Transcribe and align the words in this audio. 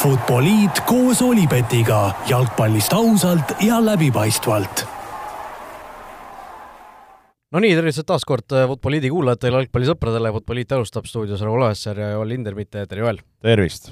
Futboliit 0.00 0.78
koos 0.88 1.18
Olipetiga 1.20 2.14
jalgpallist 2.24 2.92
ausalt 2.96 3.50
ja 3.60 3.76
läbipaistvalt. 3.84 4.84
no 7.52 7.60
nii, 7.60 7.74
tervitused 7.76 8.06
taas 8.08 8.24
kord 8.24 8.54
Futboliidi 8.70 9.10
kuulajatele, 9.12 9.58
jalgpallisõpradele, 9.58 10.30
Futboliit 10.38 10.72
alustab 10.72 11.04
stuudios 11.04 11.42
Raul 11.44 11.66
Oessar 11.66 12.00
ja 12.00 12.08
Joel 12.14 12.32
Lindermitte, 12.32 12.86
tere 12.88 13.04
Joel! 13.04 13.20
tervist! 13.44 13.90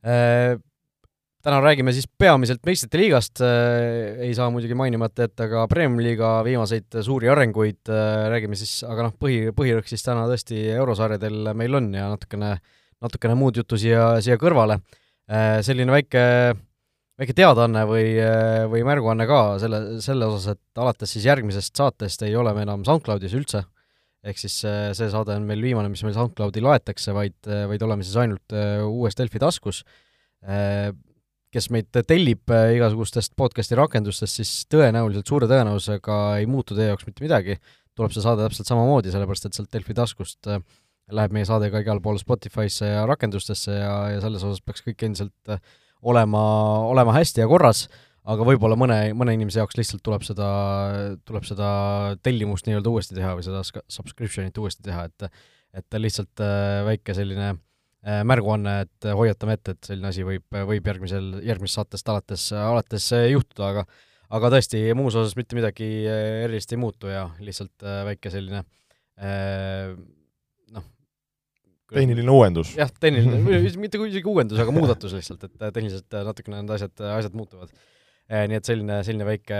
Täna 0.00 1.58
räägime 1.60 1.92
siis 1.92 2.08
peamiselt 2.08 2.64
meistrite 2.64 3.02
liigast, 3.02 3.44
ei 3.44 4.32
saa 4.38 4.48
muidugi 4.54 4.78
mainimata 4.80 5.28
jätta 5.28 5.48
ka 5.50 5.66
Premiumi 5.68 6.06
liiga 6.08 6.30
viimaseid 6.46 7.02
suuri 7.04 7.28
arenguid, 7.28 7.92
räägime 8.32 8.56
siis, 8.56 8.78
aga 8.88 9.10
noh, 9.10 9.12
põhi, 9.20 9.52
põhirõhk 9.60 9.92
siis 9.92 10.08
täna 10.08 10.24
tõesti 10.32 10.70
eurosarjadel 10.78 11.52
meil 11.52 11.76
on 11.82 11.92
ja 12.00 12.08
natukene, 12.14 12.54
natukene 13.04 13.36
muud 13.36 13.60
juttu 13.60 13.76
siia, 13.76 14.14
siia 14.24 14.40
kõrvale. 14.40 14.80
Selline 15.30 15.92
väike, 15.94 16.22
väike 17.20 17.34
teadaanne 17.38 17.84
või, 17.86 18.06
või 18.72 18.80
märguanne 18.88 19.26
ka 19.30 19.42
selle, 19.62 19.78
selle 20.02 20.26
osas, 20.26 20.56
et 20.56 20.80
alates 20.82 21.12
siis 21.14 21.28
järgmisest 21.28 21.78
saatest 21.78 22.24
ei 22.26 22.34
ole 22.34 22.50
me 22.56 22.64
enam 22.66 22.82
SoundCloudis 22.86 23.36
üldse, 23.38 23.60
ehk 24.26 24.40
siis 24.42 24.56
see 24.64 25.10
saade 25.12 25.36
on 25.38 25.46
meil 25.46 25.62
viimane, 25.62 25.92
mis 25.92 26.02
meil 26.02 26.16
SoundCloudi 26.16 26.64
loetakse, 26.64 27.14
vaid, 27.14 27.38
vaid 27.46 27.86
oleme 27.86 28.02
siis 28.02 28.18
ainult 28.18 28.56
uues 28.88 29.14
Delfi 29.20 29.38
taskus. 29.38 29.84
Kes 31.50 31.70
meid 31.74 31.94
tellib 31.94 32.50
igasugustest 32.50 33.36
podcasti 33.38 33.78
rakendustest, 33.78 34.42
siis 34.42 34.52
tõenäoliselt, 34.70 35.30
suure 35.30 35.46
tõenäosusega 35.50 36.18
ei 36.42 36.50
muutu 36.50 36.74
teie 36.74 36.90
jaoks 36.90 37.06
mitte 37.06 37.22
midagi, 37.22 37.60
tuleb 37.94 38.10
see 38.14 38.22
saade 38.26 38.42
täpselt 38.46 38.66
samamoodi, 38.70 39.14
sellepärast 39.14 39.46
et 39.46 39.54
sealt 39.54 39.70
Delfi 39.74 39.94
taskust 39.94 40.50
läheb 41.16 41.34
meie 41.36 41.48
saade 41.48 41.70
ka 41.72 41.82
igale 41.82 42.02
poole 42.04 42.20
Spotify'sse 42.22 42.88
ja 42.88 43.06
rakendustesse 43.08 43.74
ja, 43.74 43.94
ja 44.14 44.20
selles 44.24 44.44
osas 44.46 44.62
peaks 44.64 44.84
kõik 44.86 45.06
endiselt 45.08 45.54
olema, 46.00 46.42
olema 46.88 47.14
hästi 47.16 47.44
ja 47.44 47.48
korras, 47.50 47.86
aga 48.30 48.44
võib-olla 48.46 48.76
mõne, 48.78 48.98
mõne 49.16 49.34
inimese 49.36 49.60
jaoks 49.60 49.78
lihtsalt 49.78 50.04
tuleb 50.06 50.24
seda, 50.26 50.50
tuleb 51.28 51.48
seda 51.48 51.70
tellimust 52.24 52.68
nii-öelda 52.68 52.92
uuesti 52.92 53.18
teha 53.18 53.34
või 53.36 53.46
seda 53.46 53.64
subscription'it 53.64 54.62
uuesti 54.62 54.86
teha, 54.86 55.08
et 55.10 55.32
et 55.70 55.94
lihtsalt 56.02 56.40
väike 56.82 57.14
selline 57.14 57.52
äh, 57.52 57.58
Äh, 58.00 58.22
märguanne, 58.24 58.86
et 58.86 59.06
hoiatame 59.12 59.58
ette, 59.58 59.74
et 59.74 59.88
selline 59.90 60.08
asi 60.08 60.22
võib, 60.24 60.46
võib 60.48 60.86
järgmisel, 60.88 61.34
järgmisest 61.44 61.76
saatest 61.76 62.06
alates, 62.08 62.46
alates 62.56 63.08
juhtuda, 63.28 63.66
aga 63.74 63.82
aga 64.38 64.50
tõesti, 64.54 64.80
muus 64.96 65.18
osas 65.20 65.34
mitte 65.36 65.58
midagi 65.58 65.88
äh, 66.08 66.20
erilist 66.46 66.72
ei 66.72 66.80
muutu 66.80 67.10
ja 67.12 67.26
lihtsalt 67.44 67.84
äh, 67.84 68.00
väike 68.08 68.32
selline 68.32 68.62
noh, 68.62 68.78
tehniline 71.92 72.34
uuendus. 72.34 72.74
jah, 72.78 72.90
tehniline, 73.02 73.40
mitte 73.84 74.02
isegi 74.06 74.28
uuendus, 74.30 74.60
aga 74.62 74.74
muudatus 74.74 75.16
lihtsalt, 75.16 75.48
et 75.48 75.64
tehniliselt 75.74 76.20
natukene 76.30 76.62
need 76.62 76.76
asjad, 76.76 76.94
asjad 77.18 77.38
muutuvad 77.38 77.72
nii 78.30 78.60
et 78.60 78.68
selline, 78.68 79.00
selline 79.02 79.26
väike, 79.26 79.56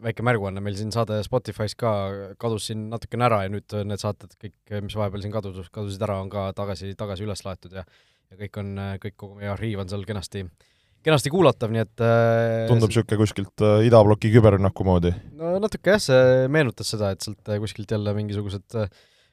väike 0.00 0.24
märguanne 0.24 0.62
meil 0.64 0.78
siin 0.78 0.94
saade 0.94 1.18
Spotify's 1.26 1.74
ka 1.76 1.90
kadus 2.40 2.70
siin 2.70 2.86
natukene 2.88 3.26
ära 3.26 3.42
ja 3.44 3.50
nüüd 3.52 3.74
need 3.84 4.00
saated 4.00 4.32
kõik, 4.40 4.56
mis 4.86 4.96
vahepeal 4.96 5.24
siin 5.24 5.34
kadus, 5.34 5.68
kadusid 5.74 6.04
ära, 6.06 6.16
on 6.24 6.32
ka 6.32 6.46
tagasi, 6.56 6.94
tagasi 6.96 7.26
üles 7.26 7.44
laetud 7.44 7.76
ja 7.76 7.84
ja 8.34 8.38
kõik 8.44 8.60
on, 8.62 8.70
kõik, 9.02 9.16
kogu 9.20 9.40
meie 9.40 9.50
arhiiv 9.52 9.82
on 9.82 9.90
seal 9.90 10.04
kenasti, 10.08 10.44
kenasti 11.04 11.32
kuulatav, 11.32 11.72
nii 11.74 11.82
et 11.84 12.04
tundub 12.70 12.90
niisugune 12.90 13.20
kuskilt 13.20 13.64
idabloki 13.86 14.32
küberrünnaku 14.34 14.86
moodi? 14.88 15.12
no 15.38 15.56
natuke 15.62 15.94
jah, 15.94 16.02
see 16.02 16.48
meenutas 16.52 16.94
seda, 16.94 17.12
et 17.14 17.24
sealt 17.24 17.54
kuskilt 17.62 17.94
jälle 17.94 18.16
mingisugused 18.16 18.80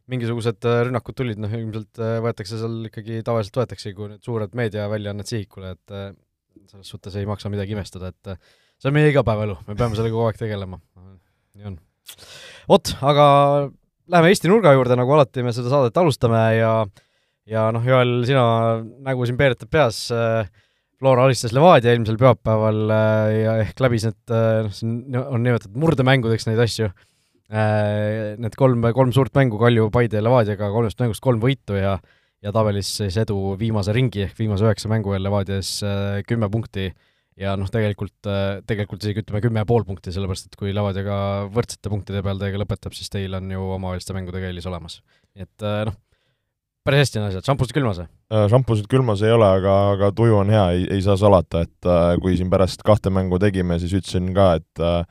mingisugused 0.09 0.65
rünnakud 0.87 1.15
tulid, 1.15 1.39
noh 1.39 1.51
ilmselt 1.53 2.01
võetakse 2.25 2.57
seal 2.59 2.89
ikkagi, 2.89 3.21
tavaliselt 3.27 3.61
võetaksegi, 3.61 3.95
kui 3.95 4.09
need 4.11 4.25
suured 4.25 4.55
meediaväljaanded 4.57 5.29
sihikule, 5.29 5.75
et 5.77 6.15
selles 6.71 6.91
suhtes 6.93 7.15
ei 7.19 7.27
maksa 7.29 7.51
midagi 7.51 7.75
imestada, 7.75 8.11
et 8.11 8.33
äh, 8.33 8.39
see 8.79 8.89
on 8.91 8.95
meie 8.95 9.11
igapäevaelu, 9.11 9.57
me 9.67 9.77
peame 9.77 9.97
sellega 9.97 10.15
kogu 10.15 10.29
aeg 10.29 10.39
tegelema. 10.39 10.79
nii 11.57 11.69
on. 11.71 11.77
vot, 12.71 12.93
aga 13.11 13.27
läheme 14.11 14.31
Eesti 14.31 14.51
nurga 14.51 14.73
juurde, 14.75 14.97
nagu 14.99 15.15
alati 15.15 15.45
me 15.45 15.53
seda 15.55 15.71
saadet 15.71 16.01
alustame 16.01 16.41
ja 16.57 16.73
ja 17.51 17.69
noh, 17.75 17.85
Joel, 17.85 18.21
sina 18.27 18.43
nägu 19.05 19.27
siin 19.27 19.39
peeretad 19.39 19.71
peas 19.71 20.05
äh,, 20.15 20.49
Flora 21.01 21.23
alistas 21.25 21.53
Levadia 21.57 21.89
eelmisel 21.95 22.19
pühapäeval 22.21 22.91
äh, 22.93 23.29
ja 23.41 23.55
ehk 23.63 23.79
läbis 23.81 24.05
need, 24.05 24.19
noh, 24.29 24.73
siin 24.75 25.17
on 25.21 25.41
nimetatud 25.41 25.79
murdemängudeks 25.81 26.45
neid 26.47 26.61
asju 26.61 26.91
äh,, 26.91 27.07
need 27.51 28.55
kolm, 28.55 28.85
kolm 28.95 29.11
suurt 29.11 29.35
mängu 29.35 29.59
Kalju, 29.59 29.89
Paide 29.91 30.21
ja 30.21 30.23
Levadiaga, 30.23 30.69
kolmest 30.71 31.01
mängust 31.03 31.23
kolm 31.23 31.41
võitu 31.43 31.75
ja 31.75 31.97
ja 32.41 32.51
tabelis 32.53 32.89
siis 32.97 33.17
edu 33.21 33.55
viimase 33.59 33.93
ringi 33.95 34.25
ehk 34.25 34.37
viimase 34.39 34.65
üheksa 34.65 34.89
mängu 34.91 35.13
jälle 35.13 35.29
Levadias 35.29 35.79
äh, 35.85 36.21
kümme 36.27 36.49
punkti 36.51 36.89
ja 37.39 37.53
noh, 37.57 37.69
tegelikult, 37.71 38.17
äh, 38.29 38.61
tegelikult 38.67 39.03
isegi 39.05 39.21
ütleme 39.23 39.41
kümme 39.43 39.61
ja 39.61 39.69
pool 39.69 39.85
punkti, 39.87 40.13
sellepärast 40.13 40.49
et 40.49 40.57
kui 40.59 40.73
Levadiaga 40.75 41.17
võrdsete 41.53 41.91
punktide 41.93 42.23
peal 42.25 42.41
teiega 42.41 42.63
lõpetab, 42.63 42.95
siis 42.97 43.13
teil 43.13 43.37
on 43.37 43.51
ju 43.53 43.67
omavaheliste 43.77 44.17
mängude 44.17 44.41
eelis 44.41 44.67
olemas. 44.69 45.01
et 45.37 45.67
äh, 45.67 45.83
noh, 45.89 45.97
päris 46.85 47.05
hästi 47.05 47.21
on 47.21 47.29
asjad, 47.29 47.45
šampused 47.45 47.77
külmas 47.77 48.01
või? 48.01 48.11
šampused 48.55 48.89
külmas 48.89 49.21
ei 49.21 49.35
ole, 49.35 49.47
aga, 49.61 49.77
aga 49.95 50.13
tuju 50.17 50.41
on 50.41 50.53
hea, 50.53 50.67
ei, 50.73 50.87
ei 50.97 51.05
saa 51.05 51.19
salata, 51.19 51.65
et 51.67 51.91
kui 52.23 52.33
siin 52.39 52.49
pärast 52.49 52.81
kahte 52.87 53.13
mängu 53.13 53.37
tegime, 53.43 53.77
siis 53.77 53.93
ütlesin 54.01 54.33
ka, 54.33 54.55
et 54.57 54.81
äh, 54.81 55.03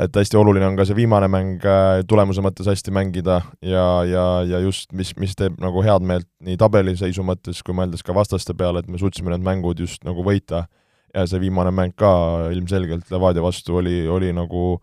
et 0.00 0.16
hästi 0.16 0.36
oluline 0.36 0.66
on 0.68 0.76
ka 0.76 0.84
see 0.84 0.96
viimane 0.98 1.28
mäng 1.32 1.62
äh, 1.64 2.02
tulemuse 2.08 2.42
mõttes 2.44 2.68
hästi 2.68 2.92
mängida 2.92 3.40
ja, 3.64 3.86
ja, 4.04 4.24
ja 4.44 4.60
just, 4.60 4.90
mis, 4.96 5.14
mis 5.20 5.36
teeb 5.38 5.56
nagu 5.62 5.84
head 5.84 6.04
meelt 6.04 6.28
nii 6.44 6.58
tabeliseisu 6.60 7.24
mõttes 7.24 7.62
kui 7.64 7.76
mõeldes 7.76 8.04
ka 8.04 8.14
vastaste 8.16 8.54
peale, 8.58 8.82
et 8.82 8.90
me 8.92 9.00
suutsime 9.00 9.32
need 9.32 9.46
mängud 9.46 9.80
just 9.80 10.04
nagu 10.04 10.24
võita. 10.26 10.66
ja 11.14 11.24
see 11.24 11.40
viimane 11.40 11.70
mäng 11.72 11.94
ka 11.96 12.10
ilmselgelt 12.52 13.10
Levadia 13.10 13.42
vastu 13.42 13.78
oli, 13.80 14.04
oli 14.08 14.32
nagu 14.36 14.76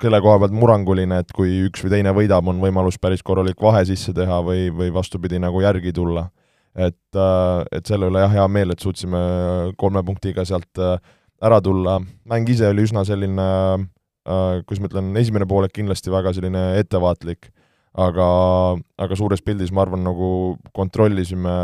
selle 0.00 0.20
koha 0.20 0.38
pealt 0.40 0.52
murranguline, 0.52 1.18
et 1.20 1.32
kui 1.32 1.64
üks 1.66 1.84
või 1.84 1.92
teine 1.92 2.12
võidab, 2.16 2.48
on 2.48 2.60
võimalus 2.60 2.98
päris 3.00 3.22
korralik 3.22 3.60
vahe 3.60 3.84
sisse 3.88 4.12
teha 4.12 4.40
või, 4.44 4.68
või 4.72 4.90
vastupidi, 4.92 5.38
nagu 5.40 5.60
järgi 5.60 5.92
tulla. 5.92 6.30
et, 6.74 7.16
äh, 7.16 7.64
et 7.70 7.86
selle 7.86 8.08
üle 8.08 8.24
jah, 8.24 8.32
hea 8.32 8.46
meel, 8.48 8.72
et 8.72 8.80
suutsime 8.80 9.18
kolme 9.76 10.02
punktiga 10.04 10.44
sealt 10.44 10.80
äh, 10.80 10.96
ära 11.42 11.60
tulla, 11.60 12.00
mäng 12.24 12.48
ise 12.48 12.68
oli 12.68 12.82
üsna 12.88 13.04
selline 13.04 13.44
Äh, 13.76 13.84
kuidas 14.24 14.80
ma 14.80 14.88
ütlen, 14.88 15.12
esimene 15.20 15.46
poolek 15.48 15.74
kindlasti 15.76 16.12
väga 16.12 16.32
selline 16.36 16.62
ettevaatlik, 16.80 17.50
aga, 17.94 18.28
aga 18.98 19.18
suures 19.18 19.44
pildis 19.44 19.72
ma 19.74 19.84
arvan, 19.84 20.04
nagu 20.06 20.30
kontrollisime 20.76 21.56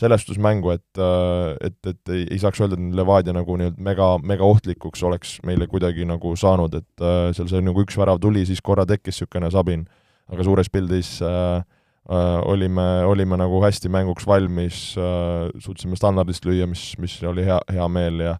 selestusmängu, 0.00 0.70
et, 0.70 0.98
äh, 0.98 1.56
et, 1.66 1.76
et 1.86 2.12
ei, 2.14 2.26
ei 2.30 2.38
saaks 2.40 2.62
öelda, 2.62 2.78
et 2.78 2.94
Levadia 2.96 3.34
nagu 3.36 3.56
nii-öelda 3.58 3.84
mega, 3.84 4.08
mega 4.24 4.46
ohtlikuks 4.46 5.02
oleks 5.06 5.36
meile 5.46 5.68
kuidagi 5.70 6.06
nagu 6.08 6.32
saanud, 6.38 6.76
et 6.80 7.04
äh, 7.04 7.32
seal 7.36 7.50
see 7.50 7.60
nagu 7.64 7.84
üks 7.84 7.98
värav 8.00 8.20
tuli, 8.22 8.46
siis 8.48 8.62
korra 8.64 8.86
tekkis 8.88 9.20
niisugune 9.20 9.50
sabin, 9.52 9.84
aga 10.32 10.46
suures 10.46 10.70
pildis 10.72 11.18
äh, 11.26 11.60
äh, 11.60 12.38
olime, 12.48 12.86
olime 13.10 13.40
nagu 13.40 13.60
hästi 13.64 13.92
mänguks 13.92 14.28
valmis 14.28 14.80
äh,, 14.96 15.50
suutsime 15.60 15.98
standardist 16.00 16.48
lüüa, 16.48 16.68
mis, 16.70 16.94
mis 17.02 17.18
oli 17.28 17.44
hea, 17.48 17.60
hea 17.68 17.88
meel 17.92 18.24
ja 18.30 18.38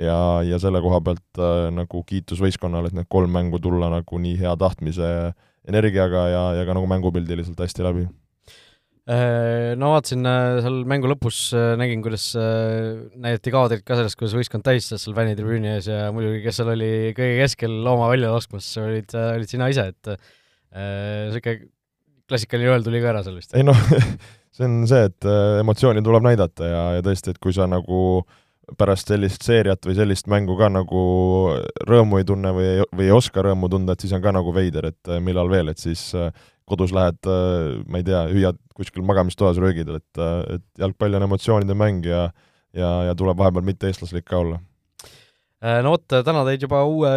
ja, 0.00 0.16
ja 0.46 0.58
selle 0.62 0.80
koha 0.84 1.00
pealt 1.04 1.40
äh, 1.40 1.68
nagu 1.74 2.02
kiitus 2.08 2.40
võistkonnale, 2.42 2.90
et 2.90 2.96
need 2.96 3.10
kolm 3.12 3.32
mängu 3.34 3.60
tulla 3.62 3.90
nagu 3.92 4.20
nii 4.22 4.38
hea 4.40 4.54
tahtmise 4.60 5.32
energiaga 5.68 6.26
ja, 6.30 6.42
ja 6.58 6.66
ka 6.66 6.76
nagu 6.76 6.88
mängupildiliselt 6.90 7.60
hästi 7.62 7.86
läbi. 7.86 8.08
Äh, 9.10 9.74
no 9.78 9.92
vaatasin 9.96 10.26
äh, 10.30 10.60
seal 10.62 10.82
mängu 10.88 11.10
lõpus, 11.10 11.38
äh, 11.58 11.72
nägin, 11.78 12.04
kuidas 12.04 12.28
näidati 12.38 13.50
kaadrit 13.54 13.82
ka 13.86 13.98
sellest, 13.98 14.18
kuidas 14.18 14.36
võistkond 14.38 14.62
tähistas 14.66 15.02
seal 15.02 15.16
fännitribüüni 15.16 15.72
ees 15.74 15.88
ja 15.90 16.04
muidugi, 16.14 16.42
kes 16.44 16.60
seal 16.60 16.70
oli 16.76 16.92
kõige 17.16 17.40
keskel 17.42 17.74
looma 17.82 18.12
välja 18.12 18.30
laskmas, 18.30 18.68
olid, 18.82 19.10
olid 19.18 19.50
sina 19.50 19.66
ise, 19.72 19.88
et 19.90 20.12
niisugune 20.72 21.66
klassikaline 22.30 22.70
Joel 22.70 22.86
tuli 22.86 23.02
ka 23.02 23.10
ära 23.10 23.24
seal 23.26 23.34
vist? 23.36 23.50
ei 23.58 23.66
noh 23.66 23.76
see 24.54 24.64
on 24.64 24.78
see, 24.88 25.02
et 25.10 25.26
emotsiooni 25.60 26.00
tuleb 26.06 26.24
näidata 26.30 26.70
ja, 26.70 26.84
ja 26.96 27.04
tõesti, 27.04 27.34
et 27.34 27.42
kui 27.42 27.52
sa 27.52 27.66
nagu 27.68 27.98
äh, 28.22 28.38
pärast 28.78 29.10
sellist 29.10 29.44
seeriat 29.44 29.84
või 29.86 29.96
sellist 29.96 30.28
mängu 30.30 30.54
ka 30.58 30.68
nagu 30.72 31.02
rõõmu 31.88 32.20
ei 32.20 32.26
tunne 32.26 32.52
või 32.54 32.66
ei, 32.68 32.86
või 32.94 33.08
ei 33.08 33.14
oska 33.14 33.44
rõõmu 33.44 33.70
tunda, 33.72 33.94
et 33.94 34.04
siis 34.04 34.14
on 34.16 34.22
ka 34.24 34.32
nagu 34.34 34.54
veider, 34.54 34.92
et 34.92 35.10
äh, 35.10 35.20
millal 35.24 35.50
veel, 35.50 35.72
et 35.72 35.82
siis 35.82 36.10
äh, 36.18 36.30
kodus 36.68 36.94
lähed, 36.94 37.18
äh, 37.26 37.82
ma 37.90 38.00
ei 38.00 38.06
tea, 38.06 38.24
hüüad 38.30 38.60
kuskil 38.76 39.04
magamistoas 39.06 39.58
röögidel, 39.60 39.98
et, 40.00 40.22
et 40.56 40.66
jalgpall 40.80 41.18
on 41.18 41.26
emotsioonide 41.28 41.76
mäng 41.78 42.06
ja 42.08 42.28
ja, 42.72 42.88
ja 43.10 43.16
tuleb 43.18 43.36
vahepeal 43.36 43.66
mitte-eestlaslik 43.66 44.24
ka 44.24 44.38
olla. 44.40 44.62
No 45.84 45.92
vot, 45.92 46.06
täna 46.08 46.40
teid 46.46 46.62
juba 46.64 46.80
uue 46.88 47.10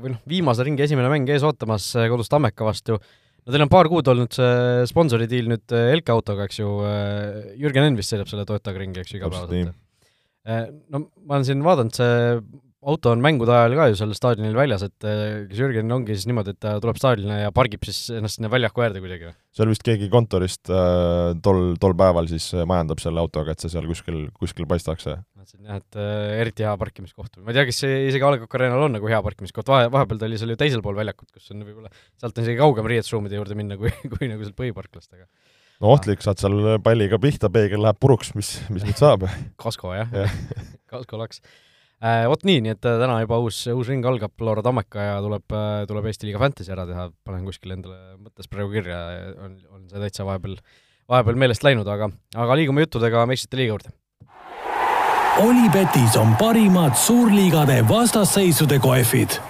või 0.00 0.14
noh, 0.14 0.22
viimase 0.26 0.64
ringi 0.66 0.82
esimene 0.86 1.10
mäng 1.12 1.28
ees 1.30 1.44
ootamas 1.46 1.90
kodus 2.10 2.32
Tammeka 2.32 2.64
vastu. 2.66 2.96
no 2.96 3.52
teil 3.52 3.62
on 3.62 3.70
paar 3.70 3.90
kuud 3.92 4.08
olnud 4.08 4.32
see 4.32 4.88
sponsoridiil 4.88 5.52
nüüd 5.52 5.76
Elka 5.92 6.16
autoga, 6.16 6.48
eks 6.48 6.62
ju, 6.62 6.72
Jürgen 7.60 7.90
Enn 7.90 8.00
vist 8.00 8.10
sõidab 8.10 8.32
selle 8.32 8.48
Toyotaga 8.48 8.80
ringi, 8.80 9.04
eks 9.04 9.12
ju, 9.12 9.20
igapäevaselt? 9.20 9.76
Äh, 10.48 10.68
no 10.90 11.06
ma 11.22 11.38
olen 11.38 11.48
siin 11.48 11.64
vaadanud, 11.66 11.94
see 11.94 12.12
auto 12.82 13.12
on 13.14 13.22
mängude 13.22 13.52
ajal 13.54 13.76
ka 13.78 13.84
ju 13.90 13.98
seal 13.98 14.12
staadionil 14.16 14.56
väljas, 14.58 14.82
et 14.88 15.06
äh, 15.06 15.44
kas 15.46 15.60
Jürgen 15.60 15.92
ongi 15.94 16.16
siis 16.16 16.26
niimoodi, 16.26 16.54
et 16.56 16.60
ta 16.62 16.74
tuleb 16.82 16.98
staadionile 16.98 17.44
ja 17.44 17.52
pargib 17.54 17.84
siis 17.86 18.10
ennast 18.16 18.40
sinna 18.40 18.50
väljaku 18.50 18.82
äärde 18.82 19.02
kuidagi 19.04 19.28
või? 19.28 19.36
seal 19.54 19.70
vist 19.70 19.84
keegi 19.86 20.08
kontorist 20.10 20.72
äh, 20.72 21.30
tol, 21.44 21.76
tol 21.82 21.94
päeval 21.98 22.26
siis 22.30 22.48
majandab 22.66 23.02
selle 23.02 23.22
autoga, 23.22 23.54
et 23.54 23.62
see 23.62 23.70
seal 23.70 23.86
kuskil, 23.86 24.24
kuskil 24.34 24.66
paistaks. 24.70 25.06
jah, 25.12 25.22
et 25.76 26.00
äh, 26.00 26.34
eriti 26.42 26.66
hea 26.66 26.74
parkimiskoht. 26.80 27.38
ma 27.38 27.54
ei 27.54 27.60
tea, 27.60 27.68
kas 27.70 27.82
see 27.84 28.02
isegi 28.08 28.26
A 28.26 28.34
Le 28.34 28.42
Coq 28.42 28.58
Arena'l 28.58 28.88
on 28.88 28.98
nagu 28.98 29.14
hea 29.14 29.22
parkimiskoht, 29.28 29.70
vahe, 29.70 29.86
vahepeal 29.94 30.18
ta 30.18 30.26
oli 30.26 30.42
seal 30.42 30.56
ju 30.56 30.58
teisel 30.58 30.82
pool 30.82 30.98
väljakut, 30.98 31.30
kus 31.30 31.54
on 31.54 31.62
võib-olla, 31.62 31.92
sealt 32.18 32.34
on 32.34 32.48
isegi 32.48 32.58
kaugem 32.58 32.90
riietusruumide 32.90 33.38
juurde 33.38 33.58
minna, 33.58 33.78
kui, 33.78 33.94
kui 34.16 34.26
nagu 34.32 34.42
sealt 34.42 34.58
põhiparklast, 34.58 35.12
aga 35.14 35.28
no 35.82 35.92
ohtlik, 35.96 36.22
saad 36.24 36.40
seal 36.40 36.78
palliga 36.84 37.18
pihta, 37.22 37.50
peegel 37.52 37.82
läheb 37.82 37.98
puruks, 38.02 38.32
mis, 38.38 38.54
mis 38.72 38.86
nüüd 38.86 38.98
saab? 38.98 39.26
kasko 39.62 39.94
jah 39.96 40.14
ja. 40.14 40.28
kasko 40.92 41.20
laks 41.20 41.42
äh,. 42.02 42.24
Vot 42.30 42.46
nii, 42.48 42.62
nii 42.64 42.74
et 42.76 42.88
äh, 42.88 42.98
täna 43.02 43.18
juba 43.24 43.40
uus, 43.42 43.64
uus 43.72 43.90
ring 43.90 44.06
algab, 44.08 44.34
Laura 44.42 44.64
Tammeka 44.64 45.08
ja 45.08 45.18
tuleb, 45.24 45.46
äh, 45.58 45.82
tuleb 45.90 46.08
Eesti 46.10 46.30
liiga 46.30 46.42
Fantasy 46.42 46.74
ära 46.74 46.86
teha, 46.88 47.08
panen 47.26 47.46
kuskile 47.48 47.78
endale 47.78 48.16
mõttes 48.18 48.50
praegu 48.50 48.74
kirja, 48.74 49.02
on, 49.42 49.58
on 49.74 49.88
see 49.90 50.02
täitsa 50.02 50.26
vahepeal, 50.28 50.58
vahepeal 51.10 51.42
meelest 51.42 51.66
läinud, 51.66 51.88
aga, 51.88 52.12
aga 52.46 52.58
liigume 52.60 52.86
juttudega 52.86 53.26
meistrite 53.30 53.60
liiga 53.60 53.76
juurde. 53.76 53.96
Olipetis 55.42 56.18
on 56.20 56.34
parimad 56.36 56.92
suurliigade 57.00 57.78
vastasseisude 57.88 58.76
kohvid 58.84 59.40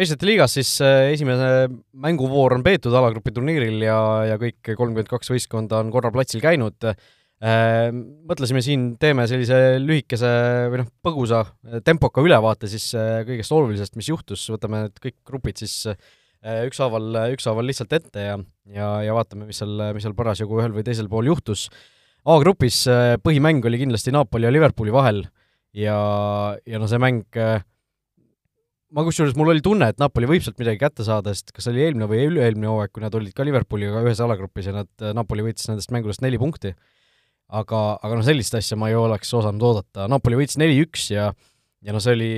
meistrite 0.00 0.28
liigas 0.28 0.54
siis 0.56 0.72
äh, 0.84 1.10
esimene 1.14 1.68
mänguvoor 2.00 2.56
on 2.56 2.64
peetud 2.64 2.94
alagrupi 2.96 3.32
turniiril 3.36 3.82
ja, 3.84 3.98
ja 4.32 4.38
kõik 4.40 4.72
kolmkümmend 4.72 5.10
kaks 5.10 5.32
võistkonda 5.32 5.82
on 5.84 5.92
korra 5.92 6.12
platsil 6.14 6.40
käinud. 6.42 6.76
Äh, 6.80 7.90
mõtlesime 8.28 8.62
siin, 8.64 8.94
teeme 9.00 9.26
sellise 9.28 9.78
lühikese 9.80 10.30
või 10.72 10.82
noh, 10.82 10.88
põgusa 11.04 11.44
tempoka 11.84 12.24
ülevaate 12.24 12.70
siis 12.72 12.90
äh, 12.96 13.20
kõigest 13.28 13.52
olulisest, 13.56 13.96
mis 14.00 14.08
juhtus, 14.12 14.46
võtame 14.52 14.86
need 14.86 15.00
kõik 15.04 15.18
grupid 15.28 15.60
siis 15.60 15.84
ükshaaval, 16.40 17.34
ükshaaval 17.34 17.66
lihtsalt 17.68 17.92
ette 17.98 18.22
ja, 18.24 18.38
ja, 18.72 18.86
ja 19.04 19.12
vaatame, 19.12 19.50
mis 19.50 19.58
seal, 19.60 19.74
mis 19.92 20.06
seal 20.06 20.16
parasjagu 20.16 20.56
ühel 20.56 20.72
või 20.72 20.86
teisel 20.86 21.10
pool 21.12 21.28
juhtus. 21.28 21.66
A-grupis 22.24 22.86
põhimäng 23.20 23.64
oli 23.68 23.82
kindlasti 23.82 24.12
Napoli 24.16 24.48
ja 24.48 24.52
Liverpooli 24.52 24.94
vahel 24.94 25.20
ja, 25.76 26.56
ja 26.66 26.80
no 26.80 26.88
see 26.90 27.00
mäng 27.02 27.38
äh, 27.38 27.62
ma 28.96 29.04
kusjuures, 29.06 29.36
mul 29.38 29.52
oli 29.52 29.62
tunne, 29.64 29.90
et 29.92 30.00
Napoli 30.02 30.28
võib 30.30 30.44
sealt 30.44 30.58
midagi 30.60 30.80
kätte 30.80 31.06
saada, 31.06 31.34
sest 31.36 31.52
kas 31.54 31.68
oli 31.70 31.84
eelmine 31.84 32.08
või 32.10 32.24
üle-eelmine 32.26 32.70
hooaeg, 32.70 32.92
kui 32.94 33.04
nad 33.04 33.14
olid 33.14 33.34
ka 33.36 33.46
Liverpooliga 33.46 34.02
ühes 34.02 34.22
alagrupis 34.24 34.70
ja 34.70 34.74
nad, 34.80 34.90
Napoli 35.16 35.46
võitis 35.46 35.68
nendest 35.70 35.92
mängudest 35.94 36.24
neli 36.24 36.40
punkti, 36.40 36.74
aga, 37.50 37.84
aga 38.00 38.18
noh, 38.18 38.26
sellist 38.26 38.56
asja 38.58 38.78
ma 38.80 38.90
ei 38.90 38.98
oleks 38.98 39.30
osanud 39.36 39.62
oodata, 39.68 40.08
Napoli 40.10 40.42
võitis 40.42 40.58
neli-üks 40.60 41.10
ja 41.14 41.30
ja 41.80 41.94
noh, 41.94 42.02
see 42.04 42.12
oli 42.12 42.30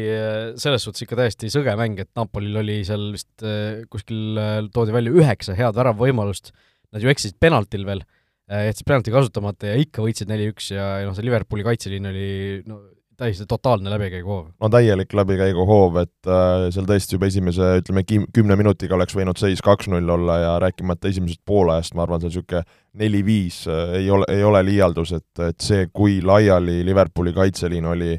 selles 0.60 0.84
suhtes 0.86 1.02
ikka 1.04 1.18
täiesti 1.18 1.50
sõge 1.50 1.74
mäng, 1.78 1.98
et 2.02 2.10
Napolil 2.18 2.60
oli 2.60 2.80
seal 2.86 3.08
vist 3.14 3.42
eh, 3.46 3.82
kuskil 3.90 4.38
eh, 4.38 4.58
toodi 4.74 4.94
välja 4.94 5.14
üheksa 5.18 5.56
head 5.58 5.78
väravavõimalust, 5.78 6.52
nad 6.94 7.02
ju 7.02 7.10
eksisid 7.10 7.40
penaltil 7.42 7.86
veel, 7.88 8.04
eh, 8.50 8.68
jätsid 8.68 8.86
penalti 8.86 9.14
kasutamata 9.14 9.72
ja 9.72 9.80
ikka 9.82 10.04
võitsid 10.04 10.30
neli-üks 10.30 10.70
ja, 10.76 10.86
ja 11.02 11.08
noh, 11.08 11.16
see 11.18 11.26
Liverpooli 11.26 11.66
kaitseliin 11.66 12.10
oli 12.12 12.28
no 12.70 12.84
täiesti 13.16 13.46
totaalne 13.48 13.90
läbikäiguhoov. 13.90 14.46
no 14.60 14.68
täielik 14.72 15.12
läbikäiguhoov, 15.14 15.96
et 16.02 16.28
äh, 16.28 16.66
seal 16.74 16.86
tõesti 16.88 17.16
juba 17.16 17.28
esimese, 17.30 17.68
ütleme, 17.82 18.04
kümne 18.08 18.56
minutiga 18.58 18.96
oleks 18.96 19.16
võinud 19.16 19.40
seis 19.40 19.62
kaks-null 19.64 20.14
olla 20.16 20.38
ja 20.42 20.52
rääkimata 20.62 21.10
esimesest 21.12 21.42
poolajast, 21.46 21.94
ma 21.94 22.06
arvan, 22.06 22.22
see 22.22 22.32
niisugune 22.32 22.62
neli-viis 23.02 23.64
äh, 23.68 23.96
ei 24.02 24.10
ole, 24.10 24.28
ei 24.32 24.44
ole 24.44 24.62
liialdus, 24.66 25.14
et, 25.18 25.44
et 25.48 25.60
see, 25.60 25.88
kui 25.92 26.20
laiali 26.24 26.80
Liverpooli 26.86 27.34
kaitseliin 27.36 27.90
oli, 27.92 28.16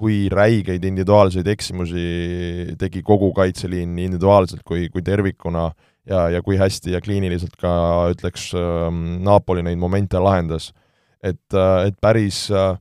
kui 0.00 0.24
räigeid 0.32 0.84
individuaalseid 0.88 1.48
eksimusi 1.52 2.02
tegi 2.80 3.02
kogu 3.04 3.34
kaitseliin 3.36 3.90
nii 3.96 4.06
individuaalselt 4.08 4.62
kui, 4.64 4.88
kui 4.88 5.02
tervikuna 5.04 5.68
ja, 6.08 6.28
ja 6.36 6.42
kui 6.42 6.56
hästi 6.60 6.94
ja 6.94 7.00
kliiniliselt 7.04 7.56
ka 7.60 7.72
ütleks 8.14 8.50
äh, 8.56 8.86
Napoli 9.20 9.64
neid 9.66 9.80
momente 9.80 10.18
lahendas. 10.18 10.72
et, 11.22 11.52
äh, 11.52 11.86
et 11.86 11.96
päris 12.00 12.48
äh, 12.50 12.78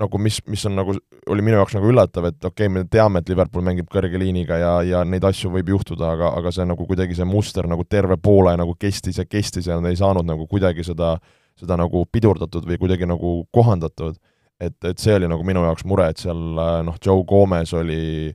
nagu 0.00 0.18
mis, 0.20 0.38
mis 0.46 0.64
on 0.68 0.76
nagu, 0.76 0.94
oli 1.32 1.44
minu 1.44 1.56
jaoks 1.56 1.76
nagu 1.76 1.88
üllatav, 1.88 2.28
et 2.28 2.44
okei 2.44 2.68
okay,, 2.68 2.72
me 2.72 2.84
teame, 2.92 3.22
et 3.22 3.30
Liverpool 3.32 3.64
mängib 3.64 3.88
kõrge 3.92 4.20
liiniga 4.20 4.58
ja, 4.60 4.72
ja 4.84 5.02
neid 5.08 5.24
asju 5.24 5.50
võib 5.54 5.70
juhtuda, 5.72 6.10
aga, 6.12 6.32
aga 6.36 6.52
see 6.52 6.66
nagu 6.68 6.86
kuidagi 6.88 7.16
see 7.16 7.28
muster 7.28 7.68
nagu 7.70 7.84
terve 7.88 8.18
poole 8.20 8.52
nagu 8.60 8.76
kestis 8.80 9.20
ja 9.20 9.24
kestis 9.24 9.70
ja 9.70 9.78
nad 9.80 9.90
ei 9.90 9.96
saanud 10.00 10.28
nagu 10.28 10.44
kuidagi 10.50 10.84
seda, 10.84 11.14
seda 11.56 11.78
nagu 11.80 12.04
pidurdatud 12.12 12.68
või 12.68 12.80
kuidagi 12.82 13.08
nagu 13.08 13.38
kohandatud. 13.52 14.18
et, 14.60 14.76
et 14.84 14.98
see 15.00 15.14
oli 15.16 15.28
nagu 15.28 15.44
minu 15.44 15.64
jaoks 15.64 15.84
mure, 15.88 16.10
et 16.12 16.20
seal 16.20 16.42
noh, 16.84 16.96
Joe 17.04 17.24
Gomez 17.28 17.72
oli 17.76 18.32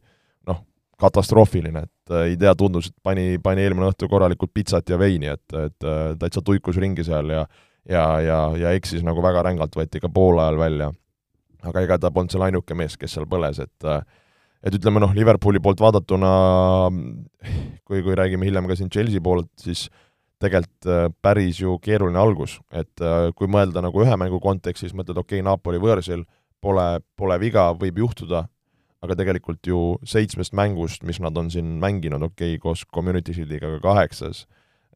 noh, 0.50 0.64
katastroofiline, 1.02 1.84
et 1.86 2.16
ei 2.25 2.38
tea, 2.38 2.56
tundus, 2.57 2.90
et 2.90 2.98
pani, 3.04 3.38
pani 3.42 3.62
eelmine 3.62 3.90
õhtu 3.90 4.10
korralikult 4.10 4.54
pitsat 4.54 4.90
ja 4.90 4.98
veini, 5.02 5.30
et, 5.34 5.46
et 5.57 5.88
täitsa 6.22 6.42
tuikus 6.46 6.78
ringi 6.81 7.06
seal 7.06 7.30
ja 7.38 7.46
ja, 7.90 8.06
ja, 8.22 8.40
ja 8.57 8.72
eksis 8.78 9.02
nagu 9.02 9.24
väga 9.25 9.42
rängalt, 9.46 9.74
võeti 9.74 9.98
ka 10.02 10.10
poolajal 10.14 10.60
välja 10.60 10.92
aga 11.68 11.86
ega 11.86 11.98
ta 12.02 12.12
polnud 12.13 12.34
seal 12.34 12.46
ainuke 12.48 12.78
mees, 12.78 12.98
kes 12.98 13.18
seal 13.18 13.28
põles, 13.30 13.60
et 13.62 13.90
et 14.62 14.78
ütleme 14.78 15.02
noh, 15.02 15.13
Liverpooli 15.16 15.62
poolt 15.63 15.81
vaadatuna, 15.81 16.31
kui, 17.88 18.02
kui 18.06 18.18
räägime 18.18 18.46
hiljem 18.46 18.69
ka 18.69 18.78
siin 18.78 18.92
Chelsea 18.94 19.24
poolt, 19.24 19.50
siis 19.62 19.88
tegelikult 20.42 20.90
äh, 20.90 21.08
päris 21.22 21.62
ju 21.62 21.78
keeruline 21.81 22.19
algus, 22.22 22.60
et 22.74 23.04
äh, 23.04 23.30
kui 23.38 23.50
mõelda 23.52 23.84
nagu 23.86 24.02
ühe 24.04 24.18
mängu 24.18 24.42
kontekstis, 24.42 24.96
mõtled 24.98 25.19
okei 25.22 25.42
okay,, 25.42 25.46
Napoli 25.46 25.81
võõrsil 25.81 26.25
pole, 26.62 26.88
pole 27.18 27.38
viga, 27.42 27.69
võib 27.78 28.02
juhtuda, 28.04 28.46
aga 29.02 29.18
tegelikult 29.18 29.66
ju 29.66 29.84
seitsmest 30.06 30.54
mängust, 30.57 31.06
mis 31.06 31.22
nad 31.22 31.38
on 31.38 31.50
siin 31.54 31.78
mänginud, 31.81 32.25
okei 32.31 32.56
okay,, 32.56 32.62
koos 32.62 32.86
Community 32.94 33.34
Shieldiga 33.38 33.75
ka 33.78 33.84
kaheksas, 33.86 34.46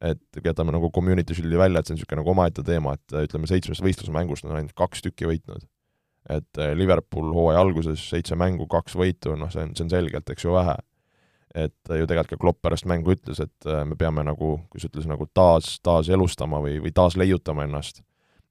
et 0.05 0.45
jätame 0.45 0.73
nagu 0.75 0.91
Community 0.93 1.37
Shieldi 1.37 1.61
välja, 1.61 1.81
et 1.81 1.89
see 1.89 1.95
on 1.95 2.01
niisugune 2.01 2.21
nagu 2.21 2.33
omaette 2.33 2.65
teema, 2.65 2.97
et 2.97 3.17
ütleme, 3.25 3.49
seitsmest 3.49 3.85
võistlusmängust 3.85 4.45
nad 4.45 4.53
on 4.53 4.61
ainult 4.61 4.77
kaks 4.77 5.05
tükki 5.05 5.29
võitnud 5.29 5.65
et 6.29 6.57
eh, 6.57 6.73
Liverpool 6.77 7.31
hooaja 7.33 7.61
alguses 7.61 8.01
seitse 8.09 8.35
mängu, 8.39 8.67
kaks 8.69 8.97
võitu, 8.97 9.35
noh, 9.37 9.51
see 9.53 9.65
on, 9.65 9.73
see 9.77 9.85
on 9.85 9.93
selgelt, 9.93 10.29
eks 10.29 10.45
ju, 10.45 10.53
vähe. 10.55 10.75
et 11.55 11.91
eh, 11.91 11.99
ju 12.01 12.07
tegelikult 12.09 12.33
ka 12.33 12.41
Klopp 12.41 12.61
pärast 12.65 12.87
mängu 12.89 13.13
ütles, 13.13 13.39
et 13.39 13.69
eh, 13.69 13.83
me 13.85 13.97
peame 13.99 14.25
nagu, 14.25 14.57
kuidas 14.71 14.89
ütles, 14.89 15.07
nagu 15.09 15.27
taas, 15.33 15.77
taas 15.85 16.09
elustama 16.09 16.59
või, 16.63 16.79
või 16.83 16.93
taas 16.95 17.17
leiutama 17.17 17.67
ennast. 17.67 18.01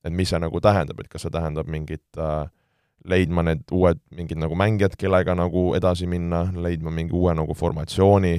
et 0.05 0.13
mis 0.13 0.29
see 0.29 0.39
nagu 0.39 0.61
tähendab, 0.61 1.01
et 1.01 1.09
kas 1.09 1.25
see 1.25 1.33
tähendab 1.33 1.69
mingit 1.71 2.19
äh, 2.21 2.47
leidma 3.09 3.43
need 3.43 3.65
uued 3.73 4.01
mingid 4.17 4.39
nagu 4.39 4.57
mängijad, 4.57 4.97
kellega 5.01 5.35
nagu 5.35 5.75
edasi 5.77 6.07
minna, 6.07 6.47
leidma 6.53 6.93
mingi 6.93 7.13
uue 7.13 7.35
nagu 7.35 7.55
formatsiooni, 7.55 8.39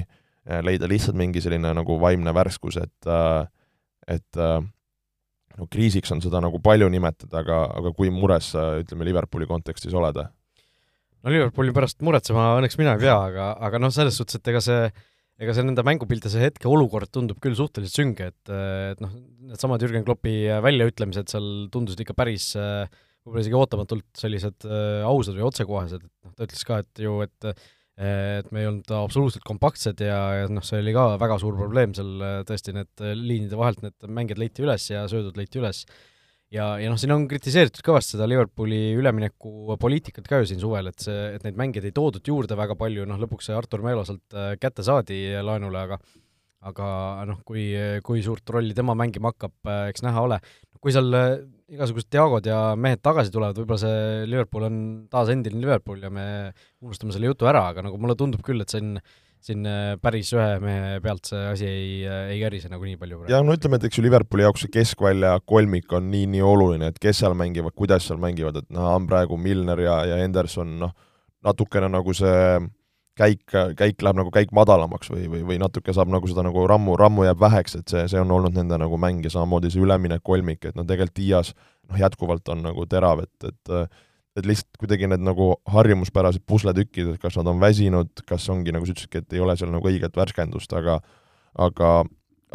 leida 0.62 0.86
lihtsalt 0.86 1.18
mingi 1.18 1.42
selline 1.42 1.72
nagu 1.74 1.98
vaimne 2.02 2.34
värskus, 2.34 2.78
et 2.78 3.10
et 4.06 4.38
no 5.56 5.68
kriisiks 5.72 6.12
on 6.14 6.22
seda 6.24 6.40
nagu 6.44 6.60
palju 6.62 6.88
nimetada, 6.92 7.42
aga, 7.42 7.60
aga 7.80 7.92
kui 7.96 8.12
mures 8.12 8.52
sa, 8.54 8.68
ütleme, 8.82 9.06
Liverpooli 9.08 9.48
kontekstis 9.50 9.96
oled? 9.96 10.20
no 10.20 11.32
Liverpooli 11.32 11.74
pärast 11.76 12.02
muretsema 12.06 12.54
õnneks 12.60 12.78
mina 12.80 12.96
ei 12.96 13.06
pea, 13.06 13.18
aga, 13.30 13.52
aga 13.68 13.82
noh, 13.82 13.92
selles 13.94 14.18
suhtes, 14.18 14.40
et 14.40 14.52
ega 14.52 14.62
see 14.64 14.80
ega 15.36 15.52
see 15.52 15.66
nende 15.66 15.82
mängupilte, 15.84 16.30
see 16.32 16.46
hetkeolukord 16.46 17.10
tundub 17.12 17.40
küll 17.44 17.56
suhteliselt 17.58 17.98
sünge, 17.98 18.30
et, 18.32 18.52
et 18.94 19.02
noh, 19.04 19.10
needsamad 19.50 19.82
Jürgen 19.84 20.06
Kloppi 20.06 20.46
väljaütlemised 20.64 21.28
seal 21.28 21.50
tundusid 21.72 22.00
ikka 22.06 22.16
päris 22.16 22.54
võib-olla 22.56 23.42
isegi 23.42 23.58
ootamatult 23.58 24.06
sellised 24.16 24.64
ausad 25.04 25.36
või 25.36 25.44
otsekohesed, 25.50 26.06
et 26.06 26.24
noh, 26.24 26.32
ta 26.32 26.48
ütles 26.48 26.64
ka, 26.64 26.80
et 26.84 27.04
ju, 27.04 27.18
et 27.26 27.50
et 27.96 28.50
me 28.52 28.60
ei 28.60 28.66
olnud 28.68 28.90
absoluutselt 28.92 29.44
kompaktsed 29.46 30.02
ja, 30.04 30.18
ja 30.42 30.50
noh, 30.52 30.64
see 30.66 30.82
oli 30.82 30.92
ka 30.92 31.06
väga 31.20 31.38
suur 31.40 31.56
probleem 31.56 31.94
seal 31.96 32.44
tõesti, 32.44 32.74
need 32.76 33.04
liinide 33.16 33.56
vahelt 33.56 33.80
need 33.80 34.10
mängijad 34.18 34.42
leiti 34.42 34.66
üles 34.66 34.90
ja 34.90 35.06
söödud 35.08 35.38
leiti 35.40 35.62
üles. 35.62 35.80
ja, 36.52 36.74
ja 36.76 36.90
noh, 36.92 37.00
siin 37.00 37.14
on 37.16 37.24
kritiseeritud 37.30 37.80
kõvasti 37.86 38.18
seda 38.18 38.28
Liverpooli 38.28 38.92
üleminekupoliitikat 39.00 40.28
ka 40.28 40.42
ju 40.42 40.50
siin 40.52 40.60
suvel, 40.60 40.92
et 40.92 41.08
see, 41.08 41.16
et 41.38 41.48
neid 41.48 41.56
mängijaid 41.56 41.88
ei 41.88 41.96
toodud 41.96 42.28
juurde 42.28 42.60
väga 42.60 42.76
palju, 42.76 43.08
noh 43.08 43.22
lõpuks 43.24 43.48
see 43.48 43.56
Artur 43.56 43.80
Melo 43.86 44.04
sealt 44.04 44.36
äh, 44.36 44.54
kätte 44.60 44.84
saadi 44.84 45.24
laenule, 45.40 45.88
aga 45.88 46.00
aga 46.66 46.86
noh, 47.28 47.40
kui, 47.46 47.68
kui 48.06 48.22
suurt 48.24 48.48
rolli 48.54 48.74
tema 48.76 48.96
mängima 48.98 49.32
hakkab, 49.32 49.54
äh, 49.68 49.88
eks 49.92 50.04
näha 50.06 50.24
ole. 50.26 50.40
Kui 50.82 50.94
seal 50.94 51.12
äh, 51.16 51.36
igasugused 51.72 52.08
Diagod 52.12 52.46
ja 52.46 52.60
mehed 52.78 53.02
tagasi 53.04 53.32
tulevad, 53.34 53.58
võib-olla 53.58 53.82
see 53.82 54.26
Liverpool 54.30 54.66
on 54.68 54.80
taas 55.10 55.30
endiline 55.34 55.64
Liverpool 55.64 56.02
ja 56.04 56.10
me 56.12 56.26
unustame 56.84 57.14
selle 57.14 57.32
jutu 57.32 57.48
ära, 57.50 57.68
aga 57.72 57.86
nagu 57.86 57.98
mulle 58.00 58.16
tundub 58.18 58.44
küll, 58.46 58.62
et 58.62 58.72
see 58.72 58.82
on 58.84 58.98
siin 59.46 59.66
äh, 59.68 59.94
päris 60.02 60.32
ühe 60.34 60.46
mehe 60.62 61.00
pealt 61.04 61.28
see 61.28 61.42
asi 61.50 61.66
ei, 61.68 61.90
äh, 62.06 62.30
ei 62.34 62.38
kärise 62.40 62.70
nagu 62.72 62.86
nii 62.86 62.98
palju 63.00 63.26
jah, 63.30 63.44
no 63.46 63.54
ütleme, 63.56 63.78
et 63.78 63.88
eks 63.88 63.98
ju 63.98 64.06
Liverpooli 64.06 64.46
jaoks 64.46 64.64
see 64.64 64.72
keskvälja 64.78 65.36
kolmik 65.46 65.92
on 65.96 66.08
nii, 66.12 66.26
nii 66.36 66.44
oluline, 66.46 66.90
et 66.90 67.02
kes 67.02 67.22
seal 67.22 67.36
mängivad, 67.38 67.76
kuidas 67.76 68.08
seal 68.08 68.20
mängivad, 68.22 68.62
et 68.62 68.70
noh, 68.74 68.88
on 68.94 69.06
praegu 69.10 69.38
Milner 69.40 69.82
ja, 69.84 70.00
ja 70.12 70.18
Henderson, 70.22 70.78
noh, 70.80 70.94
natukene 71.46 71.90
nagu 71.92 72.14
see 72.16 72.58
käik, 73.16 73.44
käik 73.78 74.02
läheb 74.04 74.18
nagu 74.20 74.32
käik 74.34 74.52
madalamaks 74.56 75.10
või, 75.12 75.26
või, 75.32 75.42
või 75.48 75.60
natuke 75.62 75.94
saab 75.96 76.10
nagu 76.12 76.28
seda 76.30 76.44
nagu 76.46 76.66
rammu, 76.68 76.96
rammu 77.00 77.26
jääb 77.26 77.40
väheks, 77.40 77.78
et 77.80 77.92
see, 77.92 78.04
see 78.12 78.20
on 78.20 78.34
olnud 78.36 78.56
nende 78.56 78.78
nagu 78.80 78.98
mäng 79.00 79.24
ja 79.24 79.32
samamoodi 79.32 79.72
see 79.72 79.84
üleminek 79.84 80.24
kolmik, 80.26 80.64
et 80.64 80.76
no 80.76 80.84
tegelikult 80.84 81.16
Dias 81.16 81.54
noh, 81.56 81.96
jätkuvalt 82.00 82.48
on 82.52 82.66
nagu 82.66 82.86
terav, 82.90 83.24
et, 83.26 83.48
et 83.52 83.96
et 84.36 84.44
lihtsalt 84.44 84.76
kuidagi 84.76 85.08
need 85.08 85.22
nagu 85.24 85.54
harjumuspärased 85.72 86.42
pusletükid, 86.44 87.14
et 87.14 87.22
kas 87.22 87.38
nad 87.38 87.48
on 87.48 87.60
väsinud, 87.60 88.10
kas 88.28 88.44
ongi, 88.52 88.74
nagu 88.74 88.84
sa 88.84 88.92
ütlesidki, 88.92 89.22
et 89.24 89.32
ei 89.32 89.40
ole 89.40 89.54
seal 89.56 89.70
nagu 89.72 89.88
õiget 89.88 90.18
värskendust, 90.18 90.74
aga 90.76 90.98
aga 91.56 91.92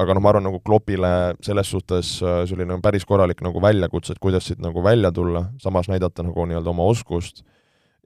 aga 0.02 0.16
noh, 0.16 0.24
ma 0.24 0.30
arvan, 0.32 0.46
nagu 0.46 0.62
Kloppile 0.64 1.34
selles 1.44 1.72
suhtes 1.74 2.14
äh, 2.24 2.44
oli 2.54 2.68
nagu 2.70 2.82
päris 2.84 3.06
korralik 3.08 3.42
nagu 3.44 3.62
väljakutse, 3.64 4.14
et 4.14 4.22
kuidas 4.22 4.46
siit 4.48 4.62
nagu 4.64 4.84
välja 4.86 5.12
tulla, 5.16 5.48
samas 5.62 5.90
näidata 5.92 6.26
nagu 6.26 6.46
nii-öelda 6.48 6.72
oma 6.72 6.86
oskust 6.90 7.42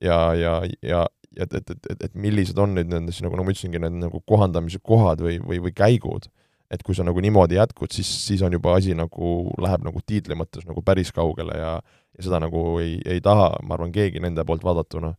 ja, 0.01 0.33
ja, 0.39 0.55
ja 0.81 1.05
et, 1.37 1.53
et, 1.53 1.75
et, 1.75 1.91
et, 1.91 2.07
et 2.07 2.15
millised 2.15 2.57
on 2.61 2.73
nüüd 2.77 2.89
nendes, 2.91 3.21
nagu, 3.23 3.35
nagu 3.35 3.47
ma 3.47 3.53
ütlesingi, 3.53 3.81
need 3.81 3.99
nagu 4.01 4.21
kohandamise 4.27 4.81
kohad 4.83 5.23
või, 5.25 5.37
või, 5.43 5.61
või 5.67 5.75
käigud. 5.75 6.29
et 6.73 6.81
kui 6.83 6.95
sa 6.97 7.03
nagu 7.05 7.21
niimoodi 7.21 7.59
jätkud, 7.59 7.91
siis, 7.93 8.09
siis 8.25 8.41
on 8.41 8.53
juba 8.53 8.73
asi 8.75 8.95
nagu, 8.97 9.51
läheb 9.61 9.83
nagu 9.85 10.01
tiitli 10.01 10.35
mõttes 10.35 10.65
nagu 10.65 10.81
päris 10.81 11.11
kaugele 11.13 11.57
ja 11.59 11.75
ja 12.15 12.23
seda 12.23 12.39
nagu 12.43 12.77
ei, 12.81 12.95
ei 13.05 13.21
taha, 13.23 13.51
ma 13.67 13.75
arvan, 13.75 13.91
keegi 13.95 14.21
nende 14.23 14.45
poolt 14.47 14.63
vaadatuna. 14.65 15.13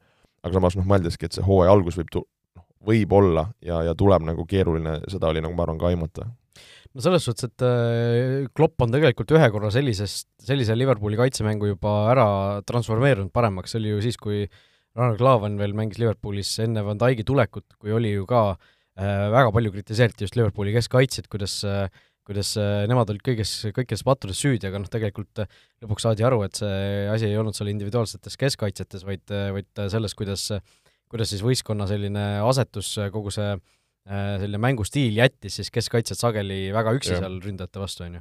aga 0.47 0.55
samas 0.55 0.77
noh, 0.79 0.87
mõeldeski, 0.87 1.27
et 1.27 1.35
see 1.35 1.45
hooaja 1.45 1.73
algus 1.75 1.97
võib 1.99 2.11
tu-, 2.13 2.27
võib 2.87 3.13
olla 3.19 3.49
ja, 3.65 3.81
ja 3.89 3.95
tuleb 3.99 4.23
nagu 4.29 4.45
keeruline, 4.47 5.01
seda 5.11 5.33
oli 5.33 5.43
nagu 5.43 5.57
ma 5.57 5.65
arvan 5.67 5.81
ka 5.81 5.91
aimata 5.91 6.29
no 6.95 7.03
selles 7.03 7.27
suhtes, 7.27 7.51
et 7.51 7.65
äh, 7.67 8.47
Klopp 8.57 8.85
on 8.85 8.95
tegelikult 8.95 9.35
ühe 9.37 9.49
korra 9.53 9.73
sellisest, 9.75 10.29
sellise 10.47 10.77
Liverpooli 10.79 11.19
kaitsemängu 11.19 11.73
juba 11.75 11.97
ära 12.13 12.29
transformeerunud 12.69 13.33
paremaks, 13.35 13.75
see 13.75 13.83
oli 13.83 13.93
ju 13.93 14.05
siis, 14.07 14.21
kui 14.23 14.47
Ronald 14.97 15.21
Klavan 15.21 15.61
veel 15.61 15.77
mängis 15.77 16.01
Liverpoolis 16.01 16.55
enne 16.65 16.83
Van 16.87 16.99
Dijk'i 17.01 17.27
tulekut, 17.29 17.77
kui 17.81 17.93
oli 17.93 18.15
ju 18.15 18.27
ka 18.29 18.43
äh, 18.55 19.29
väga 19.35 19.53
palju 19.55 19.75
kritiseeriti 19.75 20.25
just 20.25 20.39
Liverpooli 20.39 20.75
keskkaitset, 20.77 21.29
kuidas 21.33 21.59
äh, 21.69 21.87
kuidas 22.27 22.57
äh, 22.59 22.87
nemad 22.91 23.13
olid 23.13 23.23
kõiges, 23.23 23.53
kõikides 23.77 24.03
pattudes 24.07 24.41
süüdi, 24.43 24.67
aga 24.67 24.81
noh, 24.83 24.91
tegelikult 24.91 25.45
äh, 25.45 25.61
lõpuks 25.85 26.09
saadi 26.09 26.27
aru, 26.27 26.41
et 26.49 26.59
see 26.59 27.07
asi 27.13 27.29
ei 27.29 27.39
olnud 27.39 27.55
seal 27.55 27.71
individuaalsetes 27.71 28.41
keskkaitsetes, 28.41 29.07
vaid, 29.07 29.23
vaid 29.31 29.87
selles, 29.93 30.17
kuidas, 30.19 30.49
kuidas 31.13 31.31
siis 31.31 31.45
võistkonna 31.47 31.87
selline 31.87 32.27
asetus, 32.43 32.97
kogu 33.15 33.31
see 33.35 33.55
Äh, 34.07 34.37
selline 34.39 34.61
mängustiil 34.63 35.17
jättis 35.19 35.57
siis 35.59 35.73
keskkaitsjad 35.75 36.21
sageli 36.21 36.69
väga 36.75 36.93
üksi 36.95 37.11
ja. 37.11 37.25
seal 37.25 37.41
ründajate 37.43 37.81
vastu, 37.83 38.05
on 38.07 38.21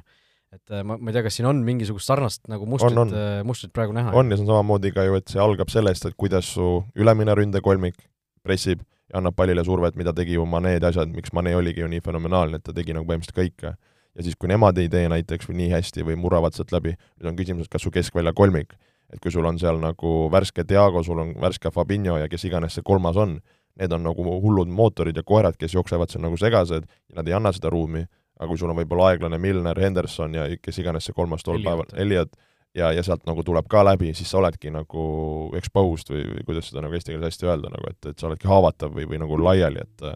Et 0.54 0.70
äh, 0.70 0.82
ma, 0.86 0.96
ma 0.96 1.10
ei 1.10 1.16
tea, 1.16 1.24
kas 1.26 1.38
siin 1.38 1.48
on 1.50 1.62
mingisugust 1.66 2.08
sarnast 2.08 2.44
nagu 2.50 2.68
mustrit, 2.70 3.14
äh, 3.14 3.40
mustrit 3.46 3.72
praegu 3.74 3.94
näha? 3.96 4.12
on 4.16 4.30
ja 4.30 4.38
see 4.38 4.46
on 4.46 4.52
samamoodi 4.52 4.92
ka 4.94 5.06
ju, 5.08 5.16
et 5.18 5.32
see 5.32 5.42
algab 5.42 5.72
sellest, 5.72 6.06
et 6.08 6.16
kuidas 6.18 6.52
su 6.56 6.68
ülemine 6.98 7.34
ründekolmik 7.36 7.98
pressib 8.46 8.84
ja 9.10 9.20
annab 9.20 9.36
pallile 9.38 9.64
survet, 9.66 9.96
mida 9.98 10.14
tegi 10.16 10.36
ju 10.38 10.46
Mane 10.46 10.76
ja 10.76 10.82
asjad, 10.88 11.12
miks 11.14 11.34
Mane 11.36 11.54
oligi 11.56 11.82
ju 11.82 11.90
nii 11.90 12.02
fenomenaalne, 12.04 12.60
et 12.60 12.66
ta 12.66 12.74
tegi 12.76 12.94
nagu 12.96 13.06
põhimõtteliselt 13.08 13.38
kõike. 13.38 13.74
ja 14.16 14.24
siis, 14.24 14.36
kui 14.38 14.48
nemad 14.48 14.78
ei 14.80 14.88
tee 14.88 15.08
näiteks 15.12 15.50
või 15.50 15.60
nii 15.62 15.72
hästi 15.74 16.06
või 16.06 16.16
murravad 16.20 16.56
sealt 16.56 16.72
läbi, 16.72 16.94
nüüd 17.18 17.30
on 17.30 17.36
küsimus, 17.38 17.66
et 17.66 17.74
kas 17.74 17.84
su 17.84 17.92
keskvälja 17.92 18.32
kolmik, 18.32 18.72
et 19.12 19.20
kui 19.20 19.30
sul 19.30 19.44
on 19.46 19.58
seal 19.60 19.78
nagu 19.82 20.14
värske 20.32 20.64
Diago, 20.64 21.02
sul 21.04 21.20
on 21.22 21.34
värske 21.42 21.70
Fabinho 21.70 22.16
ja 22.18 22.30
kes 22.32 22.46
iganes 22.48 22.78
see 22.78 22.86
kolmas 22.86 23.18
on, 23.20 23.38
need 23.76 23.92
on 23.92 24.02
nagu 24.06 24.24
hullud 24.40 24.70
mootorid 24.72 25.16
ja 25.16 25.22
koerad, 25.22 25.58
kes 25.60 25.76
jooksevad 25.76 26.10
seal 26.10 26.24
nagu 26.24 26.38
segased 26.40 26.86
ja 26.86 27.18
nad 27.18 27.28
ei 27.28 27.36
anna 27.36 27.52
seda 27.52 27.70
ruumi, 27.70 28.06
aga 28.36 28.48
kui 28.50 28.60
sul 28.60 28.72
on 28.72 28.78
võib-olla 28.78 29.12
aeglane 29.12 29.38
Milner, 29.40 29.78
Henderson 29.80 30.36
ja 30.36 30.46
kes 30.60 30.80
iganes 30.82 31.08
see 31.08 31.16
kolmas 31.16 31.44
tol 31.46 31.62
päeval, 31.64 31.88
Elliot, 31.96 32.36
ja, 32.76 32.92
ja 32.92 33.04
sealt 33.06 33.26
nagu 33.28 33.44
tuleb 33.46 33.68
ka 33.72 33.84
läbi, 33.86 34.12
siis 34.16 34.30
sa 34.32 34.40
oledki 34.42 34.72
nagu 34.74 35.02
exposed 35.58 36.12
või, 36.12 36.24
või 36.34 36.46
kuidas 36.48 36.70
seda 36.70 36.84
nagu 36.84 36.96
eesti 36.96 37.14
keeles 37.14 37.32
hästi 37.32 37.50
öelda, 37.50 37.72
nagu 37.72 37.90
et, 37.90 38.00
et 38.12 38.18
sa 38.20 38.30
oledki 38.30 38.50
haavatav 38.50 38.96
või, 38.96 39.08
või 39.10 39.22
nagu 39.24 39.42
laiali, 39.42 39.84
et 39.84 40.08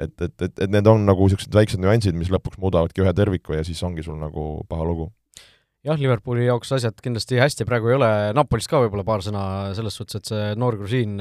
et, 0.00 0.14
et, 0.22 0.42
et, 0.46 0.60
et 0.64 0.70
need 0.72 0.86
on 0.88 1.02
nagu 1.04 1.26
niisugused 1.26 1.52
väiksed 1.52 1.80
nüansid, 1.82 2.16
mis 2.16 2.30
lõpuks 2.32 2.56
muudavadki 2.62 3.02
ühe 3.02 3.10
terviku 3.12 3.52
ja 3.52 3.64
siis 3.66 3.82
ongi 3.84 4.00
sul 4.06 4.16
nagu 4.16 4.62
paha 4.70 4.86
lugu. 4.86 5.10
Jah, 5.84 5.98
Liverpooli 6.00 6.46
jaoks 6.46 6.72
asjad 6.72 6.96
kindlasti 7.04 7.36
hästi 7.40 7.66
praegu 7.68 7.90
ei 7.90 7.96
ole, 7.98 8.08
Napolist 8.36 8.70
ka 8.70 8.80
võib-olla 8.80 9.04
paar 9.04 9.24
sõna 9.24 9.42
selles 9.76 9.96
suhtes, 9.98 10.20
et 10.20 10.30
see 10.30 10.54
noor 10.56 10.78
grusiin 10.80 11.18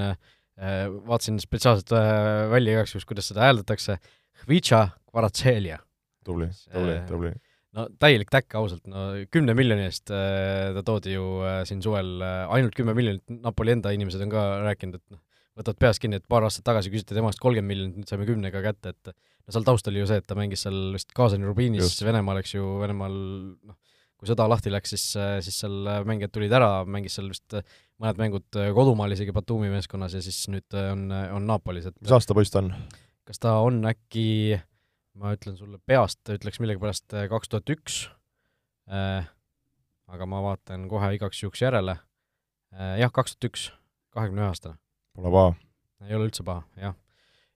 Äh, 0.59 0.89
vaatasin 1.07 1.39
spetsiaalselt 1.39 1.91
äh, 1.95 2.50
välja 2.51 2.74
igaks 2.74 2.91
juhuks, 2.91 3.05
kuidas 3.07 3.29
seda 3.31 3.45
hääldatakse, 3.48 3.95
Hvitša 4.43 4.89
Kvaratselia. 5.07 5.77
Tubli, 6.25 6.49
tubli, 6.73 6.97
äh, 6.97 7.07
tubli. 7.09 7.31
no 7.77 7.88
täielik 8.01 8.31
täkk 8.33 8.57
ausalt, 8.59 8.85
no 8.89 9.09
kümne 9.31 9.55
miljoni 9.57 9.88
eest 9.88 10.09
ta 10.09 10.83
toodi 10.85 11.15
ju 11.15 11.25
siin 11.69 11.83
suvel, 11.85 12.17
ainult 12.23 12.77
kümme 12.77 12.95
miljonit, 12.97 13.25
Napoli 13.43 13.75
enda 13.75 13.93
inimesed 13.95 14.23
on 14.25 14.33
ka 14.33 14.45
rääkinud, 14.67 14.99
et 14.99 15.15
noh, 15.15 15.21
võtavad 15.59 15.81
peast 15.81 16.01
kinni, 16.01 16.19
et 16.19 16.27
paar 16.29 16.45
aastat 16.47 16.65
tagasi 16.69 16.91
küsiti 16.93 17.17
temast 17.17 17.41
kolmkümmend 17.43 17.73
miljonit, 17.73 17.99
nüüd 17.99 18.11
saime 18.11 18.27
kümnega 18.29 18.63
kätte, 18.63 18.95
et 18.95 19.11
no 19.11 19.55
seal 19.55 19.67
taustal 19.67 19.93
oli 19.93 20.03
ju 20.03 20.09
see, 20.09 20.21
et 20.21 20.27
ta 20.29 20.38
mängis 20.39 20.65
seal 20.65 20.79
vist 20.95 21.13
Kaasani 21.15 21.47
Rubinis 21.47 21.99
Venemaal, 22.05 22.41
eks 22.41 22.55
ju, 22.55 22.65
Venemaal 22.81 23.19
noh, 23.57 23.77
kui 24.19 24.27
sõda 24.27 24.47
lahti 24.51 24.71
läks, 24.71 24.95
siis, 24.95 25.05
siis 25.45 25.59
seal 25.63 25.91
mängijad 26.07 26.33
tulid 26.35 26.53
ära, 26.55 26.83
mängis 26.88 27.15
seal 27.19 27.29
vist 27.31 27.55
mõned 27.99 28.19
mängud 28.19 28.59
kodumaal 28.75 29.15
isegi 29.15 29.35
Batumi 29.35 29.71
meeskonnas 29.71 30.15
ja 30.17 30.23
siis 30.23 30.41
nüüd 30.51 30.75
on, 30.79 31.05
on 31.35 31.47
Napolis, 31.47 31.88
et 31.88 31.95
mis 32.01 32.15
aasta 32.15 32.35
poiss 32.35 32.51
ta 32.51 32.63
on? 32.63 32.73
kas 33.29 33.41
ta 33.43 33.53
on 33.61 33.83
äkki, 33.85 34.57
ma 35.19 35.33
ütlen 35.35 35.57
sulle 35.59 35.81
peast, 35.89 36.21
ütleks 36.31 36.61
millegipärast 36.63 37.17
kaks 37.31 37.51
tuhat 37.51 37.73
üks, 37.75 37.99
äh, 38.91 39.27
aga 40.09 40.29
ma 40.29 40.41
vaatan 40.45 40.88
kohe 40.91 41.11
igaks 41.17 41.43
juhuks 41.43 41.65
järele, 41.65 41.99
äh, 42.75 42.95
jah, 43.03 43.11
kaks 43.13 43.35
tuhat 43.35 43.51
üks, 43.51 43.67
kahekümne 44.15 44.45
ühe 44.45 44.49
aastane. 44.53 44.79
Pole 45.17 45.35
paha. 45.35 45.53
ei 46.07 46.15
ole 46.15 46.29
üldse 46.29 46.45
paha, 46.47 46.63
jah 46.79 46.95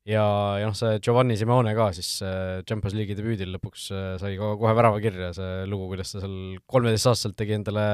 ja, 0.08 0.24
ja 0.60 0.68
noh, 0.68 0.76
see 0.78 1.00
Giovanni 1.04 1.38
Simone 1.40 1.74
ka 1.78 1.88
siis 1.96 2.10
äh, 2.26 2.62
Champions 2.68 2.96
League'i 2.98 3.16
debüüdil 3.18 3.54
lõpuks 3.56 3.88
äh, 3.96 4.10
sai 4.22 4.36
ka 4.40 4.54
kohe 4.60 4.76
värava 4.76 5.00
kirja, 5.04 5.32
see 5.36 5.64
lugu, 5.70 5.88
kuidas 5.94 6.12
ta 6.14 6.24
seal 6.24 6.36
kolmeteistaastaselt 6.70 7.38
tegi 7.40 7.56
endale 7.58 7.86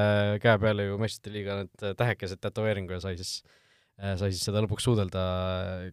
käe 0.42 0.56
peale 0.62 0.88
ju 0.88 0.98
meistrite 1.00 1.34
liiga 1.34 1.60
need 1.62 1.86
tähekesed 2.00 2.42
tätoveeringu 2.42 2.96
ja 2.96 3.02
sai 3.04 3.16
siis 3.20 3.36
äh,, 4.00 4.16
sai 4.18 4.32
siis 4.32 4.42
seda 4.48 4.62
lõpuks 4.64 4.88
suudelda, 4.88 5.22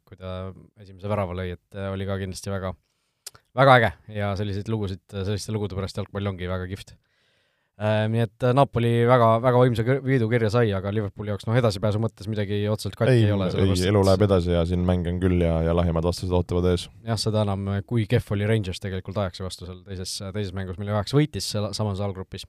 kui 0.07 0.17
ta 0.19 0.37
esimese 0.81 1.11
värava 1.11 1.37
lõi, 1.37 1.51
et 1.57 1.77
äh, 1.77 1.91
oli 1.93 2.09
ka 2.09 2.17
kindlasti 2.21 2.53
väga, 2.53 2.73
väga 3.57 3.77
äge 3.79 3.91
ja 4.19 4.31
selliseid 4.39 4.69
lugusid, 4.71 5.03
selliste 5.11 5.55
lugude 5.55 5.77
pärast 5.77 5.97
jalgpall 5.99 6.33
ongi 6.33 6.49
väga 6.49 6.69
kihvt 6.69 6.95
Äh, 7.77 8.07
nii 8.09 8.23
et 8.23 8.41
äh, 8.41 8.55
Napoli 8.57 8.89
väga, 9.05 9.25
väga 9.37 9.59
võimsa 9.61 9.83
võidu 10.01 10.25
kirja 10.31 10.47
sai, 10.49 10.71
aga 10.73 10.89
Liverpooli 10.89 11.29
jaoks 11.29 11.45
noh, 11.45 11.53
edasipääsu 11.59 11.99
mõttes 12.01 12.25
midagi 12.25 12.57
otseselt 12.73 12.95
katki 12.97 13.19
ei, 13.19 13.27
ei 13.27 13.35
ole. 13.35 13.51
ei, 13.53 13.75
elu 13.91 14.01
läheb 14.07 14.23
edasi 14.25 14.49
ja 14.55 14.63
siin 14.65 14.81
mänge 14.85 15.11
on 15.13 15.19
küll 15.21 15.43
ja, 15.45 15.59
ja 15.61 15.75
lahjemad 15.77 16.07
vastased 16.09 16.33
ootavad 16.33 16.65
ees. 16.71 16.87
jah, 17.05 17.19
seda 17.21 17.43
enam, 17.45 17.69
kui 17.85 18.07
kehv 18.09 18.33
oli 18.33 18.49
Rangers 18.49 18.81
tegelikult 18.81 19.19
Ajaxi 19.21 19.45
vastu 19.45 19.69
seal 19.69 19.83
teises, 19.85 20.15
teises 20.23 20.55
mängus, 20.57 20.79
mille 20.81 20.95
Ajax 20.95 21.13
võitis 21.13 21.51
samas 21.53 22.01
allgrupis. 22.01 22.47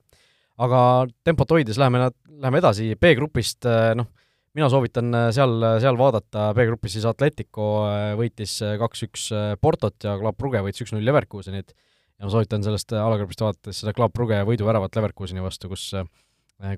aga 0.65 0.81
tempot 1.29 1.53
hoides 1.59 1.77
läheme, 1.77 2.09
läheme 2.33 2.65
edasi 2.65 2.95
B-grupist, 2.97 3.69
äh, 3.69 3.93
noh, 4.00 4.09
mina 4.57 4.71
soovitan 4.73 5.12
seal, 5.35 5.61
seal 5.83 5.99
vaadata, 6.00 6.49
B-grupis 6.57 6.97
siis 6.97 7.05
Atletico 7.09 7.67
võitis 8.19 8.57
kaks-üks 8.81 9.28
Portot 9.61 10.09
ja 10.09 10.17
Club 10.21 10.38
Brugge 10.40 10.62
võitis 10.64 10.87
üks-null 10.87 11.05
Leverkusenit 11.05 11.75
ja 12.19 12.26
ma 12.26 12.33
soovitan 12.33 12.64
sellest 12.67 12.95
äh, 12.95 13.02
alagrupist 13.02 13.43
vaadates 13.43 13.83
seda 13.83 13.95
Club 13.97 14.14
Brugge 14.14 14.40
võiduväravat 14.47 14.99
Leverkuseni 14.99 15.43
vastu, 15.45 15.71
kus 15.71 15.90
äh, 15.99 16.07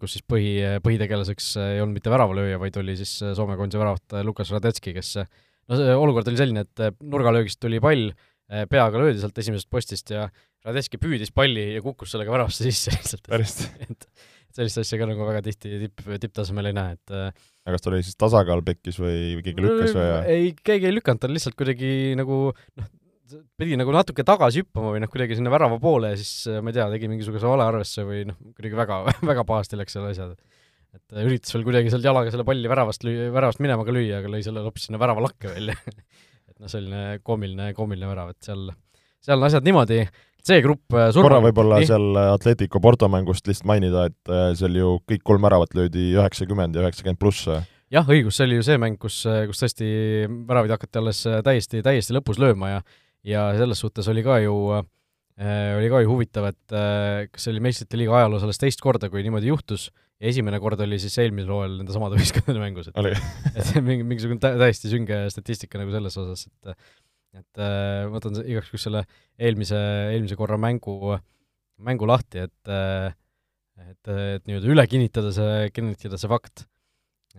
kus 0.00 0.16
siis 0.16 0.24
põhi, 0.28 0.52
põhitegelaseks 0.84 1.52
äh, 1.60 1.70
ei 1.76 1.84
olnud 1.84 1.96
mitte 1.96 2.12
väravalööja, 2.12 2.60
vaid 2.60 2.76
oli 2.82 2.98
siis 3.00 3.14
Soome 3.36 3.56
koondise 3.58 3.80
väravat 3.80 4.18
Lukas 4.26 4.52
Radetski, 4.52 4.94
kes 4.96 5.14
no 5.20 5.78
see 5.80 5.96
olukord 5.96 6.28
oli 6.28 6.40
selline, 6.40 6.66
et 6.66 7.00
nurgalöögist 7.00 7.60
tuli 7.62 7.80
pall, 7.82 8.10
peaga 8.50 8.98
löödi 8.98 9.20
sealt 9.22 9.36
esimesest 9.38 9.70
postist 9.70 10.10
ja 10.12 10.26
Radetski 10.66 10.98
püüdis 11.00 11.30
palli 11.32 11.70
ja 11.76 11.82
kukkus 11.84 12.10
sellega 12.12 12.34
väravasse 12.34 12.66
sisse 12.66 12.92
lihtsalt. 12.96 13.30
päriselt? 13.30 14.08
et 14.50 14.60
sellist 14.60 14.82
asja 14.82 14.98
ka 15.00 15.06
nagu 15.08 15.26
väga 15.28 15.42
tihti 15.46 15.78
tipp, 15.86 16.06
tipptasemel 16.26 16.70
ei 16.70 16.76
näe, 16.76 16.96
et 16.98 17.16
aga 17.16 17.74
kas 17.76 17.84
tal 17.84 17.96
oli 17.96 18.06
siis 18.06 18.18
tasakaal 18.18 18.64
pekkis 18.66 18.98
või 19.00 19.38
keegi 19.46 19.62
lükkas 19.64 19.94
või? 19.94 20.08
ei, 20.26 20.54
keegi 20.58 20.90
ei 20.90 20.96
lükanud, 20.96 21.22
ta 21.22 21.30
lihtsalt 21.30 21.58
kuidagi 21.58 21.92
nagu 22.18 22.48
noh, 22.50 22.90
pidi 23.60 23.76
nagu 23.78 23.92
natuke 23.94 24.24
tagasi 24.26 24.64
hüppama 24.64 24.94
või 24.94 25.02
noh, 25.02 25.10
kuidagi 25.12 25.36
sinna 25.38 25.52
värava 25.52 25.78
poole 25.82 26.12
ja 26.12 26.18
siis 26.18 26.48
äh, 26.50 26.60
ma 26.64 26.72
ei 26.72 26.78
tea, 26.78 26.86
tegi 26.94 27.10
mingisuguse 27.10 27.48
valearvesse 27.48 28.04
või 28.06 28.24
noh, 28.30 28.38
kuidagi 28.56 28.78
väga, 28.78 29.00
väga 29.30 29.44
pahasti 29.48 29.78
läks 29.78 29.96
seal 29.96 30.08
asjad. 30.08 30.34
et 30.96 31.14
äh, 31.14 31.26
üritas 31.28 31.54
veel 31.54 31.66
kuidagi 31.68 31.92
sealt 31.92 32.06
jalaga 32.06 32.32
selle 32.34 32.46
palli 32.48 32.70
väravast 32.70 33.06
lüüa, 33.06 33.30
väravast 33.34 33.62
minema 33.62 33.86
ka 33.86 33.94
lüüa, 33.94 34.20
aga 34.20 34.32
lõi 34.32 34.42
selle 34.46 34.64
hoopis 34.66 34.88
sinna 34.88 35.00
väravalakke 35.02 35.52
välja 35.52 35.76
et 36.50 36.56
noh, 36.56 36.70
selline 36.70 37.20
koomiline, 37.26 37.70
koomiline 37.76 38.10
värav, 38.10 38.34
et 38.34 38.50
seal, 38.50 38.70
seal 39.22 39.38
on 39.38 39.50
asjad 39.50 39.66
niimoodi, 39.66 40.02
C-grupp 40.46 40.96
äh, 40.96 41.10
surma. 41.10 41.28
Korra 41.28 41.42
võib-olla 41.48 41.82
seal 41.88 42.22
Atletico 42.22 42.80
Porto 42.82 43.10
mängust 43.12 43.48
lihtsalt 43.48 43.68
mainida, 43.70 44.06
et 44.10 44.32
seal 44.58 44.78
ju 44.78 44.96
kõik 45.08 45.22
kolm 45.26 45.44
väravat 45.44 45.76
löödi 45.78 46.10
üheksakümmend 46.16 46.76
ja 46.76 46.86
üheksakümmend 46.86 47.20
pluss 47.20 47.48
jah, 47.90 48.06
õigus, 48.06 48.38
see 48.38 48.46
oli 48.46 48.60
ju 48.60 48.64
see 48.66 48.78
mäng, 48.80 48.98
kus, 49.02 49.22
kus 49.50 49.64
tõesti 49.64 49.86
väravaid 50.48 50.76
hakati 50.76 51.00
alles 51.00 51.22
täiesti, 51.46 51.82
täiesti 51.84 52.14
lõpus 52.16 52.38
lööma 52.42 52.76
ja 52.76 52.82
ja 53.26 53.50
selles 53.58 53.80
suhtes 53.82 54.08
oli 54.10 54.22
ka 54.24 54.38
ju 54.44 54.54
äh,, 54.76 55.76
oli 55.76 55.90
ka 55.92 56.02
ju 56.02 56.12
huvitav, 56.12 56.50
et 56.52 56.76
äh, 56.76 57.26
kas 57.32 57.46
see 57.46 57.54
oli 57.54 57.64
meistrite 57.64 58.00
liiga 58.00 58.16
ajaloos 58.20 58.46
alles 58.46 58.60
teist 58.60 58.80
korda, 58.84 59.10
kui 59.12 59.24
niimoodi 59.24 59.50
juhtus, 59.50 59.88
ja 60.20 60.30
esimene 60.32 60.60
kord 60.62 60.80
oli 60.84 60.98
siis 61.00 61.16
eelmisel 61.22 61.52
hooajal 61.54 61.78
nende 61.80 61.96
samade 61.96 62.16
võistkondade 62.20 62.62
mängus, 62.62 62.90
et 62.90 63.00
et 63.54 63.72
mingi, 63.84 64.06
mingisugune 64.06 64.40
tä-, 64.42 64.56
täiesti 64.60 64.92
sünge 64.92 65.22
statistika 65.32 65.80
nagu 65.80 65.92
selles 65.94 66.16
osas, 66.20 66.46
et 66.48 66.74
et 67.36 67.62
äh, 67.62 68.08
võtan 68.10 68.40
igaks 68.42 68.72
juhuks 68.72 68.86
selle 68.88 69.04
eelmise, 69.38 69.78
eelmise 70.14 70.38
korra 70.38 70.58
mängu, 70.60 71.16
mängu 71.80 72.08
lahti, 72.10 72.46
et 72.48 72.72
äh, 72.72 73.12
et, 73.80 74.10
et 74.10 74.44
nii-öelda 74.44 74.68
üle 74.68 74.84
kinnitada 74.90 75.30
see, 75.32 75.70
kinnitada 75.72 76.18
see 76.20 76.28
fakt. 76.30 76.66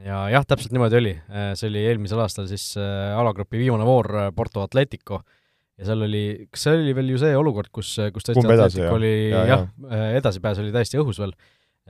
Ja 0.01 0.24
jah, 0.31 0.45
täpselt 0.48 0.71
niimoodi 0.74 0.98
oli, 0.98 1.12
see 1.60 1.67
oli 1.67 1.83
eelmisel 1.86 2.21
aastal 2.24 2.48
siis 2.50 2.71
alagrupi 2.79 3.60
viimane 3.60 3.86
voor 3.86 4.07
Porto 4.33 4.63
Atletico. 4.63 5.19
Ja 5.77 5.89
seal 5.89 6.05
oli, 6.07 6.48
kas 6.50 6.63
see 6.65 6.77
oli 6.79 6.95
veel 6.98 7.12
ju 7.13 7.19
see 7.21 7.36
olukord, 7.38 7.69
kus, 7.75 7.91
kus 8.15 8.25
tõesti 8.25 8.45
Atletico 8.45 8.95
oli 8.95 9.12
ja, 9.29 9.43
jah 9.50 9.65
ja., 9.67 10.00
edasipääs 10.21 10.63
oli 10.63 10.74
täiesti 10.74 11.00
õhus 11.01 11.19
veel. 11.21 11.36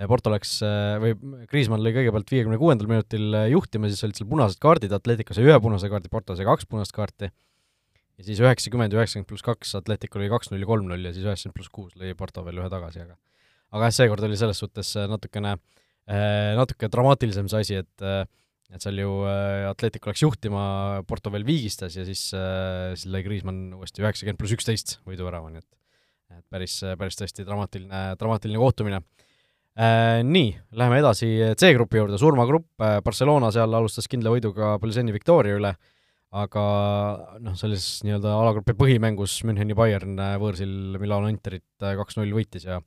Porto 0.10 0.32
läks 0.34 0.58
või 1.04 1.14
Kriismann 1.52 1.84
lõi 1.86 1.94
kõigepealt 2.00 2.32
viiekümne 2.34 2.58
kuuendal 2.58 2.90
minutil 2.90 3.38
juhtima, 3.52 3.88
siis 3.92 4.04
olid 4.08 4.18
seal 4.18 4.30
punased 4.32 4.60
kaardid, 4.64 4.96
Atletico 4.98 5.36
sai 5.38 5.46
ühe 5.46 5.58
punase 5.62 5.92
kaardi, 5.92 6.12
Porto 6.12 6.36
sai 6.36 6.48
kaks 6.48 6.68
punast 6.72 6.96
kaarti, 6.96 7.30
ja 8.20 8.28
siis 8.28 8.42
üheksakümmend, 8.44 8.94
üheksakümmend 8.98 9.30
pluss 9.30 9.46
kaks, 9.46 9.76
Atletico 9.80 10.22
lõi 10.22 10.30
kaks-null 10.32 10.64
ja 10.64 10.70
kolm-null 10.70 11.10
ja 11.10 11.14
siis 11.16 11.26
üheksakümmend 11.28 11.58
pluss 11.58 11.74
kuus 11.74 11.98
lõi 12.00 12.14
Porto 12.18 12.44
veel 12.48 12.62
ühe 12.62 12.70
tagasi, 12.72 13.06
aga 13.06 13.18
aga 13.72 13.88
jah, 13.88 13.98
seekord 14.02 14.28
oli 14.28 14.38
selles 14.40 14.60
suhtes 14.60 14.94
natukene, 15.08 15.56
natuke 16.60 16.90
dramaatilisem 16.92 17.48
see 17.52 17.66
asi, 17.66 17.82
et 17.86 18.08
et 18.72 18.84
seal 18.84 19.00
ju 19.02 19.12
Atletico 19.68 20.12
läks 20.12 20.22
juhtima, 20.24 20.64
Porto 21.08 21.32
veel 21.34 21.44
viigistas 21.48 21.96
ja 21.98 22.06
siis, 22.08 22.30
siis 22.32 23.08
lõi 23.12 23.24
Kriismann 23.26 23.74
uuesti 23.76 24.04
üheksakümmend 24.04 24.40
pluss 24.40 24.56
üksteist 24.56 25.00
võiduvärava, 25.08 25.52
nii 25.52 25.64
et 25.64 25.70
et 26.38 26.46
päris, 26.52 26.78
päris 27.00 27.20
tõesti 27.20 27.46
dramaatiline, 27.48 28.02
dramaatiline 28.20 28.62
kohtumine. 28.62 29.02
Äh, 29.72 30.20
nii, 30.28 30.52
läheme 30.76 31.00
edasi 31.00 31.30
C-grupi 31.60 32.02
juurde, 32.02 32.20
surmagrupp, 32.20 32.68
äh, 32.84 32.98
Barcelona 33.04 33.54
seal 33.56 33.72
alustas 33.78 34.10
kindla 34.12 34.34
võiduga 34.34 34.74
Bolseni 34.82 35.14
Victoria 35.16 35.56
üle, 35.56 35.72
aga 36.32 36.66
noh, 37.44 37.56
selles 37.60 37.86
nii-öelda 38.08 38.34
alagrupi 38.40 38.76
põhimängus 38.80 39.42
Müncheni 39.48 39.76
Bayern 39.78 40.20
äh, 40.20 40.36
võõrsil 40.42 41.00
Milano 41.02 41.32
Interit 41.32 41.66
kaks-null 41.80 42.32
võitis 42.36 42.68
ja 42.68 42.82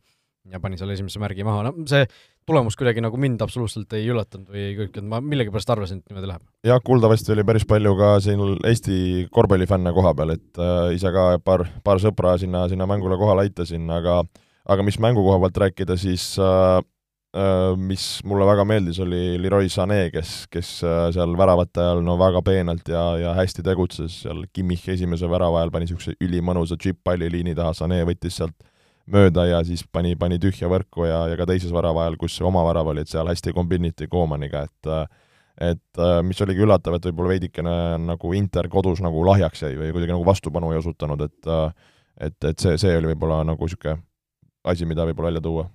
ja 0.53 0.59
pani 0.61 0.77
selle 0.77 0.93
esimese 0.93 1.17
märgi 1.23 1.41
maha, 1.41 1.63
no 1.65 1.87
see 1.89 2.05
tulemus 2.45 2.75
kuidagi 2.77 3.01
nagu 3.01 3.17
mind 3.17 3.41
absoluutselt 3.41 3.95
ei 3.97 4.11
üllatanud 4.13 4.51
või 4.53 4.65
kõik, 4.77 4.99
et 5.01 5.07
ma 5.09 5.23
millegipärast 5.25 5.71
arvasin, 5.73 6.03
et 6.03 6.13
niimoodi 6.13 6.29
läheb. 6.29 6.43
jah, 6.69 6.83
kuuldavasti 6.85 7.33
oli 7.33 7.47
päris 7.49 7.65
palju 7.69 7.95
ka 7.97 8.11
siin 8.21 8.43
Eesti 8.69 8.99
korvpallifänne 9.33 9.95
koha 9.97 10.13
peal, 10.19 10.35
et 10.37 10.61
äh, 10.61 10.91
ise 10.99 11.13
ka 11.15 11.31
paar, 11.45 11.65
paar 11.85 12.03
sõpra 12.03 12.37
sinna, 12.41 12.67
sinna 12.69 12.89
mängule 12.91 13.17
kohale 13.21 13.47
aitasin, 13.49 13.89
aga 13.89 14.21
äh, 14.21 14.45
aga 14.65 14.85
mis 14.85 14.99
mängu 15.03 15.25
koha 15.25 15.41
pealt 15.45 15.61
rääkida, 15.65 15.97
siis 16.01 16.35
äh, 16.41 16.79
äh, 16.79 16.83
mis 17.81 18.05
mulle 18.23 18.47
väga 18.47 18.65
meeldis, 18.69 19.01
oli 19.03 19.39
Leroy 19.43 19.67
Sané, 19.73 20.07
kes, 20.15 20.45
kes 20.53 20.69
äh, 20.87 21.09
seal 21.17 21.35
väravate 21.39 21.83
ajal 21.83 22.03
no 22.07 22.15
väga 22.21 22.45
peenelt 22.47 22.87
ja, 22.89 23.03
ja 23.19 23.33
hästi 23.35 23.65
tegutses, 23.67 24.21
seal 24.23 24.45
Kimmich 24.55 24.87
esimese 24.95 25.27
värava 25.31 25.59
ajal 25.59 25.73
pani 25.75 25.89
niisuguse 25.89 26.15
ülimõnusa 26.23 26.79
džipp-palli 26.79 27.33
liini 27.35 27.57
taha, 27.59 27.75
Sané 27.75 27.99
võttis 28.07 28.39
sealt 28.39 28.55
mööda 29.11 29.49
ja 29.51 29.59
siis 29.67 29.83
pani, 29.91 30.15
pani 30.17 30.39
tühja 30.39 30.71
võrku 30.71 31.09
ja, 31.09 31.25
ja 31.33 31.41
ka 31.41 31.49
teises 31.51 31.75
värava 31.75 32.07
ajal, 32.07 32.21
kus 32.23 32.39
oma 32.47 32.63
värav 32.69 32.95
oli, 32.95 33.03
et 33.03 33.11
seal 33.11 33.29
hästi 33.29 33.57
kombiniti 33.57 34.11
Koomaniga, 34.11 34.65
et 34.69 34.95
et 35.63 36.01
mis 36.27 36.41
oligi 36.43 36.65
üllatav, 36.65 36.97
et 36.97 37.05
võib-olla 37.07 37.31
veidikene 37.31 37.75
nagu 38.03 38.33
Inter 38.35 38.67
kodus 38.67 38.99
nagu 39.03 39.21
lahjaks 39.27 39.63
jäi 39.63 39.77
või 39.79 39.93
kuidagi 39.95 40.11
nagu 40.11 40.25
vastupanu 40.27 40.73
ei 40.73 40.81
osutanud, 40.81 41.21
et 41.23 41.55
et, 42.15 42.39
et 42.51 42.59
see, 42.59 42.79
see 42.79 42.97
oli 42.99 43.13
võib-olla 43.13 43.43
nagu 43.47 43.67
niisugune 43.67 44.01
asi, 44.65 44.89
mida 44.89 45.05
võib-olla 45.09 45.31
välja 45.31 45.43
tuua. 45.45 45.67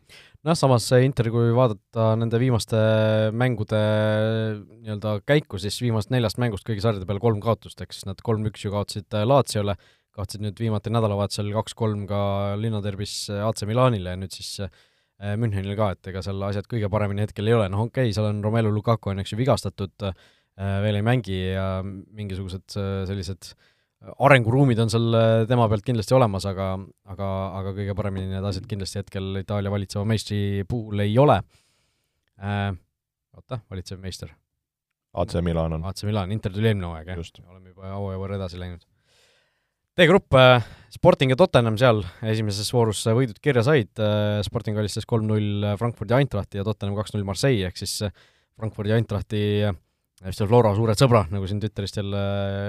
noh, 0.48 0.58
samas 0.58 0.88
Inter, 1.03 1.29
kui 1.34 1.51
vaadata 1.55 2.13
nende 2.19 2.39
viimaste 2.41 2.79
mängude 3.36 3.79
nii-öelda 4.79 5.19
käiku, 5.27 5.60
siis 5.62 5.79
viimasest 5.84 6.13
neljast 6.13 6.39
mängust 6.41 6.67
kõigi 6.67 6.84
sarjade 6.84 7.08
peale 7.10 7.22
kolm 7.24 7.41
kaotust, 7.43 7.81
ehk 7.84 7.96
siis 7.96 8.08
nad 8.10 8.22
kolm-üks 8.25 8.65
ju 8.65 8.74
kaotasid 8.74 9.19
äh, 9.19 9.27
Latsiole, 9.27 9.75
kaotasid 10.15 10.43
nüüd 10.46 10.60
viimati 10.62 10.93
nädalavahetusel 10.96 11.51
kaks-kolm 11.58 12.05
ka 12.10 12.22
linnaderbis 12.60 13.15
äh, 13.34 13.43
AC 13.46 13.65
Milanile 13.69 14.15
ja 14.15 14.22
nüüd 14.22 14.36
siis 14.36 14.55
äh, 14.65 14.72
Münchenil 15.36 15.75
ka, 15.75 15.93
et 15.98 16.13
ega 16.13 16.24
seal 16.24 16.41
asjad 16.48 16.67
kõige 16.72 16.88
paremini 16.91 17.25
hetkel 17.25 17.50
ei 17.51 17.58
ole, 17.58 17.67
noh 17.72 17.89
okei 17.89 18.08
okay,, 18.08 18.15
seal 18.15 18.29
on 18.29 18.39
Romelu 18.46 18.72
Lukaku 18.72 19.12
on 19.12 19.19
eks 19.19 19.34
ju 19.34 19.39
vigastatud, 19.41 20.08
veel 20.55 20.98
ei 21.00 21.03
mängi 21.03 21.36
ja 21.53 21.81
mingisugused 21.84 22.72
sellised 23.08 23.51
äh, 23.51 23.67
arenguruumid 24.00 24.79
on 24.79 24.91
seal 24.91 25.15
äh, 25.18 25.46
tema 25.50 25.68
pealt 25.72 25.84
kindlasti 25.88 26.15
olemas, 26.15 26.46
aga, 26.48 26.72
aga, 27.12 27.29
aga 27.60 27.74
kõige 27.75 27.96
paremini 27.98 28.32
need 28.32 28.46
asjad 28.48 28.68
kindlasti 28.70 29.01
hetkel 29.01 29.41
Itaalia 29.41 29.72
valitseva 29.74 30.06
meistri 30.08 30.63
puhul 30.70 31.03
ei 31.03 31.18
ole 31.20 31.39
äh,. 32.39 32.70
oota, 33.36 33.60
valitsev 33.70 34.00
meister? 34.03 34.32
AC 35.20 35.41
Milan 35.44 35.74
on. 35.75 35.83
AC 35.90 36.05
Milan, 36.07 36.31
Inter 36.31 36.53
tuli 36.53 36.70
eelmine 36.70 36.88
hooaeg, 36.88 37.12
jah? 37.12 37.50
oleme 37.50 37.74
juba 37.74 37.92
hooaja 37.98 38.22
võrra 38.22 38.38
edasi 38.40 38.62
läinud. 38.62 38.85
D-grupp, 40.00 40.38
äh, 40.40 40.64
Sporting 40.96 41.33
ja 41.33 41.40
Tottenham 41.40 41.75
seal 41.81 42.00
esimeses 42.31 42.70
voorus 42.72 43.01
võidud 43.03 43.42
kirja 43.44 43.66
said, 43.68 43.92
äh, 44.00 44.40
Sporting 44.48 44.79
alistas 44.79 45.09
kolm-null 45.09 45.74
Frankfurdi 45.81 46.16
Eintrachti 46.16 46.62
ja 46.62 46.64
Tottenham 46.68 46.96
kaks-null 47.01 47.27
Marseille, 47.27 47.68
ehk 47.68 47.83
siis 47.83 48.00
Frankfurdi 48.55 48.96
Eintrachti 48.96 49.44
vist 50.24 50.48
Flora 50.48 50.72
suured 50.75 51.00
sõbrad, 51.00 51.35
nagu 51.35 51.48
siin 51.48 51.59
Twitterist 51.59 52.00
jälle 52.00 52.24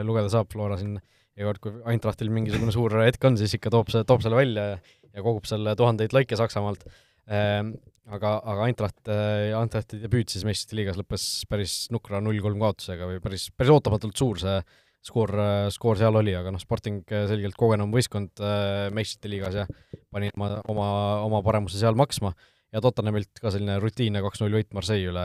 lugeda 0.06 0.30
saab, 0.32 0.50
Flora 0.50 0.78
siin 0.80 0.98
iga 1.38 1.50
kord, 1.50 1.62
kui 1.62 1.92
Eintrachtil 1.92 2.32
mingisugune 2.34 2.74
suur 2.74 2.96
hetk 3.04 3.24
on, 3.28 3.38
siis 3.40 3.54
ikka 3.56 3.72
toob 3.72 3.92
see, 3.92 4.02
toob 4.08 4.24
selle 4.24 4.38
välja 4.38 4.66
ja 4.74 5.24
kogub 5.24 5.46
selle 5.48 5.74
tuhandeid 5.78 6.14
laike 6.16 6.38
Saksamaalt 6.38 6.84
ehm,. 7.30 7.74
aga, 8.10 8.36
aga 8.52 8.66
Eintracht, 8.66 9.00
äh, 9.12 9.50
Eintrachti 9.54 10.00
debüüt 10.02 10.32
siis 10.32 10.46
meistrite 10.46 10.80
liigas 10.80 10.98
lõppes 10.98 11.26
päris 11.50 11.74
nukra 11.94 12.22
null-kolm 12.24 12.62
kaotusega 12.62 13.06
või 13.06 13.20
päris, 13.22 13.48
päris 13.54 13.74
ootamatult 13.76 14.18
suur 14.18 14.40
see 14.42 14.56
skoor, 15.06 15.32
skoor 15.72 15.96
seal 15.96 16.18
oli, 16.18 16.34
aga 16.36 16.50
noh, 16.52 16.60
Sporting 16.60 17.04
selgelt 17.08 17.56
kogenum 17.58 17.92
võistkond 17.94 18.42
äh, 18.44 18.88
meistrite 18.94 19.30
liigas 19.32 19.60
ja 19.62 19.68
pani 20.10 20.32
oma, 20.36 20.56
oma, 20.68 20.88
oma 21.28 21.44
paremuse 21.46 21.78
seal 21.80 21.96
maksma 21.98 22.34
ja 22.70 22.82
Tottenhamilt 22.82 23.40
ka 23.40 23.52
selline 23.54 23.78
rutiinne 23.82 24.22
kaks-null 24.24 24.58
võit 24.58 24.74
Marseille 24.76 25.10
üle 25.10 25.24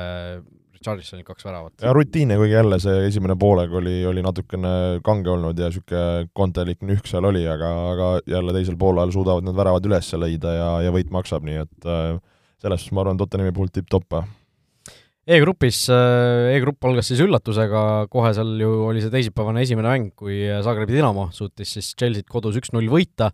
Charlisonil 0.84 1.26
kaks 1.28 1.46
väravat. 1.48 1.74
ja 1.82 1.94
rutiinne, 1.96 2.38
kuigi 2.40 2.56
jälle 2.56 2.80
see 2.84 3.08
esimene 3.08 3.36
pooleg 3.40 3.74
oli, 3.80 3.98
oli 4.10 4.24
natukene 4.26 5.02
kange 5.06 5.32
olnud 5.34 5.60
ja 5.60 5.70
niisugune 5.72 6.30
kontelik 6.38 6.82
nühk 6.86 7.10
seal 7.10 7.28
oli, 7.32 7.46
aga, 7.50 7.72
aga 7.92 8.10
jälle 8.30 8.56
teisel 8.56 8.78
poolajal 8.80 9.14
suudavad 9.16 9.48
need 9.48 9.58
väravad 9.58 9.90
üles 9.90 10.14
leida 10.22 10.56
ja, 10.56 10.72
ja 10.88 10.96
võit 10.96 11.12
maksab, 11.14 11.46
nii 11.48 11.62
et 11.66 11.90
äh, 11.90 12.18
selles 12.64 12.84
suhtes 12.84 12.96
ma 12.96 13.06
arvan, 13.06 13.20
Tottenhami 13.20 13.54
puhul 13.56 13.72
tipp-topp. 13.74 14.22
E-grupis, 15.26 15.84
äh, 15.90 16.54
E-grupp 16.54 16.86
algas 16.86 17.10
siis 17.10 17.22
üllatusega, 17.26 17.84
kohe 18.14 18.32
seal 18.38 18.56
ju 18.62 18.72
oli 18.92 19.02
see 19.02 19.14
teisipäevane 19.14 19.64
esimene 19.66 19.92
mäng, 19.92 20.14
kui 20.18 20.44
Zagrebi 20.66 20.98
Dinamo 20.98 21.30
suutis 21.34 21.78
siis 21.78 21.94
Chelsea't 21.98 22.30
kodus 22.30 22.60
üks-null 22.62 22.92
võita 22.92 23.32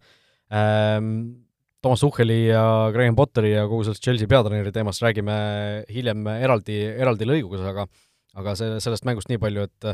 ähm,, 0.54 1.42
Toomas 1.82 2.04
Tuhheli 2.04 2.46
ja 2.52 2.64
Graham 2.94 3.18
Potteri 3.18 3.56
ja 3.56 3.66
kogu 3.66 3.86
sellest 3.88 4.04
Chelsea 4.06 4.30
peatreeneri 4.30 4.74
teemast 4.76 5.02
räägime 5.02 5.36
hiljem 5.90 6.28
eraldi, 6.36 6.78
eraldi 6.94 7.28
lõigugas, 7.30 7.66
aga 7.66 7.88
aga 8.38 8.54
see, 8.56 8.78
sellest 8.84 9.08
mängust 9.08 9.32
nii 9.32 9.42
palju, 9.42 9.66
et 9.68 9.92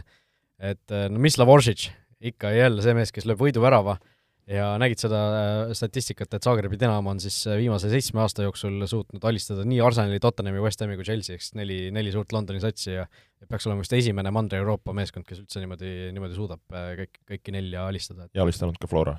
et 0.57 0.93
no 1.13 1.21
Mislav 1.21 1.49
Oršić, 1.53 1.87
ikka 2.31 2.51
ja 2.51 2.65
jälle 2.65 2.83
see 2.83 2.95
mees, 2.97 3.13
kes 3.13 3.27
lööb 3.29 3.39
võiduvärava 3.43 3.99
ja 4.47 4.71
nägid 4.79 5.01
seda 5.01 5.21
äh, 5.37 5.73
statistikat, 5.77 6.31
et 6.33 6.43
Zagrebi 6.43 6.79
Dinamo 6.79 7.11
on 7.11 7.21
siis 7.21 7.39
viimase 7.59 7.91
seitsme 7.91 8.23
aasta 8.23 8.45
jooksul 8.45 8.79
suutnud 8.89 9.23
alistada 9.27 9.65
nii 9.67 9.79
Arsenali, 9.83 10.21
Tottenhami, 10.23 10.61
West 10.63 10.83
Hami 10.83 10.97
kui 10.99 11.07
Chelsea, 11.07 11.35
ehk 11.35 11.43
siis 11.45 11.55
neli, 11.59 11.79
neli 11.95 12.13
suurt 12.15 12.35
Londoni 12.35 12.63
satsi 12.63 12.95
ja 12.95 13.07
peaks 13.47 13.67
olema 13.67 13.83
vist 13.83 13.95
esimene 13.97 14.31
Mandri-Euroopa 14.33 14.95
meeskond, 14.97 15.27
kes 15.27 15.43
üldse 15.43 15.63
niimoodi, 15.63 15.95
niimoodi 16.15 16.37
suudab 16.39 16.63
äh, 16.75 16.93
kõik, 17.03 17.25
kõiki 17.33 17.57
nelja 17.59 17.89
alistada. 17.91 18.31
ja 18.33 18.47
alistanud 18.47 18.79
ka 18.81 18.89
Flora 18.91 19.17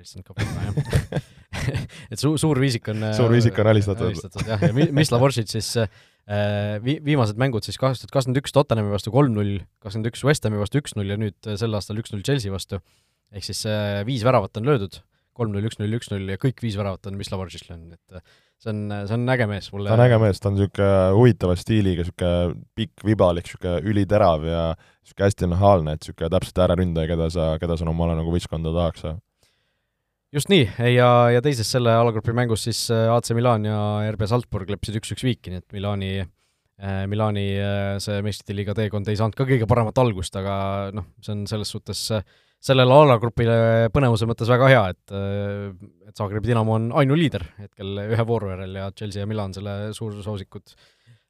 alistanud 0.00 0.26
ka 0.26 0.36
Flora, 0.38 0.68
jah. 0.68 1.26
Et 2.12 2.20
su-, 2.20 2.36
suur 2.40 2.60
viisik 2.60 2.88
on 2.92 3.08
suur 3.16 3.32
viisik 3.32 3.58
on 3.58 3.72
alistatud. 3.72 4.10
alistatud 4.10 4.48
jah, 4.48 4.62
ja 4.68 4.88
Mislav 4.94 5.24
Oršić 5.28 5.54
siis 5.56 5.74
äh, 6.28 6.78
vi-, 6.84 6.98
viimased 7.04 7.40
mängud 7.40 7.66
siis 7.66 7.80
kaks 7.80 8.02
tuhat 8.02 8.14
kakskümmend 8.14 8.42
üks 8.42 8.54
Tottenhami 8.54 8.92
vastu 8.92 9.12
kolm-null, 9.14 9.58
kakskümmend 9.84 10.10
üks 10.12 10.24
West 10.28 10.46
Hami 10.46 10.60
vastu 10.60 10.82
üks-null 10.82 11.14
ja 11.14 11.18
nüüd 11.20 11.38
äh, 11.48 11.56
sel 11.60 11.76
aastal 11.78 12.00
üks-null 12.02 12.24
Chelsea 12.26 12.52
vastu, 12.52 12.82
ehk 13.32 13.46
siis 13.48 13.64
äh, 13.68 14.02
viis 14.08 14.26
väravat 14.26 14.60
on 14.60 14.68
löödud, 14.68 15.00
kolm-null, 15.38 15.68
üks-null, 15.70 15.94
üks-null 15.98 16.34
ja 16.34 16.38
kõik 16.40 16.60
viis 16.64 16.76
väravat 16.78 17.08
on 17.08 17.16
Mislav 17.18 17.44
Oršić 17.44 17.70
löönud, 17.70 17.96
et 17.96 18.20
äh, 18.20 18.36
see 18.60 18.74
on, 18.74 18.82
see 19.08 19.16
on 19.16 19.32
äge 19.34 19.46
mees 19.50 19.70
mulle. 19.72 19.88
Ta 19.90 19.96
on 19.96 20.04
äge 20.04 20.18
mees, 20.20 20.42
ta 20.42 20.50
on 20.50 20.58
niisugune 20.58 20.90
huvitava 21.16 21.56
stiiliga, 21.58 22.04
niisugune 22.04 22.58
pikk, 22.78 23.06
vibalik, 23.06 23.48
niisugune 23.48 23.80
üliterav 23.88 24.44
ja 24.48 24.64
niisugune 24.74 25.30
hästi 25.30 25.50
nahaalne, 25.54 25.96
et 25.96 26.04
niisugune 26.04 26.32
täpselt 26.34 26.60
ääreründaja, 26.66 27.12
keda 27.14 27.30
sa, 27.32 27.48
keda 27.62 27.78
sa 27.78 27.88
omale 27.88 28.18
nagu 28.18 28.34
võistkonda 28.34 28.74
tahaks 28.74 29.08
just 30.34 30.50
nii, 30.52 30.64
ja, 30.94 31.10
ja 31.32 31.44
teises 31.44 31.70
selle 31.72 31.92
alagrupi 31.96 32.34
mängus 32.36 32.66
siis 32.68 32.82
äh, 32.94 33.06
AC 33.12 33.32
Milan 33.36 33.64
ja 33.68 33.78
RB 34.12 34.26
Salzburg 34.28 34.68
leppisid 34.72 34.98
üks-üks 35.00 35.24
viiki, 35.24 35.52
nii 35.52 35.62
et 35.62 35.76
Milani 35.76 36.10
äh, 36.20 37.06
Milani 37.10 37.46
äh, 37.56 37.94
see 38.02 38.20
meistrite 38.24 38.56
liiga 38.56 38.76
teekond 38.76 39.08
ei 39.08 39.18
saanud 39.18 39.38
ka 39.38 39.48
kõige 39.48 39.68
paremat 39.70 40.00
algust, 40.02 40.36
aga 40.38 40.58
noh, 40.96 41.08
see 41.24 41.34
on 41.36 41.46
selles 41.50 41.72
suhtes 41.72 42.04
sellele 42.58 42.90
alagrupile 42.90 43.88
põnevuse 43.94 44.26
mõttes 44.26 44.50
väga 44.50 44.68
hea, 44.72 44.84
et 44.90 45.16
et 46.10 46.18
Zagrebi 46.18 46.50
Dinamo 46.50 46.74
on 46.74 46.88
ainuliider 46.98 47.44
hetkel 47.60 48.00
ühe 48.02 48.24
vooru 48.26 48.50
järel 48.50 48.74
ja 48.80 48.88
Chelsea 48.90 49.22
ja 49.22 49.28
Milan, 49.30 49.54
selle 49.54 49.92
suursoosikud, 49.94 50.74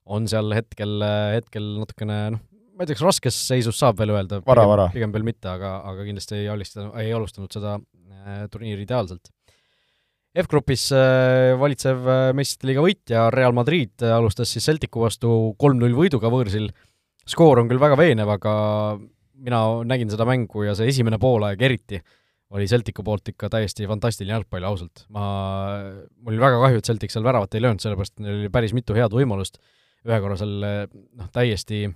on 0.09 0.25
seal 0.31 0.55
hetkel, 0.57 1.03
hetkel 1.37 1.67
natukene 1.83 2.17
noh, 2.33 2.41
ma 2.79 2.87
ei 2.87 2.89
tea, 2.89 2.97
kas 2.97 3.05
raskes 3.11 3.43
seisus 3.51 3.77
saab 3.77 4.01
veel 4.01 4.15
öelda, 4.15 4.41
pigem, 4.41 4.85
pigem 4.95 5.15
veel 5.19 5.29
mitte, 5.29 5.53
aga, 5.53 5.75
aga 5.91 6.09
kindlasti 6.09 6.39
ei 6.39 6.49
alistanud, 6.49 6.97
ei 7.03 7.13
alustanud 7.13 7.53
seda 7.53 7.77
turniiri 8.53 8.85
ideaalselt. 8.87 9.31
F-grupis 10.39 10.91
äh, 10.95 11.55
valitsev 11.59 12.05
äh, 12.05 12.27
meistrite 12.37 12.69
liiga 12.69 12.85
võitja 12.85 13.25
Real 13.33 13.55
Madrid 13.57 14.05
alustas 14.05 14.53
siis 14.53 14.67
Celticu 14.69 15.03
vastu 15.03 15.31
kolm-null 15.59 15.97
võiduga 15.97 16.31
võõrsil 16.33 16.69
skoor 17.29 17.63
on 17.63 17.71
küll 17.71 17.81
väga 17.81 17.97
veenev, 17.99 18.31
aga 18.37 18.53
mina 19.39 19.63
nägin 19.89 20.13
seda 20.13 20.27
mängu 20.29 20.67
ja 20.67 20.77
see 20.77 20.91
esimene 20.93 21.19
poolaeg 21.21 21.63
eriti 21.65 22.01
oli 22.55 22.69
Celticu 22.69 23.05
poolt 23.05 23.29
ikka 23.33 23.51
täiesti 23.53 23.89
fantastiline 23.89 24.33
jalgpall, 24.37 24.65
ausalt. 24.65 25.05
ma, 25.13 25.25
mul 26.17 26.33
oli 26.33 26.41
väga 26.41 26.61
kahju, 26.63 26.81
et 26.81 26.89
Celtic 26.89 27.13
seal 27.13 27.27
väravat 27.27 27.57
ei 27.57 27.65
löönud, 27.65 27.83
sellepärast 27.83 28.15
et 28.17 28.23
neil 28.25 28.39
oli 28.39 28.53
päris 28.53 28.73
mitu 28.77 28.97
head 28.97 29.13
võimalust, 29.13 29.61
ühe 30.09 30.21
korra 30.25 30.39
seal 30.41 30.55
noh, 30.65 31.29
täiesti 31.35 31.87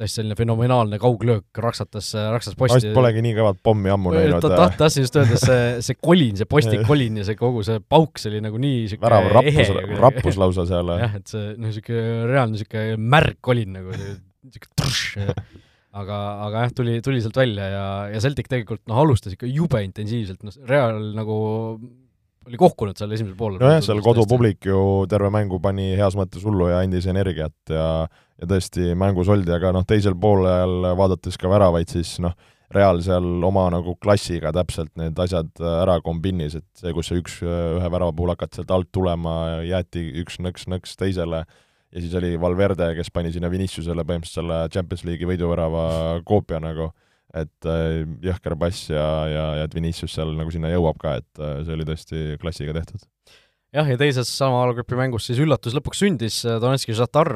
täiesti 0.00 0.20
selline 0.20 0.36
fenomenaalne 0.38 0.98
kauglöök 1.00 1.60
raksatas, 1.60 2.10
raksas 2.32 2.56
posti. 2.58 2.92
polegi 2.96 3.22
nii 3.24 3.36
kõvat 3.36 3.60
pommi 3.64 3.92
ammu 3.92 4.14
näinud. 4.14 4.44
ta, 4.44 4.68
tahtsin 4.80 5.04
just 5.04 5.18
öelda, 5.20 5.38
see, 5.40 5.62
see 5.86 5.98
kolin, 6.00 6.38
see 6.40 6.48
posti 6.48 6.80
kolin 6.88 7.20
ja 7.20 7.26
see 7.28 7.38
kogu 7.38 7.64
see 7.66 7.82
pauk, 7.84 8.20
see 8.20 8.32
oli 8.32 8.42
nagu 8.44 8.60
nii 8.60 8.86
sihuke 8.90 9.04
värav 9.06 9.30
rappus, 9.36 9.72
rappus 10.00 10.38
lausa 10.42 10.66
seal. 10.70 10.94
jah, 11.02 11.16
et 11.20 11.32
see 11.32 11.54
noh, 11.60 11.72
sihuke 11.76 12.04
reaalne 12.30 12.60
sihuke 12.60 12.86
märg 13.00 13.40
kolin 13.44 13.76
nagu, 13.76 13.96
sihuke 14.48 14.72
tršš 14.80 15.32
aga, 16.00 16.18
aga 16.46 16.64
jah, 16.64 16.74
tuli, 16.80 16.98
tuli 17.04 17.20
sealt 17.22 17.38
välja 17.40 17.66
ja, 17.72 17.86
ja 18.14 18.22
Celtic 18.22 18.48
tegelikult 18.50 18.82
noh, 18.90 19.02
alustas 19.02 19.34
ikka 19.36 19.48
jube 19.50 19.82
intensiivselt, 19.84 20.44
noh, 20.46 20.56
Real 20.70 21.00
nagu 21.16 21.36
oli 22.48 22.60
kohkunud 22.60 22.96
seal 22.98 23.12
esimesel 23.12 23.36
poolel. 23.38 23.60
nojah, 23.60 23.82
seal 23.84 24.00
kodupublik 24.04 24.64
ju 24.70 24.80
terve 25.10 25.30
mängu 25.32 25.60
pani 25.62 25.92
heas 25.98 26.16
mõttes 26.18 26.44
hullu 26.46 26.70
ja 26.70 26.80
andis 26.84 27.08
energiat 27.10 27.72
ja 27.72 27.86
ja 28.40 28.48
tõesti 28.48 28.94
mängus 28.96 29.28
oldi, 29.28 29.52
aga 29.52 29.74
noh, 29.76 29.84
teisel 29.84 30.14
poolel 30.16 30.94
vaadates 30.96 31.36
ka 31.36 31.50
väravaid, 31.52 31.90
siis 31.92 32.16
noh, 32.24 32.32
Real 32.70 33.00
seal 33.02 33.42
oma 33.42 33.64
nagu 33.74 33.96
klassiga 33.98 34.52
täpselt 34.54 34.92
need 34.94 35.18
asjad 35.18 35.48
ära 35.58 35.96
kombinis, 36.06 36.54
et 36.54 36.66
see, 36.78 36.92
kus 36.94 37.08
see 37.10 37.18
üks, 37.18 37.40
ühe 37.42 37.88
värava 37.90 38.14
puhul 38.14 38.30
hakati 38.30 38.60
sealt 38.60 38.70
alt 38.76 38.88
tulema, 38.94 39.32
jäeti 39.66 40.04
üks 40.22 40.38
nõks-nõks 40.38 40.94
teisele 41.00 41.40
ja 41.42 42.02
siis 42.02 42.14
oli 42.14 42.36
Valverde, 42.38 42.92
kes 42.94 43.10
pani 43.10 43.32
sinna 43.34 43.50
Viniciusele 43.50 44.04
põhimõtteliselt 44.06 44.38
selle 44.38 44.60
Champions 44.70 45.02
League'i 45.08 45.32
võiduvärava 45.32 45.84
koopia 46.28 46.62
nagu, 46.62 46.92
et 47.36 47.68
äh, 47.68 48.02
jõhker 48.24 48.56
pass 48.58 48.88
ja, 48.90 49.06
ja, 49.30 49.44
ja 49.60 49.68
et 49.68 49.74
Vinicius 49.76 50.14
seal 50.16 50.32
nagu 50.38 50.50
sinna 50.54 50.72
jõuab 50.72 50.98
ka, 51.00 51.18
et 51.20 51.42
äh, 51.42 51.60
see 51.66 51.76
oli 51.76 51.86
tõesti 51.88 52.24
klassiga 52.42 52.74
tehtud. 52.76 53.06
jah, 53.76 53.86
ja 53.86 53.98
teises 54.00 54.30
sama 54.34 54.64
alagrupi 54.64 54.98
mängus 54.98 55.28
siis 55.30 55.40
üllatus 55.42 55.76
lõpuks 55.76 56.02
sündis, 56.02 56.42
äh, 56.44 56.58
Donetski 56.62 56.96
Žatar, 56.98 57.32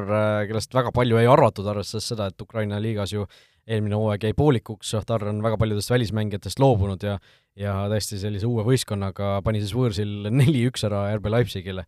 kellest 0.49 0.75
väga 0.75 0.91
palju 0.95 1.21
ei 1.21 1.31
arvatud, 1.31 1.67
arvestades 1.71 2.11
seda, 2.11 2.29
et 2.31 2.47
Ukraina 2.47 2.81
liigas 2.83 3.15
ju 3.15 3.27
eelmine 3.65 3.97
hooaeg 3.97 4.27
jäi 4.27 4.37
poolikuks, 4.37 4.91
Žatar 4.93 5.29
on 5.31 5.41
väga 5.45 5.57
paljudest 5.61 5.93
välismängijatest 5.93 6.61
loobunud 6.61 7.03
ja 7.03 7.17
ja 7.55 7.85
tõesti 7.87 8.17
sellise 8.19 8.47
uue 8.49 8.65
võistkonnaga 8.67 9.37
pani 9.45 9.61
siis 9.63 9.71
võõrsil 9.71 10.27
neli-üks 10.27 10.83
ära 10.83 11.07
RB 11.15 11.31
Leipzigile 11.31 11.85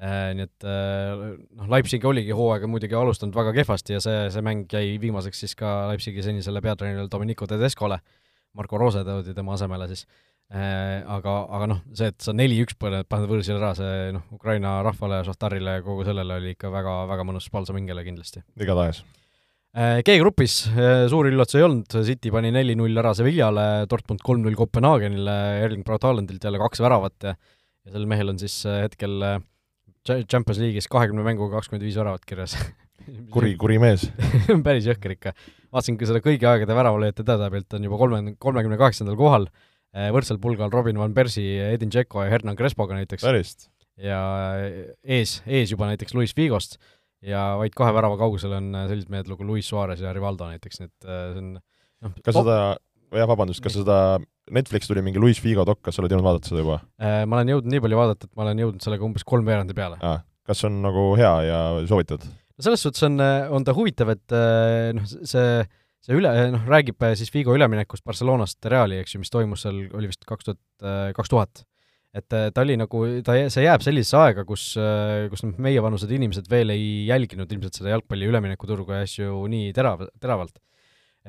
nii 0.00 0.46
et 0.46 0.64
äh, 0.64 1.20
noh, 1.58 1.68
Leipzig 1.68 2.04
oligi 2.08 2.32
hooaega 2.36 2.68
muidugi 2.70 2.96
alustanud 2.96 3.36
väga 3.36 3.52
kehvasti 3.58 3.98
ja 3.98 4.00
see, 4.00 4.24
see 4.32 4.44
mäng 4.44 4.64
jäi 4.72 4.94
viimaseks 5.02 5.44
siis 5.44 5.54
ka 5.58 5.90
Leipzigi 5.90 6.24
senisele 6.24 6.62
peatreenerile 6.64 7.10
Domenico 7.12 7.48
Tedescole, 7.50 8.00
Marko 8.56 8.80
Rose 8.80 9.04
toodi 9.04 9.36
tema 9.36 9.54
asemele 9.58 9.90
siis. 9.90 10.06
Äh, 10.50 11.04
aga, 11.06 11.36
aga 11.52 11.68
noh, 11.70 11.84
see, 11.94 12.08
et 12.10 12.18
sa 12.24 12.32
neli-üks 12.34 12.74
paned 12.80 13.06
võõrsil 13.30 13.60
ära, 13.60 13.74
see 13.78 14.10
noh, 14.16 14.24
Ukraina 14.34 14.80
rahvale, 14.86 15.20
Šahtarile 15.28 15.76
ja 15.78 15.84
kogu 15.86 16.08
sellele 16.08 16.40
oli 16.40 16.56
ikka 16.56 16.72
väga, 16.72 16.96
väga 17.12 17.28
mõnus 17.28 17.46
palsamingele 17.52 18.02
kindlasti. 18.08 18.42
igatahes. 18.58 19.04
G-grupis 19.70 20.54
suuri 21.12 21.30
üllatusi 21.30 21.60
ei 21.60 21.62
olnud, 21.62 21.94
City 22.02 22.32
pani 22.34 22.48
neli-null 22.50 22.98
ära 22.98 23.12
Sevillale, 23.14 23.84
Dortmund 23.86 24.24
kolm-null 24.26 24.56
Kopenhaagenile, 24.58 25.36
Erling 25.62 25.86
Braut 25.86 26.02
Haalandilt 26.08 26.42
jälle 26.42 26.58
kaks 26.58 26.82
väravat 26.82 27.28
ja 27.28 27.36
ja 27.86 27.94
sel 27.94 28.08
mehel 28.10 28.32
on 28.32 28.40
siis 28.40 28.56
hetkel 28.66 29.22
äh, 29.24 29.38
Champions 30.30 30.60
League'is 30.62 30.88
kahekümne 30.90 31.24
mänguga 31.26 31.58
kakskümmend 31.58 31.86
viis 31.86 31.98
väravat 32.00 32.26
kirjas. 32.28 32.56
Kuri, 33.34 33.54
kuri 33.58 33.78
mees. 33.80 34.04
Päris 34.66 34.86
jõhker 34.86 35.14
ikka. 35.16 35.32
vaatasin 35.72 35.96
ka 35.98 36.06
seda 36.06 36.20
kõigi 36.22 36.46
aegade 36.46 36.76
väravalööjate 36.76 37.24
edetabelilt, 37.24 37.74
on 37.74 37.86
juba 37.88 37.98
kolme, 37.98 38.20
kolmekümne 38.42 38.76
kaheksandal 38.78 39.16
kohal, 39.18 39.48
eh, 39.96 40.10
võrdsel 40.14 40.38
pulgal 40.42 40.70
Robin 40.70 41.00
van 41.00 41.14
Persie, 41.16 41.72
Edin 41.72 41.90
Dzeko 41.90 42.26
ja 42.26 42.30
Hernan 42.30 42.58
Crespoga 42.58 42.98
näiteks. 42.98 43.24
ja 44.00 44.20
ees, 45.02 45.40
ees 45.46 45.72
juba 45.72 45.88
näiteks 45.90 46.14
Luis 46.14 46.36
Figost. 46.36 46.78
Ja 47.24 47.56
vaid 47.60 47.74
kahe 47.76 47.92
värava 47.92 48.16
kaugusel 48.20 48.52
on 48.56 48.70
sellised 48.88 49.10
mehed 49.12 49.28
nagu 49.28 49.44
Luis 49.44 49.68
Suarez 49.68 50.00
ja 50.00 50.12
Rivaldo 50.16 50.46
näiteks, 50.48 50.80
nii 50.80 50.88
et 50.88 51.08
eh, 51.08 51.24
see 51.32 51.42
on 51.42 51.50
noh 51.56 52.14
kas 52.24 52.36
seda, 52.36 52.58
jah, 53.16 53.28
vabandust, 53.28 53.62
kas 53.64 53.76
seda 53.80 53.98
Netflix 54.54 54.90
tuli 54.90 55.02
mingi 55.04 55.20
Luis 55.22 55.40
Figo 55.42 55.64
dokk, 55.68 55.82
kas 55.86 55.96
sa 55.96 56.02
oled 56.02 56.12
jõudnud 56.12 56.26
vaadata 56.26 56.50
seda 56.50 56.64
juba? 56.64 56.80
Äh, 57.02 57.22
ma 57.28 57.38
olen 57.38 57.54
jõudnud 57.54 57.74
nii 57.74 57.82
palju 57.84 58.00
vaadata, 58.00 58.28
et 58.28 58.36
ma 58.38 58.46
olen 58.46 58.62
jõudnud 58.64 58.84
sellega 58.84 59.06
umbes 59.06 59.26
kolmveerandi 59.28 59.76
peale 59.76 60.00
kas 60.50 60.64
on 60.66 60.80
nagu 60.82 61.10
hea 61.18 61.32
ja 61.46 61.58
soovitad? 61.86 62.24
no 62.26 62.64
selles 62.66 62.82
suhtes 62.84 63.04
on, 63.06 63.20
on 63.54 63.66
ta 63.66 63.74
huvitav, 63.76 64.10
et 64.16 64.34
äh, 64.36 64.90
noh, 64.96 65.06
see, 65.06 65.64
see 66.04 66.16
üle, 66.18 66.32
noh, 66.54 66.64
räägib 66.70 67.00
äh, 67.06 67.14
siis 67.18 67.32
Figo 67.32 67.54
üleminekust 67.56 68.04
Barcelonast 68.06 68.70
Reali, 68.72 68.98
eks 69.00 69.14
ju, 69.14 69.22
mis 69.22 69.32
toimus 69.32 69.66
seal, 69.66 69.84
oli 69.96 70.10
vist 70.10 70.26
kaks 70.28 70.50
tuhat, 70.50 70.62
kaks 71.16 71.32
tuhat. 71.32 71.62
et 72.16 72.26
ta 72.26 72.64
oli 72.64 72.74
nagu, 72.80 73.04
ta, 73.24 73.36
see 73.54 73.62
jääb 73.62 73.84
sellisesse 73.86 74.18
aega, 74.18 74.42
kus, 74.48 74.72
kus 75.30 75.44
noh, 75.46 75.54
meievanused 75.62 76.10
inimesed 76.10 76.50
veel 76.50 76.74
ei 76.74 77.06
jälginud 77.06 77.52
ilmselt 77.54 77.78
seda 77.78 77.94
jalgpalli 77.94 78.26
üleminekuturgu 78.32 78.96
ja 78.96 79.04
asju 79.06 79.44
nii 79.52 79.70
terav, 79.76 80.08
teravalt 80.18 80.58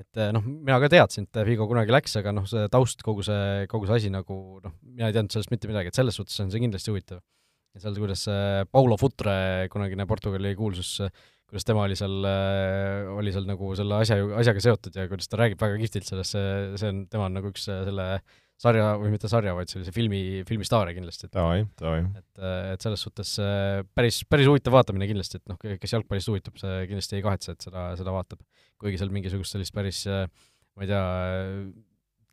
et 0.02 0.22
eh, 0.22 0.32
noh, 0.36 0.46
mina 0.46 0.80
ka 0.84 0.90
teadsin, 0.92 1.28
et 1.28 1.42
Figo 1.48 1.68
kunagi 1.70 1.94
läks, 1.94 2.16
aga 2.20 2.34
noh, 2.36 2.48
see 2.50 2.68
taust, 2.74 3.04
kogu 3.06 3.26
see, 3.26 3.68
kogu 3.72 3.90
see 3.90 4.00
asi 4.00 4.14
nagu 4.14 4.38
noh, 4.64 4.78
mina 4.86 5.10
ei 5.10 5.16
teadnud 5.18 5.36
sellest 5.36 5.54
mitte 5.54 5.70
midagi, 5.72 5.92
et 5.92 6.00
selles 6.00 6.18
suhtes 6.18 6.38
on 6.44 6.52
see 6.54 6.64
kindlasti 6.64 6.94
huvitav. 6.94 7.22
ja 7.72 7.84
seal, 7.84 7.96
kuidas 7.96 8.26
Paulo 8.72 8.98
Futre, 9.00 9.68
kunagine 9.72 10.08
Portugali 10.10 10.52
kuulsus, 10.60 10.98
kuidas 11.48 11.68
tema 11.68 11.86
oli 11.88 11.98
seal, 12.00 12.18
eh, 12.28 13.10
oli 13.12 13.34
seal 13.36 13.48
nagu 13.48 13.74
selle 13.80 14.02
asja, 14.04 14.20
asjaga 14.40 14.64
seotud 14.68 14.96
ja 15.00 15.08
kuidas 15.12 15.32
ta 15.32 15.40
räägib 15.40 15.62
väga 15.62 15.80
kihvtilt 15.82 16.08
sellest, 16.08 16.36
see, 16.36 16.54
see 16.82 16.92
on, 16.92 17.06
tema 17.12 17.28
on 17.30 17.40
nagu 17.40 17.52
üks 17.52 17.68
selle 17.70 18.08
sarja, 18.62 18.92
või 19.02 19.12
mitte 19.14 19.30
sarja, 19.32 19.54
vaid 19.58 19.72
sellise 19.72 19.94
filmi, 19.96 20.42
filmistaare 20.48 20.94
kindlasti. 20.96 21.30
davai. 21.82 22.04
et, 22.20 22.44
et 22.76 22.86
selles 22.86 23.06
suhtes 23.08 23.36
päris, 23.98 24.22
päris 24.30 24.50
huvitav 24.50 24.76
vaatamine 24.78 25.10
kindlasti, 25.10 25.42
et 25.42 25.52
noh, 25.52 25.60
kes 25.62 25.96
jalgpallist 25.98 26.32
huvitub, 26.32 26.60
see 26.62 26.84
kindlasti 26.92 27.18
ei 27.18 27.26
kahetse, 27.26 27.56
et 27.56 27.70
seda, 27.70 27.88
seda 28.00 28.14
vaatab. 28.16 28.44
kuigi 28.82 29.02
seal 29.02 29.14
mingisugust 29.14 29.58
sellist 29.58 29.74
päris 29.76 30.04
ma 30.10 30.86
ei 30.86 30.90
tea, 30.90 31.02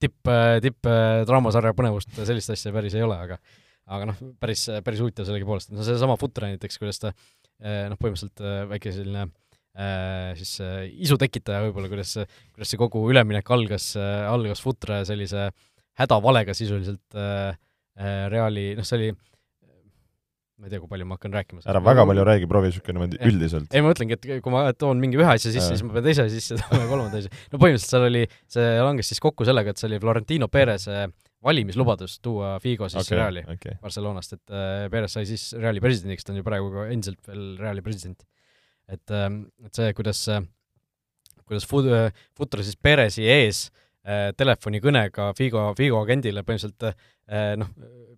tipp, 0.04 0.30
tipp 0.64 0.92
draamasarja 1.28 1.74
põnevust, 1.76 2.12
sellist 2.20 2.54
asja 2.54 2.72
päris 2.76 2.96
ei 2.96 3.04
ole, 3.04 3.18
aga 3.18 3.40
aga 3.88 4.10
noh, 4.10 4.22
päris, 4.40 4.66
päris 4.84 5.00
huvitav 5.00 5.24
sellegipoolest, 5.24 5.72
no 5.72 5.84
seesama 5.84 6.18
Futre 6.20 6.52
näiteks, 6.52 6.76
kuidas 6.80 7.00
ta 7.00 7.12
noh, 7.12 7.96
põhimõtteliselt 7.96 8.42
väike 8.68 8.92
selline 8.92 9.24
äh, 9.78 10.34
siis 10.38 10.58
äh, 10.64 10.84
isu 11.06 11.16
tekitaja 11.20 11.62
võib-olla, 11.66 11.90
kuidas, 11.90 12.14
kuidas 12.54 12.72
see 12.72 12.80
kogu 12.80 13.02
üleminek 13.10 13.48
algas 13.54 13.90
äh,, 13.98 14.26
algas 14.28 14.62
Futre 14.64 15.00
sellise 15.08 15.48
äh, 15.48 15.64
hädavalega 15.98 16.54
sisuliselt 16.56 17.18
äh, 17.18 17.56
äh, 17.98 18.26
Reali, 18.32 18.70
noh, 18.78 18.86
see 18.86 18.98
oli 19.00 19.10
ma 20.58 20.66
ei 20.66 20.72
tea, 20.72 20.80
kui 20.82 20.90
palju 20.90 21.06
ma 21.06 21.14
hakkan 21.14 21.34
rääkima. 21.36 21.62
ära 21.70 21.80
väga 21.82 22.04
palju 22.08 22.24
räägi, 22.26 22.48
proovi 22.50 22.70
niisugune 22.72 22.96
niimoodi 22.96 23.20
üldiselt. 23.30 23.68
ei, 23.70 23.82
ma 23.84 23.92
mõtlengi, 23.92 24.16
et 24.18 24.42
kui 24.42 24.54
ma 24.54 24.64
toon 24.74 24.98
mingi 25.02 25.20
ühe 25.20 25.30
asja 25.30 25.52
sisse, 25.54 25.70
siis 25.70 25.84
ma 25.86 25.94
pean 25.94 26.08
teise 26.08 26.24
asja 26.26 26.34
sisse 26.34 26.58
tooma 26.58 26.82
ja 26.82 26.90
kolmanda 26.90 27.22
asja. 27.22 27.30
no 27.52 27.60
põhimõtteliselt 27.62 27.94
seal 27.94 28.06
oli, 28.08 28.24
see 28.50 28.66
langes 28.82 29.12
siis 29.12 29.22
kokku 29.22 29.46
sellega, 29.46 29.74
et 29.74 29.78
see 29.78 29.86
oli 29.90 30.00
Florentino 30.02 30.50
Perez 30.50 30.88
valimislubadus 31.46 32.18
tuua 32.24 32.56
Figo 32.62 32.90
siis 32.90 33.06
okay, 33.06 33.20
Reali 33.20 33.44
okay. 33.46 33.78
Barcelonast, 33.82 34.34
et 34.34 34.54
äh, 34.58 34.88
Perez 34.90 35.14
sai 35.14 35.28
siis 35.30 35.46
Reali 35.54 35.82
presidendiks, 35.84 36.26
ta 36.26 36.34
on 36.34 36.42
ju 36.42 36.46
praegu 36.46 36.74
ka 36.74 36.88
endiselt 36.90 37.22
veel 37.30 37.52
Reali 37.62 37.84
president. 37.86 38.26
et 38.90 39.14
äh,, 39.14 39.28
et 39.62 39.78
see, 39.78 39.94
kuidas 39.94 40.26
äh,, 40.34 40.42
kuidas 41.46 41.70
Fut-, 41.70 41.92
Futre 42.34 42.66
siis 42.66 42.74
Perezi 42.82 43.30
ees 43.30 43.68
äh, 43.68 43.76
Äh, 43.78 43.87
telefonikõnega 44.38 45.32
Figo, 45.36 45.68
Figo 45.78 46.00
agendile 46.00 46.44
põhimõtteliselt 46.46 46.88
äh, 46.88 47.54
noh, 47.60 47.70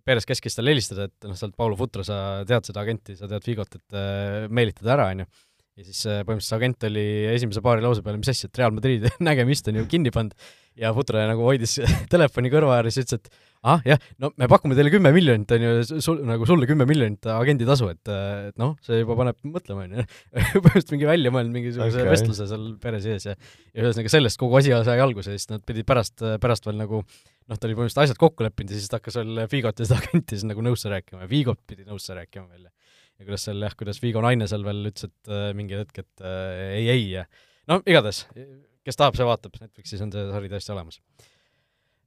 Perez 0.07 0.25
käskis 0.25 0.57
tal 0.57 0.71
helistada, 0.71 1.09
et 1.09 1.29
noh, 1.29 1.37
sa 1.37 1.47
oled 1.47 1.57
Paulo 1.59 1.77
Futra, 1.79 2.05
sa 2.07 2.17
tead 2.47 2.69
seda 2.69 2.83
agenti, 2.85 3.17
sa 3.19 3.29
tead 3.29 3.45
Figot, 3.45 3.79
et 3.79 3.97
äh, 3.97 4.49
meelitada 4.49 4.95
ära, 4.95 5.09
on 5.13 5.23
ju. 5.25 5.29
ja 5.77 5.87
siis 5.87 6.01
põhimõtteliselt 6.07 6.47
see 6.47 6.59
agent 6.59 6.87
oli 6.89 7.05
esimese 7.35 7.63
paari 7.65 7.85
lause 7.85 8.03
peale, 8.05 8.21
mis 8.21 8.31
asja, 8.31 8.49
et 8.49 8.61
Real 8.61 8.73
Madrid 8.75 9.07
nägemist 9.29 9.67
on 9.71 9.81
ju 9.81 9.87
kinni 9.91 10.13
pannud 10.15 10.51
ja 10.79 10.93
Futra 10.95 11.27
nagu 11.29 11.45
hoidis 11.47 11.77
telefoni 12.13 12.51
kõrva 12.53 12.79
ääres 12.79 12.99
ja 12.99 13.05
ütles, 13.05 13.19
et 13.19 13.50
ah 13.67 13.81
jah, 13.85 13.99
no 14.21 14.31
me 14.41 14.47
pakume 14.49 14.77
teile 14.77 14.91
kümme 14.93 15.11
miljonit, 15.13 15.51
on 15.53 15.65
ju, 15.65 15.99
sul, 16.03 16.21
nagu 16.25 16.47
sulle 16.49 16.69
kümme 16.69 16.87
miljonit 16.89 17.27
agenditasu, 17.33 17.91
et, 17.93 18.11
et 18.49 18.57
noh, 18.61 18.73
see 18.85 19.01
juba 19.01 19.17
paneb 19.19 19.37
mõtlema, 19.45 19.85
on 19.85 19.99
ju. 19.99 20.05
põhimõtteliselt 20.33 20.95
mingi 20.95 21.09
välja 21.09 21.33
mõelnud 21.33 21.57
mingisuguse 21.59 22.01
okay. 22.01 22.09
vestluse 22.09 22.47
seal 22.49 22.65
pere 22.81 23.01
sees 23.03 23.27
ja 23.29 23.35
ja 23.35 23.85
ühesõnaga 23.85 24.13
sellest 24.15 24.39
kogu 24.41 24.57
asi 24.59 24.73
sai 24.87 25.03
alguse 25.03 25.35
siis 25.35 25.49
nad 25.51 25.63
pidid 25.67 25.87
pärast, 25.87 26.23
pärast 26.41 26.65
veel 26.67 26.79
nagu 26.81 27.03
noh, 27.03 27.57
ta 27.57 27.67
oli 27.67 27.77
põhimõtteliselt 27.77 28.05
asjad 28.07 28.21
kokku 28.21 28.47
leppinud 28.47 28.73
ja 28.73 28.81
siis 28.81 28.91
ta 28.91 28.99
hakkas 28.99 29.19
veel 29.21 29.45
Figot 29.51 29.81
ja 29.81 29.87
seda 29.89 30.01
agenti 30.01 30.37
siis 30.37 30.47
nagu 30.49 30.65
nõusse 30.65 30.91
rääkima 30.91 31.25
ja 31.25 31.31
Figot 31.31 31.61
pidi 31.69 31.85
nõusse 31.87 32.17
rääkima 32.17 32.47
veel 32.49 32.67
ja 32.67 32.73
ja 33.21 33.27
kuidas 33.27 33.45
seal 33.45 33.61
jah, 33.61 33.77
kuidas 33.77 34.01
Figo 34.01 34.21
naine 34.25 34.47
seal 34.49 34.65
veel 34.65 34.89
ütles, 34.89 35.11
et 35.11 35.31
äh, 35.31 35.51
mingi 35.57 35.77
hetk, 35.77 36.01
et 36.01 36.25
äh, 36.25 36.63
ei, 36.79 36.87
ei 36.89 37.03
ja 37.11 37.25
no 37.69 37.77
igatahes, 37.85 38.25
kes 38.85 38.97
tahab, 38.97 39.17
see 39.17 39.27
vaatab, 39.27 39.59
Netflixis 39.61 40.01
on 40.01 40.13
see 40.13 40.25
sari 40.31 40.49
täiesti 40.49 40.73
olemas 40.73 40.97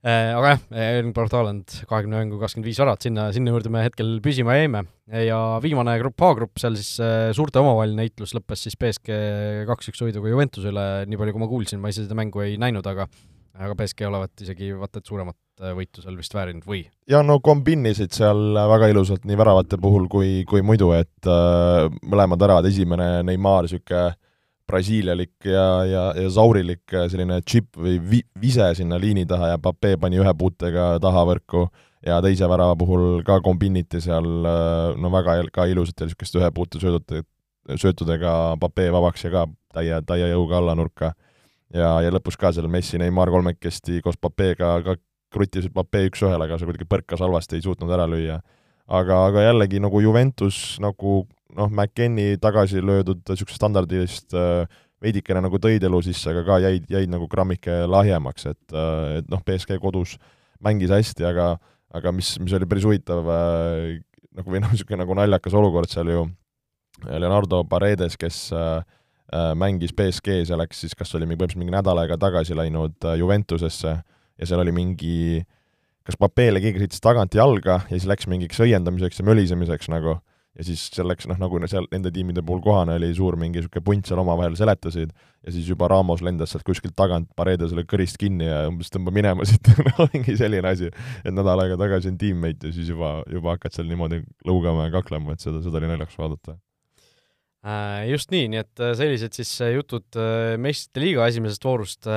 aga 0.05 0.55
jah, 0.55 0.65
Erling 0.85 1.15
Braut 1.17 1.33
Haaland, 1.33 1.77
kahekümne 1.89 2.19
mängu 2.21 2.41
kakskümmend 2.43 2.69
viis 2.69 2.81
väravat, 2.83 3.07
sinna, 3.07 3.29
sinna 3.33 3.55
juurde 3.55 3.73
me 3.73 3.85
hetkel 3.87 4.19
püsima 4.25 4.59
jäime. 4.59 4.85
ja 5.25 5.39
viimane 5.65 5.95
grupp 6.03 6.23
A-grupp, 6.29 6.59
seal 6.61 6.77
siis 6.81 6.99
suurte 7.37 7.63
omavaheline 7.63 8.05
näitlus 8.05 8.35
lõppes 8.37 8.67
siis 8.67 8.77
BSG 8.81 9.21
kaks-üks 9.69 10.05
võiduga 10.05 10.33
Juventuse 10.33 10.69
üle, 10.73 10.89
nii 11.09 11.21
palju 11.21 11.37
kui 11.37 11.45
ma 11.45 11.49
kuulsin, 11.49 11.81
ma 11.81 11.93
ise 11.93 12.05
seda 12.05 12.19
mängu 12.19 12.45
ei 12.45 12.59
näinud, 12.61 12.85
aga 12.89 13.09
aga 13.55 13.75
BSG 13.79 14.07
olevat 14.09 14.43
isegi 14.43 14.73
vaata 14.75 15.01
et 15.01 15.09
suuremat 15.09 15.65
võitu 15.79 16.03
seal 16.03 16.17
vist 16.19 16.35
väärinud 16.35 16.67
või? 16.67 16.83
ja 17.11 17.23
no 17.23 17.39
kombinisid 17.45 18.15
seal 18.15 18.57
väga 18.71 18.89
ilusalt 18.91 19.27
nii 19.29 19.39
väravate 19.39 19.79
puhul 19.81 20.09
kui, 20.11 20.43
kui 20.49 20.65
muidu, 20.67 20.91
et 20.97 21.31
äh, 21.31 21.87
mõlemad 22.03 22.43
väravad, 22.43 22.69
esimene 22.71 23.23
Neimar 23.27 23.69
niisugune 23.69 24.15
brasiilialik 24.69 25.49
ja, 25.49 25.67
ja, 25.89 26.05
ja 26.17 26.31
saurilik 26.33 26.95
selline 27.11 27.41
džipp 27.43 27.77
või 27.77 27.99
vi-, 28.01 28.25
vise 28.41 28.71
sinna 28.79 28.99
liini 29.01 29.27
taha 29.29 29.55
ja 29.55 29.59
Pape 29.63 29.97
pani 30.01 30.21
ühe 30.23 30.35
puutega 30.39 30.95
tahavõrku 31.03 31.67
ja 32.07 32.21
teise 32.25 32.49
värava 32.49 32.77
puhul 32.81 33.23
ka 33.27 33.41
kombiniti 33.45 34.01
seal 34.05 34.27
no 35.01 35.13
väga 35.13 35.39
ka 35.53 35.69
ilusat 35.71 36.01
ja 36.01 36.09
niisugust 36.09 36.41
ühe 36.41 36.51
puute 36.57 36.81
söödut, 36.81 37.25
söötudega 37.81 38.57
Pape 38.61 38.91
vabaks 38.93 39.25
ja 39.25 39.33
ka 39.33 39.47
täie, 39.75 40.01
täie 40.07 40.29
jõuga 40.33 40.59
alla 40.61 40.75
nurka. 40.79 41.15
ja, 41.75 42.01
ja 42.05 42.13
lõpus 42.13 42.37
ka 42.39 42.53
seal 42.53 42.69
Messi, 42.71 42.99
Neimar 43.01 43.31
kolmekesti 43.33 44.01
koos 44.05 44.19
Papega 44.21 44.77
ka 44.85 44.97
kruttisid 45.35 45.75
Pape 45.75 46.05
üks-ühele, 46.09 46.47
aga 46.47 46.59
see 46.59 46.69
kuidagi 46.69 46.87
põrkas 46.89 47.23
halvasti, 47.25 47.59
ei 47.59 47.65
suutnud 47.65 47.91
ära 47.91 48.07
lüüa. 48.11 48.39
Aga, 48.89 49.21
aga 49.29 49.49
jällegi 49.49 49.81
nagu 49.83 50.01
Juventus 50.05 50.79
nagu 50.83 51.25
noh, 51.55 51.71
McKenni 51.71 52.39
tagasi 52.43 52.83
löödud 52.83 53.23
niisugusest 53.23 53.61
standardist 53.61 54.35
äh, 54.37 54.65
veidikene 55.05 55.43
nagu 55.45 55.61
tõid 55.61 55.85
elu 55.85 56.01
sisse, 56.05 56.31
aga 56.33 56.45
ka 56.47 56.59
jäid, 56.65 56.89
jäid 56.91 57.13
nagu 57.13 57.29
grammike 57.31 57.85
lahjemaks, 57.91 58.49
et, 58.53 58.65
äh, 58.73 59.21
et 59.21 59.31
noh, 59.33 59.43
BSG 59.45 59.79
kodus 59.83 60.17
mängis 60.65 60.93
hästi, 60.95 61.27
aga 61.29 61.55
aga 61.95 62.11
mis, 62.11 62.33
mis 62.43 62.55
oli 62.57 62.67
päris 62.67 62.87
huvitav 62.87 63.29
äh, 63.31 64.01
nagu 64.35 64.51
või 64.51 64.63
noh, 64.63 64.73
niisugune 64.75 65.05
nagu 65.05 65.15
naljakas 65.15 65.55
olukord 65.55 65.93
seal 65.93 66.11
ju, 66.11 66.25
Leonardo 67.05 67.63
Paredes, 67.69 68.17
kes 68.19 68.49
äh, 68.55 68.83
mängis 69.59 69.95
BSG-s 69.97 70.51
ja 70.53 70.59
läks 70.59 70.83
siis, 70.85 70.95
kas 70.95 71.15
oli 71.17 71.27
põhimõtteliselt 71.27 71.61
mingi 71.63 71.75
nädal 71.75 71.99
aega 72.03 72.19
tagasi 72.21 72.55
läinud 72.55 73.07
Juventusesse 73.19 73.95
ja 73.95 74.47
seal 74.47 74.63
oli 74.63 74.75
mingi, 74.75 75.41
kas 76.05 76.19
Papele 76.21 76.61
keegi 76.63 76.83
sõitis 76.83 77.03
tagant 77.05 77.35
jalga 77.35 77.81
ja 77.89 77.97
siis 77.97 78.07
läks 78.11 78.29
mingiks 78.31 78.61
õiendamiseks 78.61 79.21
ja 79.21 79.27
mölisemiseks 79.31 79.93
nagu. 79.93 80.19
Ja 80.55 80.63
siis 80.63 80.85
selleks 80.95 81.27
noh, 81.27 81.35
nagu 81.41 81.59
seal 81.67 81.89
nende 81.91 82.13
tiimide 82.15 82.43
puhul 82.47 82.61
kohane 82.63 82.95
oli 82.95 83.09
suur 83.17 83.35
mingi 83.35 83.59
niisugune 83.59 83.83
punt 83.83 84.07
seal 84.07 84.21
omavahel 84.23 84.55
seletasid 84.55 85.11
ja 85.11 85.55
siis 85.55 85.67
juba 85.67 85.89
Ramos 85.91 86.23
lendas 86.23 86.53
sealt 86.55 86.63
kuskilt 86.69 86.95
tagant 86.95 87.27
Paredesele 87.35 87.83
kõrist 87.91 88.21
kinni 88.23 88.47
ja 88.47 88.61
umbes 88.71 88.93
tõmba 88.95 89.11
minema 89.17 89.43
siit 89.51 89.67
no 89.81 90.07
mingi 90.13 90.37
selline 90.39 90.71
asi, 90.71 90.93
et 91.25 91.35
nädal 91.35 91.65
aega 91.65 91.81
tagasi 91.81 92.13
on 92.13 92.21
tiimmate 92.23 92.71
ja 92.71 92.77
siis 92.77 92.93
juba, 92.95 93.17
juba 93.27 93.57
hakkad 93.57 93.75
seal 93.75 93.91
niimoodi 93.91 94.23
lõugama 94.47 94.87
ja 94.87 94.95
kaklema, 94.95 95.35
et 95.35 95.43
seda, 95.43 95.59
seda 95.65 95.83
oli 95.83 95.91
naljakas 95.91 96.23
vaadata. 96.23 96.55
Äh, 97.65 98.11
just 98.13 98.29
nii, 98.33 98.51
nii 98.53 98.61
et 98.61 98.81
äh, 98.85 98.93
sellised 98.99 99.37
siis 99.39 99.51
äh, 99.65 99.73
jutud 99.79 100.19
meistrite 100.61 101.01
liiga 101.01 101.25
esimesest 101.33 101.65
voorust 101.65 102.09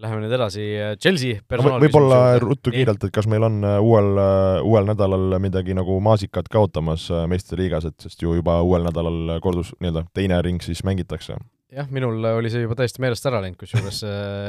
Läheme 0.00 0.22
nüüd 0.22 0.32
edasi, 0.32 0.62
äh, 0.80 0.94
Chelsea 0.96 1.42
personaalküsimus 1.44 1.92
võib-olla 1.92 2.38
ruttu 2.40 2.72
kiirelt, 2.72 3.02
et 3.04 3.12
kas 3.12 3.26
meil 3.28 3.44
on 3.44 3.58
äh, 3.68 3.76
uuel, 3.84 4.14
äh, 4.16 4.60
uuel 4.64 4.86
nädalal 4.88 5.34
midagi 5.44 5.74
nagu 5.76 5.98
maasikat 6.00 6.46
kaotamas 6.52 7.04
meistrite 7.28 7.58
liigas, 7.60 7.84
et 7.90 8.06
sest 8.06 8.22
ju 8.24 8.32
juba 8.38 8.56
uuel 8.64 8.86
nädalal 8.86 9.36
kordus 9.44 9.74
nii-öelda 9.76 10.06
teine 10.16 10.38
ring 10.46 10.64
siis 10.64 10.80
mängitakse? 10.88 11.36
jah, 11.70 11.90
minul 11.92 12.24
oli 12.32 12.48
see 12.50 12.64
juba 12.64 12.78
täiesti 12.78 13.02
meelest 13.04 13.28
ära 13.28 13.42
läinud, 13.44 13.58
kusjuures 13.60 13.98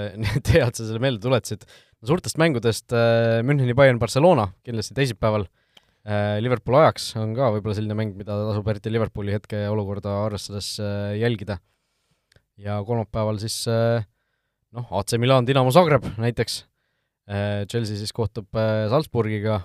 hea, 0.54 0.70
et 0.70 0.80
sa 0.80 0.86
selle 0.86 1.02
meelde 1.04 1.20
tuletasid. 1.26 1.68
suurtest 2.08 2.40
mängudest 2.42 2.96
Müncheni 3.44 3.76
Bayern 3.78 4.00
Barcelona 4.00 4.48
kindlasti 4.64 4.96
teisipäeval, 4.98 5.46
Liverpool 6.42 6.80
ajaks 6.80 7.12
on 7.20 7.36
ka 7.38 7.52
võib-olla 7.58 7.76
selline 7.78 8.00
mäng, 8.00 8.16
mida 8.18 8.40
tasub 8.48 8.72
eriti 8.72 8.96
Liverpooli 8.96 9.36
hetkeolukorda 9.36 10.16
arvestades 10.24 10.78
jälgida. 11.20 11.60
ja 12.58 12.80
kolmapäeval 12.88 13.38
siis 13.44 13.60
äh, 13.68 14.08
noh, 14.76 14.88
AC 15.00 15.18
Milan, 15.20 15.48
Dinamo 15.48 15.72
Zagreb 15.74 16.06
näiteks, 16.22 16.64
äh, 17.30 17.66
Chelsea 17.72 18.00
siis 18.00 18.14
kohtub 18.16 18.48
äh, 18.56 18.88
Salzburgiga, 18.92 19.62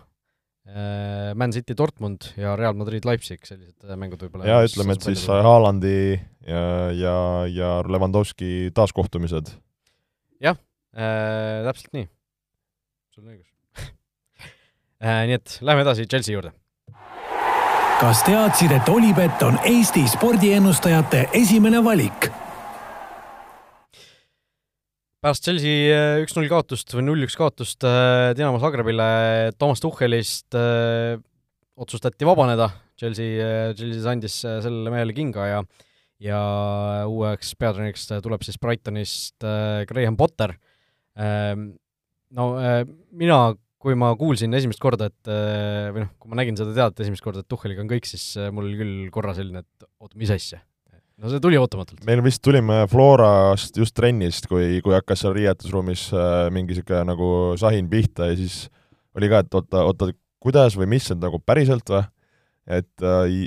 äh, 0.66 1.32
Man 1.38 1.54
City, 1.54 1.76
Dortmund 1.78 2.32
ja 2.36 2.56
Real 2.58 2.74
Madrid, 2.78 3.06
Leipzig, 3.06 3.44
sellised 3.46 3.96
mängud 3.98 4.22
võib-olla. 4.26 4.48
ja 4.48 4.60
ütleme, 4.66 4.96
et 4.96 5.06
siis 5.06 5.26
Haalandi 5.30 5.96
ja, 6.46 6.66
ja, 6.94 7.16
ja 7.50 7.72
Lewandowski 7.86 8.70
taaskohtumised. 8.74 9.54
jah 10.42 10.58
äh,, 10.96 11.64
täpselt 11.68 11.92
nii. 11.96 12.08
sul 13.14 13.26
on 13.26 13.34
õigus 13.36 13.50
äh,. 15.02 15.26
Nii 15.30 15.38
et 15.40 15.58
lähme 15.62 15.86
edasi 15.86 16.08
Chelsea 16.10 16.34
juurde. 16.34 16.54
kas 18.00 18.24
teadsid, 18.26 18.74
et 18.74 18.90
Olipet 18.92 19.46
on 19.46 19.60
Eesti 19.64 20.04
spordiennustajate 20.16 21.28
esimene 21.38 21.84
valik? 21.84 22.28
Pärast 25.26 25.42
Chelsea 25.42 25.90
äh, 25.90 26.20
üks-null 26.22 26.46
kaotust 26.46 26.92
või 26.94 27.02
null-üks 27.02 27.34
kaotust 27.34 27.82
äh, 27.82 28.30
Dinamo 28.38 28.60
Zagrebile 28.62 29.50
Toomas 29.58 29.80
Tuhhelist 29.82 30.54
äh, 30.54 31.16
otsustati 31.74 32.28
vabaneda, 32.28 32.68
Chelsea, 32.94 33.72
Chelsea 33.74 34.06
andis 34.12 34.36
sellele 34.44 34.92
mehele 34.94 35.16
kinga 35.16 35.48
ja 35.50 35.64
ja 36.22 36.38
uueks 37.10 37.50
peatreeneriks 37.58 38.06
tuleb 38.24 38.46
siis 38.46 38.56
Brightonist 38.62 39.44
Graham 39.90 40.16
Potter. 40.16 40.54
Ähm, 41.20 41.66
no 42.32 42.46
mina, 43.10 43.40
kui 43.82 43.98
ma 43.98 44.14
kuulsin 44.16 44.56
esimest 44.56 44.80
korda, 44.80 45.10
et 45.10 45.28
või 45.28 46.06
noh, 46.06 46.14
kui 46.22 46.32
ma 46.32 46.40
nägin 46.40 46.56
seda 46.56 46.72
teadet 46.72 47.04
esimest 47.04 47.26
korda, 47.26 47.44
et 47.44 47.50
Tuhheliga 47.50 47.84
on 47.84 47.90
kõik, 47.92 48.08
siis 48.08 48.30
mul 48.48 48.72
küll 48.78 49.10
korra 49.12 49.36
selline, 49.36 49.66
et 49.66 49.90
oota, 50.00 50.16
mis 50.16 50.32
asja 50.32 50.62
no 51.22 51.33
see 51.33 51.40
tuli 51.42 51.59
ootamatult. 51.61 52.05
meil 52.07 52.22
vist 52.24 52.42
tulime 52.44 52.83
Florast 52.90 53.79
just 53.81 53.96
trennist, 53.96 54.48
kui, 54.50 54.81
kui 54.85 54.94
hakkas 54.96 55.24
seal 55.24 55.35
riietusruumis 55.37 56.09
äh, 56.12 56.46
mingi 56.55 56.74
niisugune 56.74 57.07
nagu 57.12 57.31
sahin 57.61 57.88
pihta 57.92 58.31
ja 58.31 58.37
siis 58.38 58.66
oli 59.16 59.31
ka, 59.33 59.40
et 59.44 59.57
oota, 59.57 59.85
oota, 59.88 60.11
kuidas 60.42 60.76
või 60.79 60.90
mis, 60.96 61.09
et 61.12 61.20
nagu 61.22 61.40
päriselt 61.40 61.88
või? 61.92 62.05
et 62.66 63.07
äh, 63.07 63.46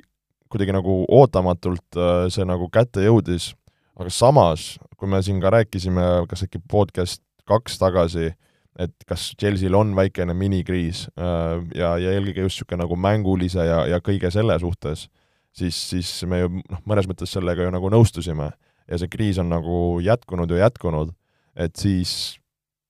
kuidagi 0.50 0.74
nagu 0.74 1.04
ootamatult 1.06 2.00
äh, 2.00 2.26
see 2.34 2.48
nagu 2.48 2.70
kätte 2.74 3.04
jõudis, 3.06 3.52
aga 4.00 4.12
samas, 4.14 4.78
kui 4.98 5.10
me 5.12 5.22
siin 5.24 5.42
ka 5.44 5.52
rääkisime, 5.54 6.06
kas 6.30 6.46
äkki 6.48 6.62
podcast 6.72 7.22
kaks 7.50 7.80
tagasi, 7.82 8.32
et 8.80 8.94
kas 9.10 9.32
Chelsea'l 9.38 9.76
on 9.76 9.92
väikene 9.98 10.34
minikriis 10.38 11.06
äh, 11.20 11.62
ja, 11.78 11.94
ja 12.02 12.16
eelkõige 12.16 12.48
just 12.48 12.62
niisugune 12.62 12.86
nagu 12.86 12.98
mängulise 12.98 13.66
ja, 13.68 13.84
ja 13.92 14.02
kõige 14.02 14.32
selle 14.34 14.58
suhtes 14.62 15.10
siis, 15.56 15.78
siis 15.92 16.12
me 16.30 16.44
ju 16.44 16.52
noh, 16.60 16.84
mõnes 16.90 17.10
mõttes 17.10 17.34
sellega 17.36 17.66
ju 17.66 17.74
nagu 17.74 17.92
nõustusime. 17.94 18.52
Ja 18.90 18.98
see 18.98 19.12
kriis 19.12 19.38
on 19.42 19.52
nagu 19.52 20.00
jätkunud 20.02 20.50
ja 20.56 20.64
jätkunud, 20.66 21.12
et 21.60 21.76
siis 21.78 22.40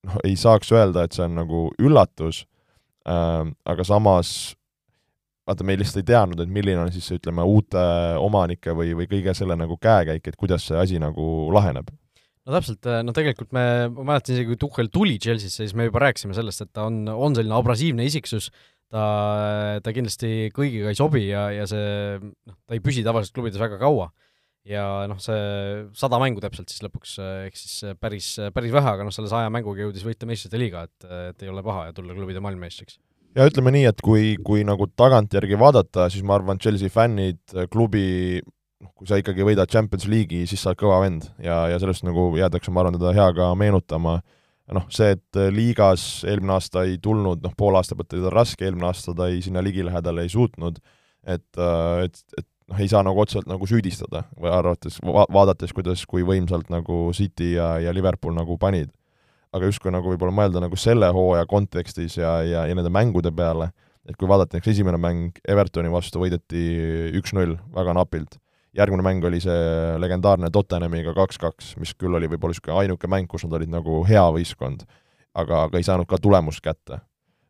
noh, 0.07 0.19
ei 0.23 0.37
saaks 0.39 0.71
öelda, 0.71 1.03
et 1.03 1.15
see 1.15 1.25
on 1.25 1.35
nagu 1.41 1.65
üllatus 1.81 2.45
äh,, 3.07 3.43
aga 3.67 3.87
samas 3.87 4.53
vaata, 5.49 5.65
me 5.65 5.75
lihtsalt 5.79 6.03
ei 6.03 6.11
teadnud, 6.11 6.41
et 6.43 6.51
milline 6.53 6.81
on 6.83 6.91
siis 6.93 7.07
ütleme, 7.15 7.45
uute 7.47 7.81
omanike 8.21 8.75
või, 8.77 8.93
või 8.97 9.09
kõige 9.09 9.33
selle 9.37 9.57
nagu 9.59 9.79
käekäik, 9.81 10.27
et 10.29 10.37
kuidas 10.39 10.67
see 10.69 10.77
asi 10.77 11.01
nagu 11.01 11.49
laheneb. 11.55 11.89
No 12.47 12.55
täpselt, 12.55 12.87
no 13.05 13.13
tegelikult 13.13 13.51
me, 13.53 13.63
ma 13.93 14.05
mäletan 14.13 14.35
isegi, 14.35 14.49
kui 14.49 14.59
Tuhhel 14.61 14.89
tuli 14.93 15.17
Chelsea'sse, 15.21 15.65
siis 15.65 15.75
me 15.77 15.89
juba 15.89 16.01
rääkisime 16.05 16.37
sellest, 16.37 16.63
et 16.65 16.71
ta 16.73 16.87
on, 16.89 17.03
on 17.11 17.35
selline 17.37 17.57
abrasiivne 17.57 18.05
isiksus, 18.07 18.49
ta, 18.93 19.03
ta 19.83 19.93
kindlasti 19.95 20.49
kõigiga 20.55 20.91
ei 20.91 20.97
sobi 20.97 21.27
ja, 21.27 21.49
ja 21.53 21.67
see 21.69 22.17
noh, 22.19 22.57
ta 22.65 22.77
ei 22.77 22.83
püsi 22.83 23.05
tavaliselt 23.05 23.35
klubides 23.37 23.61
väga 23.61 23.79
kaua. 23.81 24.09
ja 24.69 24.83
noh, 25.09 25.19
see 25.23 25.85
sada 25.97 26.19
mängu 26.21 26.41
täpselt 26.43 26.69
siis 26.71 26.83
lõpuks, 26.85 27.15
ehk 27.47 27.57
siis 27.57 27.95
päris, 28.01 28.33
päris 28.53 28.73
vähe, 28.75 28.95
aga 28.95 29.05
noh, 29.07 29.13
selle 29.15 29.31
saja 29.31 29.49
mänguga 29.53 29.85
jõudis 29.85 30.05
võita 30.05 30.27
meistrite 30.29 30.59
liiga, 30.61 30.83
et, 30.89 31.07
et 31.31 31.45
ei 31.45 31.51
ole 31.51 31.63
paha 31.65 31.87
ja 31.89 31.95
tulla 31.95 32.17
klubide 32.17 32.43
maailmameistriks. 32.43 32.99
ja 33.37 33.47
ütleme 33.49 33.73
nii, 33.77 33.87
et 33.89 34.03
kui, 34.05 34.35
kui 34.45 34.65
nagu 34.67 34.89
tagantjärgi 34.99 35.59
vaadata, 35.59 36.09
siis 36.13 36.25
ma 36.25 36.37
arvan, 36.37 36.61
Chelsea 36.61 36.91
fännid, 36.93 37.41
klubi 37.71 38.41
noh, 38.43 38.91
kui 38.95 39.09
sa 39.09 39.19
ikkagi 39.21 39.45
võidad 39.47 39.71
Champions 39.71 40.09
League'i, 40.09 40.47
siis 40.49 40.61
sa 40.63 40.73
oled 40.73 40.81
kõva 40.81 40.99
vend 41.05 41.29
ja, 41.43 41.63
ja 41.71 41.79
sellest 41.81 42.05
nagu 42.07 42.31
jäädakse, 42.37 42.73
ma 42.73 42.83
arvan, 42.83 42.99
teda 42.99 43.15
hea 43.15 43.31
ka 43.37 43.53
meenutama 43.59 44.19
noh, 44.75 44.85
see, 44.93 45.13
et 45.15 45.39
äh, 45.39 45.49
liigas 45.53 46.23
eelmine 46.27 46.55
aasta 46.57 46.83
ei 46.87 46.99
tulnud, 47.01 47.41
noh, 47.43 47.55
pool 47.57 47.77
aastat 47.79 48.01
oli 48.13 48.23
tal 48.23 48.33
raske, 48.35 48.65
eelmine 48.67 48.89
aasta 48.89 49.15
ta 49.17 49.29
ei, 49.31 49.41
sinna 49.45 49.63
ligilähedale 49.65 50.25
ei 50.25 50.31
suutnud, 50.33 50.79
et, 51.25 51.47
äh, 51.57 52.05
et, 52.05 52.21
et 52.37 52.47
noh, 52.69 52.79
ei 52.81 52.89
saa 52.91 53.03
nagu 53.05 53.21
otseselt 53.23 53.49
nagu 53.49 53.67
süüdistada 53.69 54.25
või 54.37 54.53
arvates 54.53 54.99
va, 55.05 55.25
vaadates, 55.33 55.73
kuidas, 55.75 56.05
kui 56.09 56.25
võimsalt 56.27 56.69
nagu 56.73 57.07
City 57.17 57.55
ja, 57.55 57.75
ja 57.83 57.93
Liverpool 57.95 58.37
nagu 58.37 58.57
panid. 58.61 58.93
aga 59.49 59.65
justkui 59.65 59.89
nagu 59.89 60.11
võib-olla 60.11 60.33
mõelda 60.35 60.61
nagu 60.61 60.77
selle 60.77 61.07
hooaja 61.09 61.47
kontekstis 61.49 62.19
ja, 62.19 62.35
ja, 62.45 62.67
ja 62.69 62.75
nende 62.77 62.91
mängude 62.93 63.31
peale, 63.33 63.71
et 64.05 64.13
kui 64.17 64.29
vaadata 64.29 64.53
näiteks 64.53 64.75
esimene 64.75 64.99
mäng 65.01 65.39
Evertoni 65.47 65.89
vastu 65.89 66.21
võideti 66.21 66.61
üks-null 67.17 67.57
väga 67.73 67.95
napilt 67.97 68.37
järgmine 68.77 69.03
mäng 69.05 69.25
oli 69.25 69.41
see 69.43 69.97
legendaarne 70.01 70.49
Tottenhamiga 70.53 71.13
kaks-kaks, 71.17 71.75
mis 71.81 71.93
küll 71.97 72.15
oli 72.17 72.29
võib-olla 72.29 72.53
niisugune 72.53 72.77
ainuke 72.83 73.09
mäng, 73.09 73.29
kus 73.29 73.45
nad 73.47 73.57
olid 73.57 73.71
nagu 73.73 74.03
hea 74.07 74.25
võistkond. 74.35 74.85
aga, 75.39 75.63
aga 75.69 75.77
ei 75.77 75.85
saanud 75.85 76.07
ka 76.09 76.17
tulemust 76.17 76.61
kätte. 76.61 76.99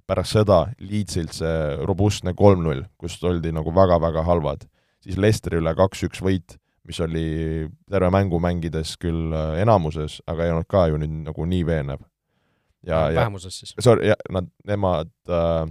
pärast 0.08 0.34
seda 0.34 0.72
Leedsilt 0.80 1.34
see 1.34 1.76
robustne 1.86 2.34
kolm-null, 2.34 2.84
kust 2.98 3.24
oldi 3.24 3.52
nagu 3.54 3.72
väga-väga 3.72 4.24
halvad, 4.24 4.66
siis 5.04 5.18
Lesteri 5.18 5.60
üle 5.62 5.76
kaks-üks 5.76 6.22
võit, 6.22 6.58
mis 6.84 7.00
oli 7.00 7.68
terve 7.90 8.10
mängu 8.10 8.40
mängides 8.40 8.96
küll 8.98 9.34
äh, 9.34 9.62
enamuses, 9.62 10.22
aga 10.28 10.46
ei 10.46 10.52
olnud 10.52 10.68
ka 10.68 10.88
ju 10.90 10.98
nüüd 10.98 11.28
nagu 11.28 11.46
nii 11.46 11.66
veenev. 11.66 12.00
ja, 12.86 13.10
ja 13.12 13.22
vähemuses 13.22 13.60
siis? 13.60 13.76
Sorry, 13.80 14.14
nad, 14.32 14.50
nemad 14.66 15.12
äh, 15.30 15.70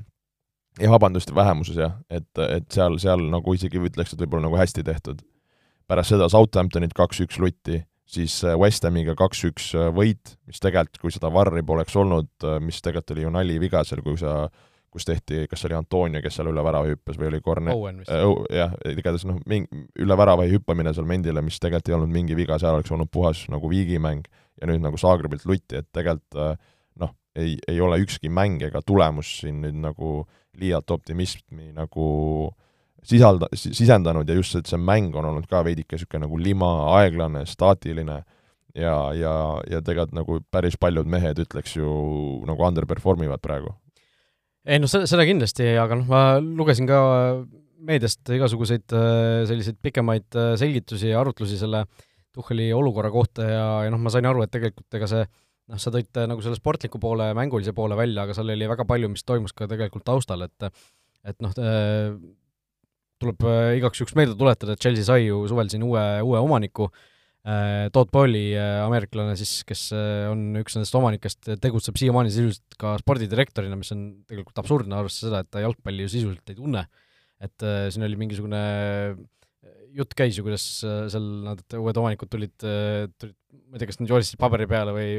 jah, 0.78 0.92
vabandust, 0.92 1.34
vähemuses 1.34 1.76
jah, 1.76 1.98
et, 2.11 2.30
et 2.38 2.70
seal, 2.72 2.98
seal 3.02 3.26
nagu 3.32 3.54
isegi 3.54 3.80
ütleks, 3.80 4.14
et 4.14 4.22
võib-olla 4.22 4.46
nagu 4.46 4.61
hästi 4.61 4.84
tehtud. 4.87 5.24
Pärast 5.88 6.14
seda 6.14 6.29
Southamptonit 6.33 6.92
kaks-üks 6.96 7.40
lutti 7.40 7.83
siis 8.09 8.44
äh, 8.44 8.57
West 8.59 8.85
Hamiga 8.85 9.14
kaks-üks 9.18 9.72
äh, 9.77 9.90
võit, 9.94 10.37
mis 10.48 10.62
tegelikult, 10.62 11.01
kui 11.03 11.12
seda 11.12 11.31
varri 11.33 11.62
poleks 11.66 11.96
olnud, 11.98 12.31
äh, 12.44 12.57
mis 12.64 12.81
tegelikult 12.83 13.14
oli 13.14 13.27
ju 13.27 13.35
naliviga 13.35 13.85
seal, 13.87 14.03
kui 14.05 14.16
sa 14.20 14.46
kus 14.88 15.05
tehti, 15.05 15.42
kas 15.51 15.61
see 15.61 15.68
oli 15.68 15.77
Antonio, 15.77 16.22
kes 16.24 16.38
seal 16.38 16.48
üle 16.48 16.62
värava 16.64 16.88
hüppas 16.88 17.18
või 17.20 17.29
oli 17.29 17.42
Korne-? 17.44 17.74
Uh, 17.77 18.46
jah, 18.55 18.72
igatahes 18.88 19.27
noh, 19.29 19.37
mingi 19.46 19.83
üle 20.01 20.16
värava 20.16 20.46
hüppamine 20.48 20.94
seal 20.96 21.07
Mendile, 21.09 21.44
mis 21.44 21.61
tegelikult 21.61 21.92
ei 21.92 21.96
olnud 21.98 22.14
mingi 22.14 22.38
viga, 22.38 22.57
seal 22.61 22.79
oleks 22.79 22.94
olnud 22.96 23.11
puhas 23.12 23.44
nagu 23.53 23.68
viigimäng 23.68 24.24
ja 24.57 24.70
nüüd 24.70 24.81
nagu 24.83 24.96
Zaagrebilt 24.98 25.44
lutti, 25.46 25.83
et 25.83 25.90
tegelikult 25.92 26.57
noh, 26.98 27.12
ei, 27.37 27.59
ei 27.68 27.83
ole 27.85 28.01
ükski 28.01 28.33
mäng 28.33 28.64
ega 28.64 28.81
tulemus 28.81 29.35
siin 29.42 29.61
nüüd 29.66 29.77
nagu 29.85 30.22
liialt 30.59 30.90
optimismi 30.96 31.68
nagu 31.77 32.09
äh, 32.48 32.57
sisalda, 33.06 33.48
sisendanud 33.54 34.28
ja 34.28 34.37
just 34.38 34.54
see, 34.54 34.62
et 34.64 34.70
see 34.70 34.80
mäng 34.80 35.14
on 35.16 35.28
olnud 35.30 35.46
ka 35.50 35.62
veidike 35.66 35.96
niisugune 35.96 36.26
nagu 36.26 36.40
lima, 36.40 36.70
aeglane, 36.98 37.44
staatiline 37.48 38.18
ja, 38.74 38.96
ja, 39.16 39.34
ja 39.70 39.82
tegelikult 39.84 40.16
nagu 40.18 40.40
päris 40.52 40.78
paljud 40.80 41.08
mehed, 41.11 41.40
ütleks 41.44 41.76
ju, 41.78 41.88
nagu 42.48 42.66
underperform 42.68 43.24
ivad 43.28 43.42
praegu. 43.44 43.72
ei 44.68 44.80
noh, 44.82 44.90
seda 44.90 45.24
kindlasti, 45.28 45.70
aga 45.80 45.98
noh, 46.00 46.08
ma 46.11 46.22
lugesin 46.42 46.88
ka 46.90 47.00
meediast 47.88 48.28
igasuguseid 48.34 48.94
äh, 48.96 49.46
selliseid 49.48 49.78
pikemaid 49.82 50.34
äh, 50.37 50.54
selgitusi 50.61 51.12
ja 51.12 51.22
arutlusi 51.22 51.58
selle 51.61 51.87
Tuhheli 52.34 52.68
olukorra 52.76 53.11
kohta 53.11 53.46
ja, 53.46 53.68
ja 53.87 53.90
noh, 53.90 54.00
ma 54.02 54.11
sain 54.12 54.26
aru, 54.28 54.42
et 54.44 54.52
tegelikult 54.52 54.98
ega 54.98 55.08
see 55.11 55.22
noh, 55.24 55.80
sa 55.80 55.92
tõid 55.94 56.20
nagu 56.28 56.42
selle 56.44 56.58
sportliku 56.58 57.00
poole, 57.02 57.30
mängulise 57.38 57.74
poole 57.76 57.96
välja, 57.98 58.24
aga 58.24 58.37
seal 58.37 58.52
oli 58.52 58.68
väga 58.68 58.87
palju, 58.88 59.11
mis 59.12 59.24
toimus 59.26 59.54
ka 59.56 59.68
tegelikult 59.70 60.06
taustal, 60.06 60.44
et 60.46 60.68
et 61.28 61.40
noh, 61.44 61.54
äh, 61.61 62.14
tuleb 63.22 63.46
äh, 63.46 63.76
igaks 63.78 64.02
juhuks 64.02 64.16
meelde 64.18 64.37
tuletada, 64.38 64.74
et 64.74 64.83
Chelsea 64.83 65.07
sai 65.07 65.26
ju 65.26 65.44
suvel 65.50 65.70
siin 65.72 65.85
uue, 65.87 66.02
uue 66.26 66.42
omaniku, 66.42 66.88
äh, 67.48 67.88
Todd 67.94 68.12
Bowley, 68.14 68.52
äh, 68.59 68.81
ameeriklane 68.85 69.37
siis, 69.38 69.61
kes 69.68 69.88
on 70.31 70.61
üks 70.61 70.78
nendest 70.78 70.98
omanikest, 70.98 71.50
tegutseb 71.62 71.98
siiamaani 72.00 72.33
sisuliselt 72.35 72.78
ka 72.81 72.94
spordidirektorina, 73.02 73.78
mis 73.78 73.90
on 73.94 74.04
tegelikult 74.31 74.62
absurdne, 74.62 74.98
arvestades 74.98 75.28
seda, 75.28 75.42
et 75.42 75.50
ta 75.54 75.64
jalgpalli 75.64 76.07
ju 76.07 76.14
sisuliselt 76.14 76.54
ei 76.54 76.61
tunne. 76.61 76.87
et 77.38 77.62
siin 77.94 78.02
oli 78.02 78.16
mingisugune 78.18 78.61
jutt 79.94 80.14
käis 80.18 80.35
ju, 80.35 80.42
kuidas 80.42 80.64
seal 80.83 81.26
nad, 81.44 81.61
uued 81.78 82.00
omanikud 82.00 82.26
tulid, 82.33 82.54
tulid, 82.59 83.37
ma 83.70 83.76
ei 83.76 83.83
tea, 83.83 83.90
kas 83.92 84.00
nad 84.00 84.11
joonistasid 84.11 84.40
paberi 84.42 84.66
peale 84.70 84.94
või 84.94 85.12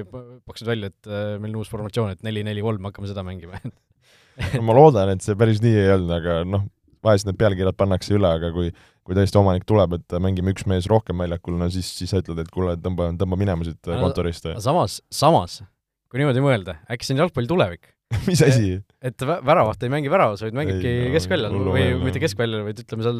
pakkusid 0.43 0.67
välja, 0.67 0.91
et 0.91 1.09
meil 1.39 1.53
on 1.53 1.61
uus 1.61 1.71
formatsioon, 1.71 2.11
et 2.11 2.25
neli-neli-kolm, 2.27 2.89
hakkame 2.89 3.07
seda 3.07 3.23
mängima 3.23 3.61
no 4.57 4.65
ma 4.67 4.75
loodan, 4.75 5.13
et 5.13 5.23
see 5.23 5.37
päris 5.39 5.63
nii 5.63 5.79
ei 5.79 5.93
olnud, 5.95 6.11
aga 6.15 6.35
noh, 6.47 6.67
vahest 7.05 7.27
need 7.27 7.37
pealkirjad 7.39 7.77
pannakse 7.79 8.15
üle, 8.17 8.31
aga 8.39 8.53
kui 8.55 8.71
kui 9.09 9.17
tõesti 9.17 9.39
omanik 9.39 9.63
tuleb, 9.65 9.95
et 9.97 10.15
mängime 10.21 10.51
üks 10.53 10.67
mees 10.69 10.85
rohkem 10.89 11.17
väljakul, 11.23 11.55
no 11.57 11.65
siis, 11.73 11.87
siis 11.97 12.11
sa 12.13 12.19
ütled, 12.21 12.43
et 12.43 12.49
kuule, 12.53 12.75
tõmba, 12.77 13.07
tõmba 13.17 13.39
minema 13.41 13.65
siit 13.65 13.89
kontorist. 13.89 14.45
samas, 14.61 14.99
samas, 15.09 15.63
kui 16.11 16.21
niimoodi 16.21 16.43
mõelda, 16.45 16.77
äkki 16.93 17.07
see 17.07 17.15
on 17.15 17.23
jalgpalli 17.23 17.49
tulevik 17.49 17.89
mis 18.29 18.41
asi? 18.45 18.75
et 19.05 19.25
väravat 19.25 19.83
ei 19.85 19.91
mängi 19.93 20.11
väravas, 20.13 20.43
vaid 20.45 20.55
mängibki 20.57 20.93
no, 20.93 21.09
keskväljal 21.15 21.57
või 21.69 21.83
mitte 22.05 22.21
keskväljal, 22.21 22.63
vaid 22.67 22.83
ütleme 22.83 23.05
seal 23.05 23.19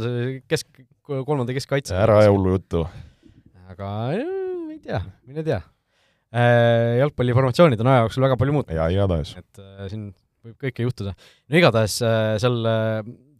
kesk, 0.50 0.82
kolmanda 1.10 1.58
keskkaitse. 1.58 1.98
ära 1.98 2.20
aja 2.24 2.32
hullu 2.34 2.56
juttu. 2.58 2.86
aga 3.70 3.92
ei 4.18 4.80
tea, 4.84 5.04
mine 5.30 5.46
tea. 5.46 5.62
Äh, 6.30 7.00
jalgpalliformatsioonid 7.02 7.82
on 7.82 7.90
aja 7.90 8.04
jooksul 8.04 8.26
väga 8.28 8.38
palju 8.38 8.60
muutunud. 8.60 8.78
jaa, 8.78 8.90
igatahes. 8.94 9.34
et 9.42 9.62
äh, 9.62 9.88
siin 9.90 10.12
võib 10.46 10.58
kõike 10.66 10.86
juhtuda. 10.86 11.16
no 11.18 11.62
igatahes 11.62 11.98
äh, 12.06 12.36
seal 12.42 12.62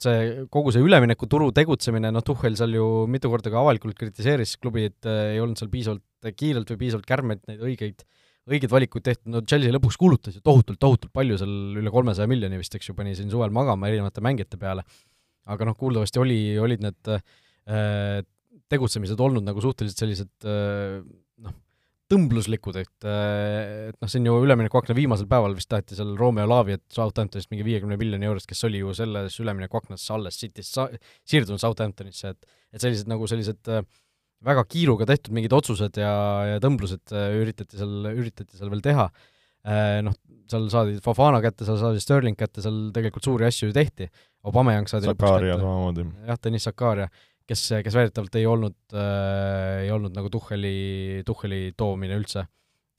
see, 0.06 0.46
kogu 0.54 0.74
see 0.76 0.84
üleminekuturu 0.86 1.50
tegutsemine, 1.56 2.12
noh, 2.14 2.24
Tuhhel 2.26 2.56
seal 2.60 2.74
ju 2.78 2.86
mitu 3.12 3.32
korda 3.32 3.52
ka 3.54 3.62
avalikult 3.62 3.98
kritiseeris 4.00 4.56
klubi, 4.62 4.88
et 4.92 5.10
äh, 5.10 5.36
ei 5.36 5.44
olnud 5.44 5.60
seal 5.60 5.72
piisavalt 5.74 6.34
kiirelt 6.36 6.72
või 6.74 6.82
piisavalt 6.86 7.08
kärmelt 7.10 7.46
neid 7.50 7.62
õigeid, 7.64 8.04
õigeid 8.50 8.74
valikuid 8.74 9.06
tehtud, 9.06 9.30
no 9.34 9.44
Chelsea 9.46 9.76
lõpuks 9.76 10.00
kulutas 10.00 10.40
ju 10.40 10.44
tohutult, 10.46 10.80
tohutult 10.82 11.14
palju 11.16 11.38
seal, 11.42 11.56
üle 11.80 11.94
kolmesaja 11.94 12.30
miljoni 12.32 12.60
vist, 12.60 12.76
eks 12.76 12.92
ju, 12.92 12.98
pani 12.98 13.16
siin 13.18 13.32
suvel 13.32 13.54
magama 13.56 13.92
erinevate 13.92 14.24
mängijate 14.26 14.60
peale. 14.62 14.86
aga 15.50 15.66
noh, 15.66 15.76
kuuldavasti 15.78 16.20
oli, 16.22 16.40
olid 16.62 16.84
need 16.86 17.10
äh, 17.16 18.22
tegutsemised 18.70 19.20
olnud 19.20 19.46
nagu 19.48 19.62
suhteliselt 19.64 20.04
sellised 20.04 20.48
äh, 20.48 21.00
tõmbluslikud, 22.10 22.78
et 22.82 23.08
et 23.08 23.98
noh, 24.02 24.10
siin 24.10 24.26
ju 24.26 24.34
üleminekuakna 24.44 24.96
viimasel 24.98 25.28
päeval 25.30 25.56
vist 25.58 25.70
taheti 25.70 25.98
seal 25.98 26.16
Romeo 26.18 26.48
Laavi, 26.50 26.80
et 26.80 26.86
Southamptonist 26.94 27.52
mingi 27.54 27.66
viiekümne 27.68 28.00
miljoni 28.02 28.26
eurost, 28.30 28.50
kes 28.50 28.66
oli 28.66 28.82
ju 28.82 28.94
selles 28.98 29.38
üleminekuaknas 29.44 30.08
alles 30.16 30.40
Cityst 30.42 30.78
sa-, 30.80 30.90
siirdunud 31.30 31.62
Southamptonisse, 31.62 32.34
et 32.34 32.56
et 32.74 32.84
sellised 32.84 33.10
nagu 33.10 33.26
sellised 33.30 33.70
äh, 33.74 33.86
väga 34.46 34.64
kiiruga 34.70 35.08
tehtud 35.10 35.36
mingid 35.36 35.54
otsused 35.56 36.00
ja, 36.00 36.14
ja 36.54 36.60
tõmblused 36.64 37.14
äh, 37.16 37.32
üritati 37.42 37.80
seal, 37.80 38.12
üritati 38.14 38.58
seal 38.58 38.72
veel 38.72 38.84
teha, 38.86 39.08
äh, 39.68 40.00
noh, 40.06 40.16
seal 40.50 40.68
saadi 40.72 41.00
Fofana 41.06 41.42
kätte, 41.44 41.68
seal 41.68 41.80
saadi 41.82 42.04
Sterling 42.04 42.38
kätte, 42.40 42.64
seal 42.66 42.90
tegelikult 42.96 43.28
suuri 43.28 43.48
asju 43.50 43.70
ju 43.70 43.76
tehti, 43.76 44.10
Obameyang 44.50 44.88
saadi 44.90 45.10
Sakaria 45.10 45.58
samamoodi. 45.60 46.06
jah, 46.30 46.40
Deniss 46.44 46.70
Sakaria 46.70 47.10
kes, 47.50 47.66
kes 47.86 47.98
väidetavalt 47.98 48.38
ei 48.40 48.46
olnud 48.50 48.78
äh,, 48.94 49.86
ei 49.86 49.92
olnud 49.94 50.16
nagu 50.16 50.32
Tuhheli, 50.34 51.24
Tuhheli 51.28 51.74
toomine 51.78 52.18
üldse. 52.20 52.46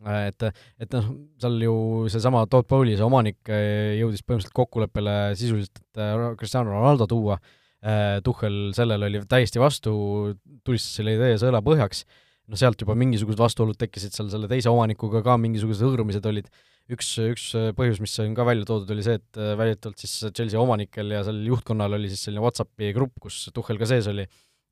Äh,. 0.07 0.31
et, 0.31 0.47
et 0.81 0.97
noh, 0.97 1.11
seal 1.43 1.59
ju 1.67 1.77
seesama 2.13 2.47
Todd 2.51 2.69
Bowley, 2.71 2.97
see 2.99 3.07
omanik, 3.07 3.41
äh, 3.53 3.97
jõudis 4.01 4.25
põhimõtteliselt 4.25 4.57
kokkuleppele 4.57 5.17
sisuliselt, 5.39 5.83
et 5.83 6.03
äh, 6.03 6.27
Cristiano 6.41 6.77
Ronaldo 6.77 7.09
tuua. 7.11 7.41
Tuhhel 8.21 8.75
sellele 8.77 9.07
oli 9.09 9.23
täiesti 9.25 9.57
vastu, 9.57 9.91
tulistas 10.69 10.99
selle 10.99 11.15
idee 11.17 11.39
sõela 11.41 11.63
põhjaks, 11.65 12.03
no 12.53 12.59
sealt 12.61 12.83
juba 12.85 12.93
mingisugused 13.01 13.41
vastuolud 13.41 13.79
tekkisid 13.81 14.13
seal 14.13 14.29
selle 14.29 14.51
teise 14.51 14.69
omanikuga 14.69 15.23
ka, 15.25 15.39
mingisugused 15.41 15.87
hõõrumised 15.87 16.29
olid, 16.29 16.51
üks, 16.94 17.09
üks 17.22 17.46
põhjus, 17.79 18.00
mis 18.03 18.14
on 18.22 18.37
ka 18.37 18.46
välja 18.48 18.66
toodud, 18.68 18.90
oli 18.94 19.05
see, 19.07 19.18
et 19.20 19.40
väidetavalt 19.59 20.03
siis 20.03 20.14
Chelsea 20.37 20.61
omanikel 20.61 21.14
ja 21.14 21.24
seal 21.26 21.40
juhtkonnal 21.48 21.98
oli 21.98 22.11
siis 22.12 22.26
selline 22.26 22.44
Whatsappi 22.44 22.92
grupp, 22.96 23.16
kus 23.22 23.46
Tuhhel 23.55 23.81
ka 23.81 23.88
sees 23.90 24.09
oli, 24.11 24.26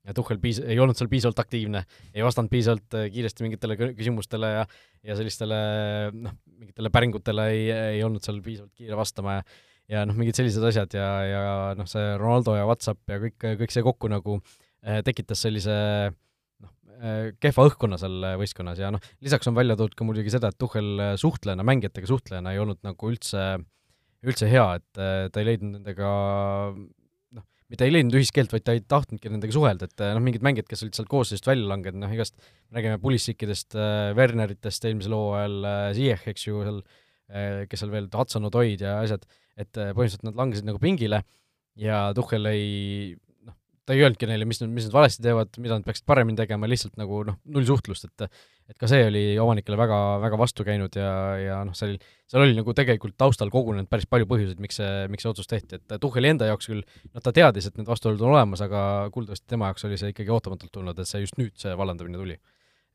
ja 0.07 0.15
Tuhhel 0.17 0.41
piis-, 0.43 0.61
ei 0.63 0.79
olnud 0.81 0.99
seal 0.99 1.09
piisavalt 1.11 1.41
aktiivne, 1.43 1.83
ei 2.13 2.25
vastanud 2.25 2.51
piisavalt 2.51 2.99
kiiresti 3.13 3.47
mingitele 3.47 3.79
küsimustele 3.79 4.53
ja 4.57 4.69
ja 5.07 5.15
sellistele 5.15 5.57
noh, 6.11 6.37
mingitele 6.59 6.91
päringutele 6.91 7.49
ei, 7.55 7.67
ei 7.95 8.01
olnud 8.03 8.23
seal 8.25 8.41
piisavalt 8.43 8.73
kiire 8.75 8.99
vastama 8.99 9.39
ja 9.39 9.49
ja 9.89 10.05
noh, 10.05 10.17
mingid 10.19 10.37
sellised 10.37 10.63
asjad 10.69 10.93
ja, 10.93 11.09
ja 11.25 11.43
noh, 11.77 11.87
see 11.89 12.11
Ronaldo 12.21 12.53
ja 12.53 12.65
Whatsapp 12.69 13.09
ja 13.09 13.17
kõik, 13.23 13.37
kõik 13.63 13.71
see 13.73 13.85
kokku 13.85 14.11
nagu 14.11 14.35
tekitas 15.07 15.41
sellise 15.47 15.77
Äh, 16.09 16.28
kehva 17.39 17.65
õhkkonna 17.69 17.99
seal 18.01 18.23
äh, 18.27 18.37
võistkonnas. 18.39 18.79
Ja 18.81 18.91
noh, 18.93 19.03
lisaks 19.23 19.47
on 19.49 19.57
välja 19.57 19.77
toodud 19.79 19.97
ka 19.97 20.07
muidugi 20.07 20.33
seda, 20.33 20.51
et 20.51 20.59
Tuhhel 20.59 20.99
äh, 20.99 21.13
suhtlejana, 21.19 21.65
mängijatega 21.67 22.09
suhtlejana 22.09 22.53
ei 22.55 22.61
olnud 22.61 22.81
nagu 22.85 23.11
üldse, 23.11 23.45
üldse 24.25 24.49
hea, 24.51 24.65
et 24.79 24.99
ta 25.31 25.39
ei 25.39 25.47
leidnud 25.47 25.77
nendega 25.77 26.09
noh, 26.75 27.45
mitte 27.71 27.87
ei 27.87 27.93
leidnud 27.93 28.17
ühist 28.19 28.35
keelt, 28.35 28.51
vaid 28.51 28.65
ta 28.67 28.75
ei 28.75 28.83
tahtnudki 28.83 29.31
nendega 29.31 29.55
suhelda, 29.55 29.87
et 29.87 30.03
noh, 30.11 30.23
mingid 30.25 30.43
mängijad, 30.43 30.67
kes 30.67 30.83
olid 30.83 30.97
sealt 30.99 31.11
koosseisust 31.11 31.47
välja 31.47 31.69
langenud, 31.71 32.01
noh 32.03 32.11
igast, 32.11 32.35
me 32.67 32.81
räägime 32.81 32.99
Pulissikidest, 32.99 33.79
Werneritest 34.19 34.89
eelmisel 34.89 35.15
hooajal, 35.15 35.55
Ziyech, 35.95 36.27
eks 36.33 36.49
ju, 36.49 36.65
seal 36.67 36.83
kes 37.69 37.79
seal 37.79 37.93
veel, 37.93 38.11
Hudson 38.11 38.49
Odoid 38.49 38.83
ja 38.83 38.97
asjad, 39.05 39.23
et 39.55 39.71
põhimõtteliselt 39.71 40.27
nad 40.27 40.39
langesid 40.39 40.67
nagu 40.67 40.83
pingile 40.83 41.21
ja 41.79 42.09
Tuhhel 42.17 42.51
ei 42.51 42.69
ta 43.89 43.95
ei 43.97 44.03
öelnudki 44.05 44.27
neile, 44.29 44.45
mis 44.45 44.59
nad, 44.61 44.69
mis 44.69 44.85
nad 44.85 44.93
valesti 44.93 45.23
teevad, 45.25 45.55
mida 45.57 45.79
nad 45.79 45.85
peaksid 45.87 46.05
paremini 46.05 46.37
tegema, 46.37 46.67
lihtsalt 46.69 46.99
nagu 46.99 47.23
noh, 47.25 47.39
null 47.49 47.65
suhtlust, 47.65 48.05
et 48.05 48.29
et 48.69 48.77
ka 48.77 48.85
see 48.85 49.01
oli 49.07 49.21
omanikele 49.41 49.73
väga, 49.79 49.97
väga 50.21 50.37
vastu 50.37 50.61
käinud 50.67 50.93
ja, 50.93 51.09
ja 51.41 51.55
noh, 51.65 51.73
seal, 51.73 51.95
seal 52.29 52.43
oli 52.43 52.53
nagu 52.53 52.75
tegelikult 52.77 53.15
taustal 53.17 53.49
kogunenud 53.49 53.89
päris 53.89 54.05
palju 54.05 54.27
põhjuseid, 54.29 54.61
miks 54.61 54.77
see, 54.77 55.07
miks 55.09 55.25
see 55.25 55.31
otsus 55.31 55.49
tehti, 55.49 55.79
et 55.79 55.95
Tuhheli 56.03 56.29
enda 56.35 56.51
jaoks 56.51 56.69
küll 56.69 56.83
noh, 56.83 57.23
ta 57.25 57.33
teadis, 57.33 57.65
et 57.65 57.79
need 57.81 57.89
vastuolud 57.89 58.21
on 58.21 58.35
olemas, 58.35 58.61
aga 58.61 58.83
kuuldavasti 59.15 59.49
tema 59.49 59.71
jaoks 59.71 59.89
oli 59.89 59.97
see 59.97 60.13
ikkagi 60.13 60.35
ootamatult 60.35 60.73
tulnud, 60.75 61.01
et 61.01 61.09
see 61.09 61.23
just 61.23 61.41
nüüd, 61.41 61.55
see 61.57 61.73
vallandamine 61.81 62.21
tuli. 62.21 62.37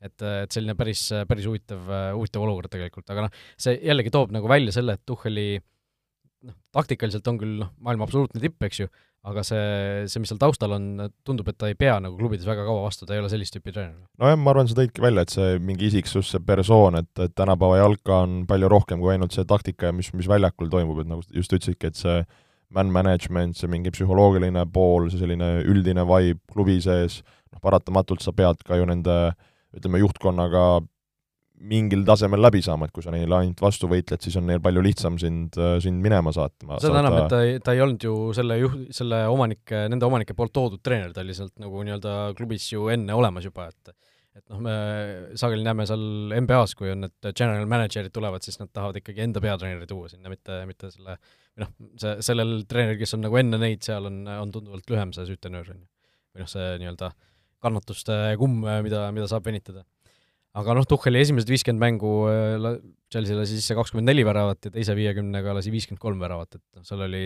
et, 0.05 0.15
et 0.21 0.55
selline 0.55 0.77
päris, 0.79 1.09
päris 1.27 1.49
huvitav, 1.49 1.91
huvitav 2.15 2.47
olukord 2.47 2.71
tegelikult, 2.71 3.11
aga 3.11 3.27
noh, 3.27 3.43
see 3.59 3.75
jällegi 3.75 4.15
toob 4.15 4.31
nagu 4.31 4.47
välja 4.47 4.77
selle, 4.79 4.95
et 4.95 5.03
Tuhheli 5.03 5.59
noh, 5.59 6.55
taktikaliselt 6.75 7.27
on 7.27 7.41
küll 7.41 7.59
noh, 7.65 7.75
maailma 7.83 8.07
absoluutne 8.07 8.39
tipp, 8.39 8.63
eks 8.63 8.85
ju, 8.85 8.91
aga 9.25 9.41
see, 9.45 10.05
see, 10.11 10.21
mis 10.21 10.29
seal 10.29 10.39
taustal 10.41 10.75
on, 10.75 10.87
tundub, 11.25 11.47
et 11.49 11.57
ta 11.57 11.69
ei 11.71 11.77
pea 11.79 11.97
nagu 12.03 12.17
klubides 12.19 12.45
väga 12.47 12.65
kaua 12.67 12.83
vastu, 12.85 13.07
ta 13.07 13.15
ei 13.15 13.21
ole 13.23 13.29
sellist 13.31 13.55
tüüpi 13.55 13.73
treener. 13.73 14.05
nojah, 14.21 14.37
ma 14.37 14.53
arvan, 14.53 14.69
sa 14.69 14.77
tõidki 14.77 15.03
välja, 15.03 15.25
et 15.25 15.33
see 15.33 15.59
mingi 15.65 15.89
isiksus, 15.89 16.29
see 16.33 16.43
persoon, 16.45 16.99
et, 17.01 17.11
et 17.25 17.33
tänapäeva 17.37 17.81
jalka 17.81 18.21
on 18.25 18.43
palju 18.49 18.69
rohkem 18.71 19.01
kui 19.01 19.15
ainult 19.15 19.35
see 19.35 19.47
taktika 19.49 19.89
ja 19.89 19.95
mis, 19.95 20.11
mis 20.17 20.29
väljakul 20.29 20.69
toimub, 20.71 21.01
et 21.01 21.09
nagu 21.09 21.25
just 21.33 21.53
ütlesidki, 21.55 21.89
et 21.89 21.99
see 21.99 22.19
man 22.75 22.91
management, 22.93 23.57
see 23.57 23.71
mingi 23.71 23.93
psühholoogiline 23.93 24.65
pool, 24.73 25.09
see 25.09 25.21
selline 25.21 25.51
üldine 25.65 26.05
vibe 26.09 26.41
klubi 26.53 26.77
sees, 26.83 27.21
noh 27.53 27.63
paratamatult 27.63 28.21
sa 28.25 28.33
pead 28.35 28.61
ka 28.67 28.77
ju 28.77 28.87
nende 28.89 29.17
ütleme, 29.75 29.99
juhtkonnaga 30.03 30.65
mingil 31.55 32.03
tasemel 32.07 32.41
läbi 32.43 32.61
saama, 32.65 32.87
et 32.87 32.93
kui 32.95 33.03
sa 33.05 33.13
neile 33.13 33.37
ainult 33.37 33.61
vastu 33.63 33.87
võitled, 33.91 34.21
siis 34.23 34.35
on 34.39 34.47
neil 34.49 34.61
palju 34.63 34.81
lihtsam 34.83 35.19
sind, 35.21 35.55
sind 35.83 36.03
minema 36.03 36.33
saatma. 36.35 36.79
seda 36.83 36.99
enam, 37.01 37.19
et 37.21 37.31
ta 37.31 37.39
ei, 37.45 37.59
ta 37.63 37.75
ei 37.75 37.83
olnud 37.85 38.07
ju 38.07 38.15
selle 38.35 38.57
juht, 38.59 38.81
selle 38.95 39.21
omanike, 39.31 39.85
nende 39.91 40.07
omanike 40.07 40.35
poolt 40.37 40.53
toodud 40.55 40.83
treener, 40.85 41.13
ta 41.15 41.23
oli 41.23 41.31
lihtsalt 41.31 41.55
nagu 41.63 41.85
nii-öelda 41.87 42.17
klubis 42.37 42.67
ju 42.73 42.89
enne 42.93 43.15
olemas 43.15 43.47
juba, 43.47 43.69
et 43.71 43.95
et 44.35 44.43
noh, 44.51 44.59
me 44.59 44.71
sageli 45.39 45.63
näeme 45.63 45.85
seal 45.87 46.01
NBA-s, 46.43 46.75
kui 46.75 46.89
on 46.91 47.05
need 47.05 47.27
general 47.31 47.69
manager'id 47.71 48.11
tulevad, 48.11 48.43
siis 48.43 48.59
nad 48.59 48.67
tahavad 48.75 48.99
ikkagi 48.99 49.23
enda 49.23 49.39
peatreeneri 49.39 49.87
tuua 49.87 50.09
sinna, 50.11 50.27
mitte, 50.27 50.57
mitte 50.67 50.91
selle 50.91 51.15
või 51.55 51.63
noh, 51.63 51.71
see, 52.01 52.17
sellel 52.27 52.51
treeneril, 52.67 52.99
kes 52.99 53.15
on 53.15 53.23
nagu 53.23 53.39
enne 53.39 53.59
neid, 53.61 53.79
seal 53.87 54.09
on, 54.09 54.25
on 54.27 54.51
tunduvalt 54.51 54.91
lühem 54.91 55.15
see 55.15 55.29
süütenöör, 55.29 55.71
on 55.71 55.79
ju. 55.79 55.87
või 56.35 56.43
noh, 56.43 56.51
see 56.51 56.67
nii-öelda 56.83 57.13
kannatuste 57.63 58.17
kumm, 58.41 58.67
mida, 58.83 59.07
mida 59.15 59.31
saab 59.31 59.47
venitada 59.47 59.85
aga 60.55 60.75
noh, 60.77 60.85
Tuhheli 60.87 61.21
esimesed 61.23 61.49
viiskümmend 61.51 61.83
mängu 61.83 62.11
äh, 62.31 62.77
Chelsea 63.11 63.37
lasi 63.37 63.59
sisse 63.59 63.75
kakskümmend 63.77 64.09
neli 64.09 64.23
väravat 64.27 64.67
ja 64.67 64.73
teise 64.73 64.95
viiekümnega 64.97 65.55
lasi 65.57 65.73
viiskümmend 65.73 66.01
kolm 66.01 66.21
väravat, 66.21 66.57
et 66.57 66.79
noh, 66.79 66.85
seal 66.87 67.03
oli 67.05 67.25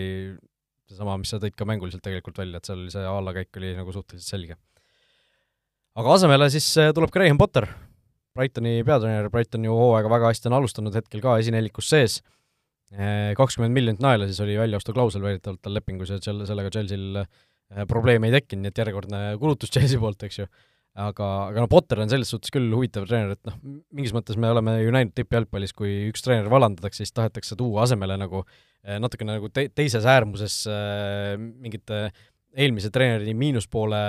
seesama, 0.90 1.14
mis 1.20 1.30
sa 1.30 1.38
tõid 1.42 1.54
ka 1.58 1.66
mänguliselt 1.68 2.02
tegelikult 2.04 2.40
välja, 2.42 2.58
et 2.58 2.66
seal 2.66 2.82
oli 2.82 2.90
see 2.92 3.04
allakäik 3.06 3.60
oli 3.60 3.70
nagu 3.78 3.94
suhteliselt 3.94 4.34
selge. 4.34 4.58
aga 6.00 6.16
asemele 6.16 6.50
siis 6.52 6.66
äh, 6.82 6.90
tuleb 6.96 7.12
Graham 7.14 7.38
Potter, 7.40 7.68
Brightoni 8.34 8.80
peatreener, 8.86 9.30
Brighton 9.30 9.66
ju 9.66 9.78
hooaega 9.78 10.10
väga 10.10 10.32
hästi 10.32 10.50
on 10.50 10.58
alustanud, 10.60 10.98
hetkel 10.98 11.22
ka 11.22 11.36
esinelikus 11.42 11.90
sees, 11.94 12.18
äh, 12.94 13.30
kakskümmend 13.38 13.76
miljonit 13.76 14.02
naela 14.02 14.26
siis 14.30 14.42
oli 14.42 14.58
väljaostuklausel 14.58 15.22
väidetavalt 15.22 15.62
tal 15.62 15.78
lepingus 15.78 16.10
ja 16.10 16.18
selle, 16.22 16.48
sellega 16.50 16.74
Chelsea'l 16.74 17.22
probleemi 17.86 18.26
ei 18.26 18.34
tekkinud, 18.34 18.64
nii 18.64 18.72
et 18.72 18.78
järjekordne 18.82 19.18
kulutus 19.38 19.70
Chelsea 19.70 20.02
poolt, 20.02 20.24
eks 20.26 20.40
ju 20.40 20.48
aga, 20.98 21.28
aga 21.50 21.62
no 21.62 21.68
Potter 21.70 22.00
on 22.02 22.10
selles 22.10 22.30
suhtes 22.32 22.52
küll 22.54 22.70
huvitav 22.74 23.06
treener, 23.08 23.36
et 23.36 23.50
noh, 23.50 23.58
mingis 23.94 24.14
mõttes 24.16 24.38
me 24.40 24.50
oleme 24.50 24.76
ju 24.80 24.94
näinud 24.94 25.14
tippjalgpallis, 25.16 25.74
kui 25.76 25.92
üks 26.08 26.24
treener 26.26 26.50
vallandatakse, 26.52 27.04
siis 27.04 27.14
tahetakse 27.14 27.58
tuua 27.58 27.84
asemele 27.86 28.18
nagu 28.20 28.42
eh, 28.42 28.98
natukene 29.02 29.38
nagu 29.38 29.50
te-, 29.54 29.68
teises 29.74 30.08
äärmuses 30.08 30.62
äh, 30.70 31.36
mingite 31.38 32.08
eelmise 32.50 32.90
treeneri 32.90 33.34
miinuspoole 33.38 34.00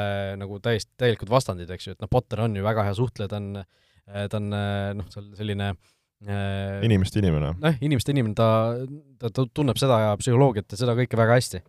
nagu 0.41 0.57
täiesti, 0.63 0.89
täielikud 0.97 1.29
vastandid, 1.29 1.69
eks 1.69 1.88
ju, 1.88 1.95
et 1.95 2.01
noh, 2.01 2.09
Potter 2.11 2.41
on 2.47 2.57
ju 2.57 2.65
väga 2.65 2.88
hea 2.88 2.97
suhtleja, 2.97 3.29
ta 3.29 3.38
on, 3.38 3.51
eh, 3.61 4.27
ta 4.32 4.41
on 4.41 4.49
noh, 4.97 5.11
seal 5.13 5.29
selline 5.38 5.73
äh, 5.75 6.79
inimeste 6.88 7.21
inimene. 7.21 7.53
noh, 7.61 7.77
inimeste 7.86 8.15
inimene, 8.15 8.38
ta, 8.38 8.49
ta, 9.21 9.29
ta 9.29 9.45
tunneb 9.53 9.77
seda 9.82 10.01
ja 10.07 10.17
psühholoogiat 10.17 10.73
ja 10.73 10.82
seda 10.82 10.97
kõike 10.97 11.19
väga 11.19 11.38
hästi 11.38 11.61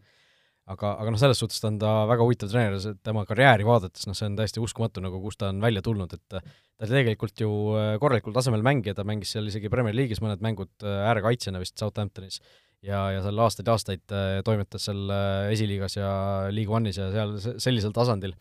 aga, 0.70 0.92
aga 1.02 1.12
noh, 1.12 1.18
selles 1.20 1.40
suhtes 1.42 1.60
ta 1.62 1.68
on 1.70 1.78
ta 1.80 1.92
väga 2.10 2.26
huvitav 2.26 2.50
treener, 2.52 2.98
tema 3.04 3.24
karjääri 3.26 3.66
vaadates, 3.66 4.06
noh, 4.06 4.16
see 4.16 4.28
on 4.28 4.36
täiesti 4.38 4.62
uskumatu, 4.62 5.02
nagu 5.04 5.18
kust 5.22 5.40
ta 5.42 5.50
on 5.50 5.62
välja 5.62 5.82
tulnud, 5.84 6.12
et 6.14 6.22
ta 6.36 6.42
tegelikult 6.90 7.42
ju 7.42 7.50
äh, 7.78 7.94
korralikul 8.02 8.34
tasemel 8.36 8.62
mängija, 8.66 8.94
ta 8.98 9.06
mängis 9.06 9.34
seal 9.34 9.48
isegi 9.50 9.70
Premier 9.72 9.96
League'is 9.96 10.22
mõned 10.22 10.44
mängud 10.44 10.86
äh, 10.86 11.02
äärekaitsjana 11.10 11.62
vist 11.62 11.78
Southamptonis 11.82 12.38
ja, 12.82 13.04
ja 13.14 13.24
seal 13.24 13.42
aastaid 13.42 13.68
ja 13.68 13.76
aastaid 13.76 14.14
äh, 14.14 14.38
toimetas 14.46 14.86
seal 14.88 15.10
esiliigas 15.52 15.98
ja 15.98 16.12
League 16.54 16.74
One'is 16.74 17.00
ja 17.00 17.10
seal 17.14 17.36
sellisel 17.62 17.94
tasandil. 17.96 18.36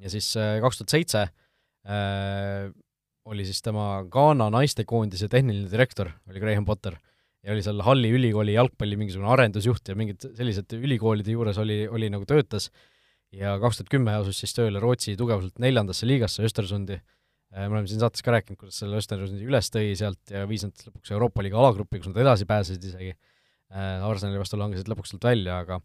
ja 0.00 0.12
siis 0.12 0.32
kaks 0.36 0.80
tuhat 0.80 0.96
seitse 0.96 1.26
oli 3.30 3.44
siis 3.44 3.60
tema 3.64 4.02
Ghana 4.08 4.48
naistekoondise 4.52 5.28
tehniline 5.32 5.68
direktor, 5.70 6.10
oli 6.28 6.40
Graham 6.40 6.64
Potter 6.68 6.96
ja 7.44 7.54
oli 7.54 7.62
seal 7.64 7.80
Halli 7.84 8.10
ülikooli 8.12 8.54
jalgpalli 8.56 8.98
mingisugune 9.00 9.30
arendusjuht 9.32 9.88
ja 9.88 9.96
mingid 9.96 10.26
sellised 10.36 10.72
ülikoolide 10.76 11.32
juures 11.34 11.58
oli, 11.62 11.82
oli 11.88 12.10
nagu 12.12 12.26
töötas 12.28 12.68
ja 13.36 13.54
kaks 13.62 13.80
tuhat 13.80 13.92
kümme 13.92 14.14
asus 14.18 14.40
siis 14.42 14.52
tööle 14.56 14.82
Rootsi 14.82 15.16
tugevuselt 15.18 15.60
neljandasse 15.62 16.08
liigasse, 16.08 16.44
Östersundi. 16.46 16.98
Äh, 17.50 17.66
me 17.66 17.78
oleme 17.78 17.90
siin 17.90 18.02
saates 18.02 18.24
ka 18.26 18.34
rääkinud, 18.34 18.58
kuidas 18.60 18.80
selle 18.82 18.98
Östersundi 19.00 19.46
üles 19.46 19.70
tõi 19.72 19.94
sealt 19.98 20.34
ja 20.34 20.44
viis 20.50 20.66
nad 20.66 20.84
lõpuks 20.86 21.14
Euroopa 21.14 21.44
liiga 21.46 21.60
alagruppi, 21.62 22.02
kus 22.02 22.10
nad 22.10 22.20
edasi 22.24 22.48
pääsesid 22.50 22.90
isegi. 22.90 23.14
Äh, 23.70 24.04
Arsenali 24.06 24.40
vastu 24.40 24.58
langesid 24.60 24.90
lõpuks 24.90 25.14
sealt 25.14 25.24
välja, 25.30 25.62
aga 25.64 25.80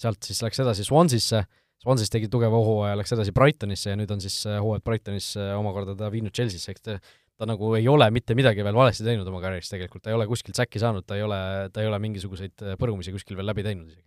sealt 0.00 0.22
siis 0.26 0.40
läks 0.42 0.62
edasi 0.62 0.86
Swansisse, 0.86 1.44
Swansis 1.84 2.08
tegi 2.08 2.30
tugeva 2.32 2.58
hooaja, 2.64 2.94
läks 2.96 3.12
edasi 3.12 3.34
Brightonisse 3.34 3.92
ja 3.92 3.98
nüüd 3.98 4.10
on 4.14 4.22
siis 4.22 4.38
äh, 4.48 4.60
hooajad 4.62 4.86
Brightonis 4.86 5.34
omakorda 5.58 5.98
ta 5.98 6.08
viinud 6.14 6.34
Chelsea'sse, 6.34 6.72
eks 6.72 6.86
ta 6.86 6.98
ta 7.38 7.48
nagu 7.50 7.74
ei 7.78 7.86
ole 7.90 8.06
mitte 8.14 8.36
midagi 8.38 8.64
veel 8.64 8.76
valesti 8.76 9.04
teinud 9.06 9.28
oma 9.28 9.40
karjääris 9.42 9.72
tegelikult, 9.72 10.04
ta 10.04 10.12
ei 10.12 10.18
ole 10.18 10.26
kuskilt 10.30 10.58
säkki 10.58 10.82
saanud, 10.82 11.06
ta 11.06 11.18
ei 11.18 11.24
ole, 11.26 11.38
ta 11.74 11.82
ei 11.82 11.90
ole 11.90 11.98
mingisuguseid 12.02 12.62
äh, 12.62 12.76
põrumisi 12.80 13.14
kuskil 13.14 13.38
veel 13.38 13.48
läbi 13.50 13.64
teinud 13.66 13.88
isegi. 13.90 14.06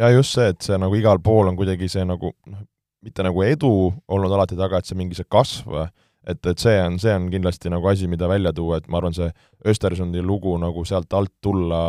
ja 0.00 0.10
just 0.10 0.34
see, 0.34 0.48
et 0.50 0.64
see 0.66 0.78
nagu 0.80 0.96
igal 0.98 1.22
pool 1.22 1.50
on 1.50 1.58
kuidagi 1.58 1.88
see 1.90 2.06
nagu 2.08 2.32
noh, 2.50 2.64
mitte 3.04 3.26
nagu 3.26 3.44
edu 3.46 3.70
olnud 4.08 4.32
alati 4.32 4.58
taga, 4.58 4.80
et 4.80 4.88
see 4.88 4.98
mingi 4.98 5.18
see 5.18 5.28
kasv, 5.30 5.76
et, 6.26 6.40
et 6.40 6.58
see 6.58 6.74
on, 6.80 6.98
see 6.98 7.14
on 7.14 7.28
kindlasti 7.32 7.70
nagu 7.72 7.88
asi, 7.90 8.08
mida 8.10 8.28
välja 8.30 8.54
tuua, 8.56 8.80
et 8.80 8.90
ma 8.90 8.98
arvan, 9.00 9.14
see 9.16 9.30
Östersundi 9.70 10.24
lugu 10.24 10.56
nagu 10.58 10.84
sealt 10.88 11.12
alt 11.14 11.34
tulla 11.44 11.84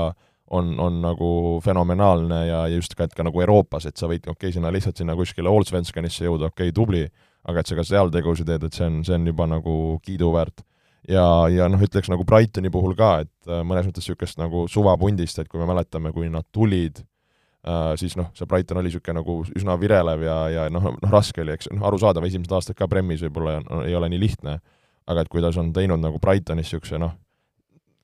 on, 0.53 0.75
on 0.79 0.99
nagu 1.01 1.29
fenomenaalne 1.65 2.41
ja, 2.45 2.65
ja 2.67 2.75
just 2.75 2.93
ka, 2.93 3.07
et 3.07 3.15
ka 3.17 3.25
nagu 3.25 3.41
Euroopas, 3.41 3.87
et 3.89 3.97
sa 3.97 4.09
võid, 4.11 4.27
okei 4.27 4.35
okay,, 4.35 4.55
sinna 4.55 4.69
lihtsalt 4.75 5.01
sinna 5.01 5.15
kuskile 5.17 5.49
Allsvenskanisse 5.49 6.27
jõuda, 6.27 6.51
okei 6.51 6.69
okay,, 6.69 6.75
tubli, 6.75 7.05
aga 7.49 7.61
et 7.61 7.71
sa 7.71 7.79
ka 7.79 7.87
seal 7.87 8.11
tegusid 8.13 8.49
teed, 8.51 8.67
et 8.67 8.77
see 8.77 8.85
on, 8.85 9.01
see 9.07 9.17
on 9.17 9.25
juba 9.31 9.47
nagu 9.49 9.75
kiiduväärt 10.05 10.65
ja, 11.09 11.25
ja 11.51 11.67
noh, 11.71 11.81
ütleks 11.81 12.09
nagu 12.11 12.25
Brightoni 12.27 12.71
puhul 12.73 12.95
ka, 12.97 13.17
et 13.25 13.49
äh, 13.49 13.63
mõnes 13.67 13.87
mõttes 13.87 14.05
niisugust 14.05 14.39
nagu 14.41 14.65
suvapundist, 14.71 15.39
et 15.41 15.51
kui 15.51 15.61
me 15.61 15.67
mäletame, 15.69 16.13
kui 16.15 16.29
nad 16.33 16.47
tulid 16.55 17.01
äh,, 17.01 17.93
siis 18.01 18.17
noh, 18.19 18.31
see 18.37 18.47
Brighton 18.49 18.81
oli 18.81 18.91
niisugune 18.91 19.19
nagu 19.21 19.41
üsna 19.55 19.77
virelev 19.81 20.25
ja, 20.25 20.39
ja 20.53 20.69
noh, 20.73 20.93
noh 20.95 21.13
raske 21.13 21.43
oli, 21.43 21.57
eks, 21.57 21.69
noh 21.73 21.85
arusaadav, 21.89 22.25
esimesed 22.29 22.55
aastad 22.57 22.79
ka 22.79 22.89
Premis 22.91 23.25
võib-olla 23.25 23.59
no, 23.65 23.83
ei 23.85 23.95
ole 23.97 24.09
nii 24.13 24.23
lihtne, 24.25 24.59
aga 25.05 25.25
et 25.25 25.31
kuidas 25.31 25.59
on 25.61 25.71
teinud 25.75 26.01
nagu 26.01 26.21
Brightonis 26.21 26.69
niisuguse 26.69 27.01
noh, 27.01 27.13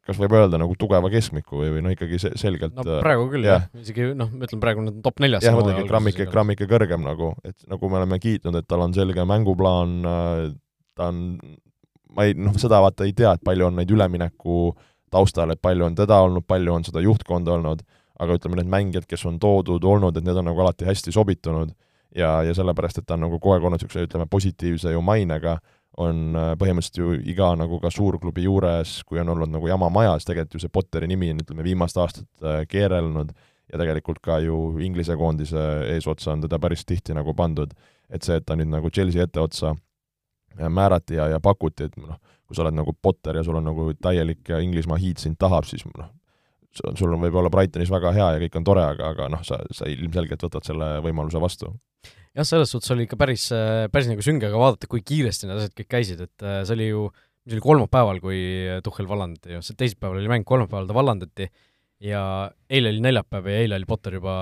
kas 0.05 0.17
võib 0.17 0.33
öelda 0.33 0.57
nagu 0.61 0.75
tugeva 0.79 1.09
keskmiku 1.13 1.61
või, 1.61 1.71
või 1.75 1.85
noh, 1.85 1.93
ikkagi 1.93 2.19
se-, 2.21 2.33
selgelt 2.41 2.77
no 2.77 2.85
praegu 3.01 3.27
küll 3.33 3.45
jah 3.45 3.67
ja., 3.67 3.81
isegi 3.83 4.11
noh, 4.17 4.29
ma 4.33 4.47
ütlen 4.49 4.61
praegu 4.63 4.85
nad 4.85 4.97
on 4.97 5.03
top 5.05 5.21
neljas. 5.21 5.45
jah, 5.45 5.57
muidugi 5.57 5.85
grammike, 5.89 6.25
grammike 6.29 6.69
kõrgem 6.69 7.05
nagu, 7.05 7.33
et 7.47 7.57
nagu 7.69 7.89
me 7.91 8.01
oleme 8.01 8.21
kiitnud, 8.21 8.57
et 8.57 8.69
tal 8.69 8.85
on 8.85 8.95
selge 8.97 9.25
mänguplaan, 9.29 9.99
äh, 10.09 10.47
ta 10.97 11.11
on 11.13 11.21
ma 12.15 12.27
ei, 12.27 12.35
noh, 12.37 12.55
seda 12.59 12.81
vaata 12.83 13.07
ei 13.07 13.13
tea, 13.17 13.33
et 13.35 13.43
palju 13.45 13.67
on 13.69 13.77
neid 13.79 13.91
ülemineku 13.91 14.71
taustal, 15.11 15.51
et 15.51 15.61
palju 15.61 15.87
on 15.87 15.95
teda 15.95 16.21
olnud, 16.25 16.45
palju 16.47 16.73
on 16.73 16.87
seda 16.87 17.03
juhtkonda 17.03 17.55
olnud, 17.57 17.83
aga 18.21 18.37
ütleme, 18.37 18.59
need 18.59 18.71
mängijad, 18.71 19.07
kes 19.09 19.25
on 19.27 19.39
toodud 19.41 19.83
olnud, 19.83 20.17
et 20.17 20.25
need 20.25 20.37
on 20.37 20.47
nagu 20.51 20.63
alati 20.63 20.87
hästi 20.87 21.13
sobitunud 21.15 21.73
ja, 22.15 22.41
ja 22.45 22.55
sellepärast, 22.55 23.01
et 23.01 23.07
ta 23.07 23.17
on 23.17 23.25
nagu 23.25 23.39
kogu 23.39 23.55
aeg 23.55 23.67
olnud 23.67 23.81
niisuguse, 23.81 24.07
ütleme, 24.07 24.27
positiivse 24.31 24.93
ju 24.93 25.03
mainega, 25.05 25.57
on 25.99 26.35
äh, 26.39 26.51
põhimõtteliselt 26.59 27.01
ju 27.01 27.13
iga 27.33 27.49
nagu 27.59 27.79
ka 27.83 27.91
suurklubi 27.91 28.45
juures, 28.45 29.01
kui 29.07 29.19
on 29.19 29.33
olnud 29.33 29.51
nagu 29.51 29.67
jama 29.67 29.89
majas, 29.91 30.27
tegelikult 30.27 30.55
ju 30.55 30.63
see 30.63 30.71
Potteri 30.71 31.09
nimi 31.11 31.31
on, 31.33 31.41
ütleme, 31.43 31.65
viimased 31.67 31.99
aastad 31.99 32.27
äh, 32.47 32.61
keerelnud 32.71 33.33
ja 33.71 33.79
tegelikult 33.79 34.21
ka 34.23 34.39
ju 34.43 34.77
Inglise 34.83 35.15
koondise 35.19 35.65
eesotsa 35.91 36.33
on 36.35 36.45
teda 36.45 36.59
päris 36.63 36.85
tihti 36.87 37.15
nagu 37.15 37.33
pandud. 37.35 37.73
et 38.11 38.23
see, 38.23 38.35
et 38.35 38.45
ta 38.45 38.57
nüüd 38.59 38.67
nagu 38.67 38.89
Chelsea 38.91 39.23
etteotsa 39.23 39.75
määrati 40.57 41.17
ja, 41.19 41.27
ja 41.31 41.39
pakuti, 41.43 41.89
et 41.89 41.97
noh, 41.99 42.17
kui 42.47 42.57
sa 42.57 42.65
oled 42.65 42.75
nagu 42.75 42.93
Potter 42.93 43.39
ja 43.39 43.43
sul 43.47 43.59
on 43.59 43.69
nagu 43.69 43.91
täielik 43.95 44.49
Inglismaa 44.59 44.99
hiid 44.99 45.21
sind 45.21 45.39
tahab, 45.39 45.67
siis 45.69 45.85
noh, 45.87 46.09
sul 46.79 47.11
on 47.11 47.23
võib-olla 47.23 47.51
Brightonis 47.53 47.91
väga 47.91 48.13
hea 48.15 48.27
ja 48.35 48.43
kõik 48.45 48.59
on 48.59 48.67
tore, 48.67 48.83
aga, 48.93 49.13
aga 49.15 49.29
noh, 49.31 49.41
sa, 49.47 49.59
sa 49.75 49.89
ilmselgelt 49.91 50.45
võtad 50.47 50.67
selle 50.67 50.93
võimaluse 51.05 51.41
vastu. 51.43 51.73
jah, 52.35 52.47
selles 52.47 52.71
suhtes 52.71 52.91
oli 52.95 53.07
ikka 53.07 53.19
päris, 53.19 53.49
päris 53.91 54.07
nagu 54.11 54.23
sünge 54.25 54.51
ka 54.51 54.59
vaadata, 54.59 54.89
kui 54.91 55.03
kiiresti 55.05 55.49
need 55.49 55.59
asjad 55.59 55.75
kõik 55.79 55.91
käisid, 55.97 56.23
et 56.27 56.47
äh, 56.47 56.61
see 56.67 56.77
oli 56.77 56.87
ju, 56.91 57.09
mis 57.45 57.57
oli 57.57 57.65
kolmapäeval, 57.65 58.21
kui 58.23 58.39
Tuhhel 58.85 59.09
vallandati 59.09 59.57
ju, 59.57 59.65
see 59.65 59.79
teisipäeval 59.79 60.21
oli 60.21 60.31
mäng, 60.31 60.47
kolmapäeval 60.47 60.87
ta 60.87 60.97
vallandati 60.97 61.49
ja 62.01 62.21
eile 62.71 62.89
oli 62.89 63.01
neljapäev 63.03 63.47
ja 63.51 63.61
eile 63.61 63.77
oli 63.77 63.85
Potter 63.85 64.15
juba, 64.17 64.33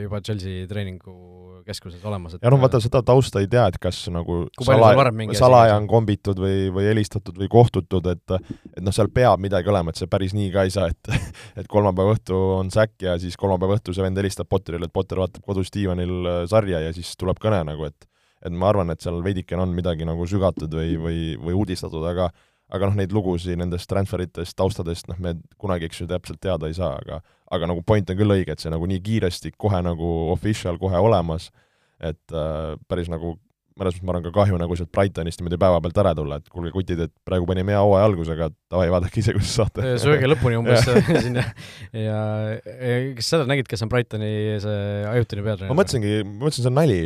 juba 0.00 0.20
Chelsea 0.24 0.66
treeningukeskuses 0.68 2.04
olemas, 2.08 2.36
et 2.36 2.44
ja 2.46 2.52
noh, 2.52 2.60
vaata 2.62 2.80
seda 2.82 3.02
tausta 3.06 3.42
ei 3.42 3.48
tea, 3.52 3.66
et 3.68 3.76
kas 3.82 3.98
nagu 4.12 4.38
salaja, 4.64 5.04
salaja 5.38 5.76
on 5.80 5.88
kombitud 5.90 6.40
või, 6.40 6.70
või 6.74 6.86
helistatud 6.88 7.36
või 7.38 7.50
kohtutud, 7.52 8.08
et 8.14 8.36
et 8.38 8.80
noh, 8.84 8.94
seal 8.96 9.12
peab 9.12 9.42
midagi 9.44 9.68
olema, 9.72 9.92
et 9.92 10.00
see 10.00 10.10
päris 10.10 10.32
nii 10.36 10.48
ka 10.54 10.64
ei 10.68 10.72
saa, 10.74 10.88
et 10.92 11.12
et 11.60 11.68
kolmapäeva 11.70 12.16
õhtu 12.16 12.38
on 12.60 12.72
säkk 12.72 13.04
ja 13.08 13.18
siis 13.20 13.36
kolmapäeva 13.40 13.76
õhtu 13.76 13.96
see 13.96 14.06
vend 14.06 14.22
helistab 14.22 14.48
Potterile, 14.52 14.88
et 14.88 14.94
Potter 14.94 15.20
vaatab 15.20 15.44
kodus 15.44 15.72
diivanil 15.74 16.16
äh, 16.22 16.40
sarja 16.50 16.80
ja 16.86 16.96
siis 16.96 17.12
tuleb 17.20 17.42
kõne 17.42 17.60
nagu, 17.68 17.90
et 17.92 18.08
et 18.42 18.54
ma 18.58 18.72
arvan, 18.72 18.90
et 18.90 19.04
seal 19.04 19.20
veidikene 19.22 19.62
on 19.62 19.70
midagi 19.70 20.06
nagu 20.06 20.24
sügatud 20.26 20.72
või, 20.74 20.96
või, 20.98 21.18
või 21.38 21.54
uudistatud, 21.60 22.02
aga 22.08 22.32
aga 22.72 22.88
noh, 22.88 22.96
neid 22.98 23.12
lugusid 23.12 23.58
nendest 23.60 23.90
transferitest, 23.90 24.56
taustadest, 24.56 25.08
noh, 25.10 25.20
me 25.20 25.36
kunagi, 25.60 25.88
eks 25.90 26.02
ju, 26.02 26.08
täpselt 26.10 26.40
teada 26.42 26.70
ei 26.70 26.76
saa, 26.78 26.96
aga 27.02 27.20
aga 27.52 27.68
nagu 27.68 27.84
point 27.84 28.08
on 28.08 28.16
küll 28.16 28.32
õige, 28.32 28.54
et 28.54 28.62
see 28.62 28.72
nagu 28.72 28.86
nii 28.88 29.00
kiiresti, 29.04 29.52
kohe 29.60 29.82
nagu 29.84 30.12
official, 30.32 30.78
kohe 30.80 31.00
olemas, 31.04 31.50
et 32.00 32.32
äh, 32.32 32.78
päris 32.88 33.10
nagu 33.12 33.36
mõnes 33.78 33.96
mõttes 33.96 34.04
ma 34.04 34.12
arvan 34.12 34.24
ka 34.26 34.32
kahju 34.36 34.58
nagu 34.60 34.76
sealt 34.76 34.90
Brightonist 34.92 35.40
niimoodi 35.40 35.58
päevapealt 35.60 36.00
ära 36.02 36.12
tulla, 36.16 36.38
et 36.40 36.48
kuulge, 36.52 36.72
kutid, 36.74 37.00
et 37.06 37.12
praegu 37.24 37.46
panime 37.48 37.72
hea 37.72 37.80
hooaja 37.80 38.08
algusega, 38.08 38.48
davai, 38.72 38.88
vaadake 38.92 39.22
ise, 39.22 39.34
kuidas 39.36 39.54
saate. 39.56 39.94
sööge 40.02 40.28
lõpuni 40.28 40.58
umbes 40.60 40.84
siin 41.24 41.38
ja, 41.40 41.46
ja, 41.96 42.98
kas 43.16 43.32
sa 43.32 43.42
nägid, 43.48 43.68
kes 43.70 43.84
on 43.86 43.92
Brightoni 43.92 44.32
see 44.64 44.82
ajutine 45.12 45.46
peatreener? 45.46 45.72
ma 45.72 45.78
mõtlesingi, 45.80 46.18
ma 46.26 46.36
mõtlesin, 46.44 46.66
see 46.66 46.72
on 46.72 46.78
nali. 46.78 47.00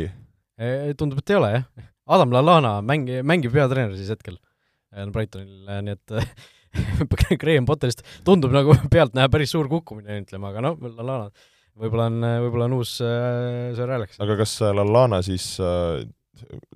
tundub, 0.99 1.23
et 1.23 1.33
ei 1.35 1.39
ole, 1.39 1.53
jah. 1.55 1.87
Adam 2.17 2.35
Lallana 2.35 2.77
mängi-, 2.83 3.23
mängib 3.27 3.55
peatreener 3.55 3.95
siis 3.95 4.11
hetkel 4.11 4.37
Brightonil, 5.13 5.67
nii 5.85 5.95
et 5.97 6.17
Graham 7.41 7.67
Potterist 7.69 8.03
tundub 8.27 8.53
nagu 8.55 8.75
pealtnäha 8.93 9.31
päris 9.33 9.53
suur 9.55 9.69
kukkumine, 9.71 10.21
ütleme, 10.23 10.51
aga 10.51 10.65
noh, 10.69 10.77
Lallana 10.89 11.31
võib-olla 11.77 12.09
on, 12.09 12.21
võib-olla 12.47 12.67
on 12.69 12.77
uus 12.79 12.97
äh, 13.05 13.73
Sir 13.77 13.91
Alex. 13.93 14.17
aga 14.23 14.37
kas 14.39 14.59
Lallana 14.73 15.21
siis 15.25 15.55
äh, 15.61 16.05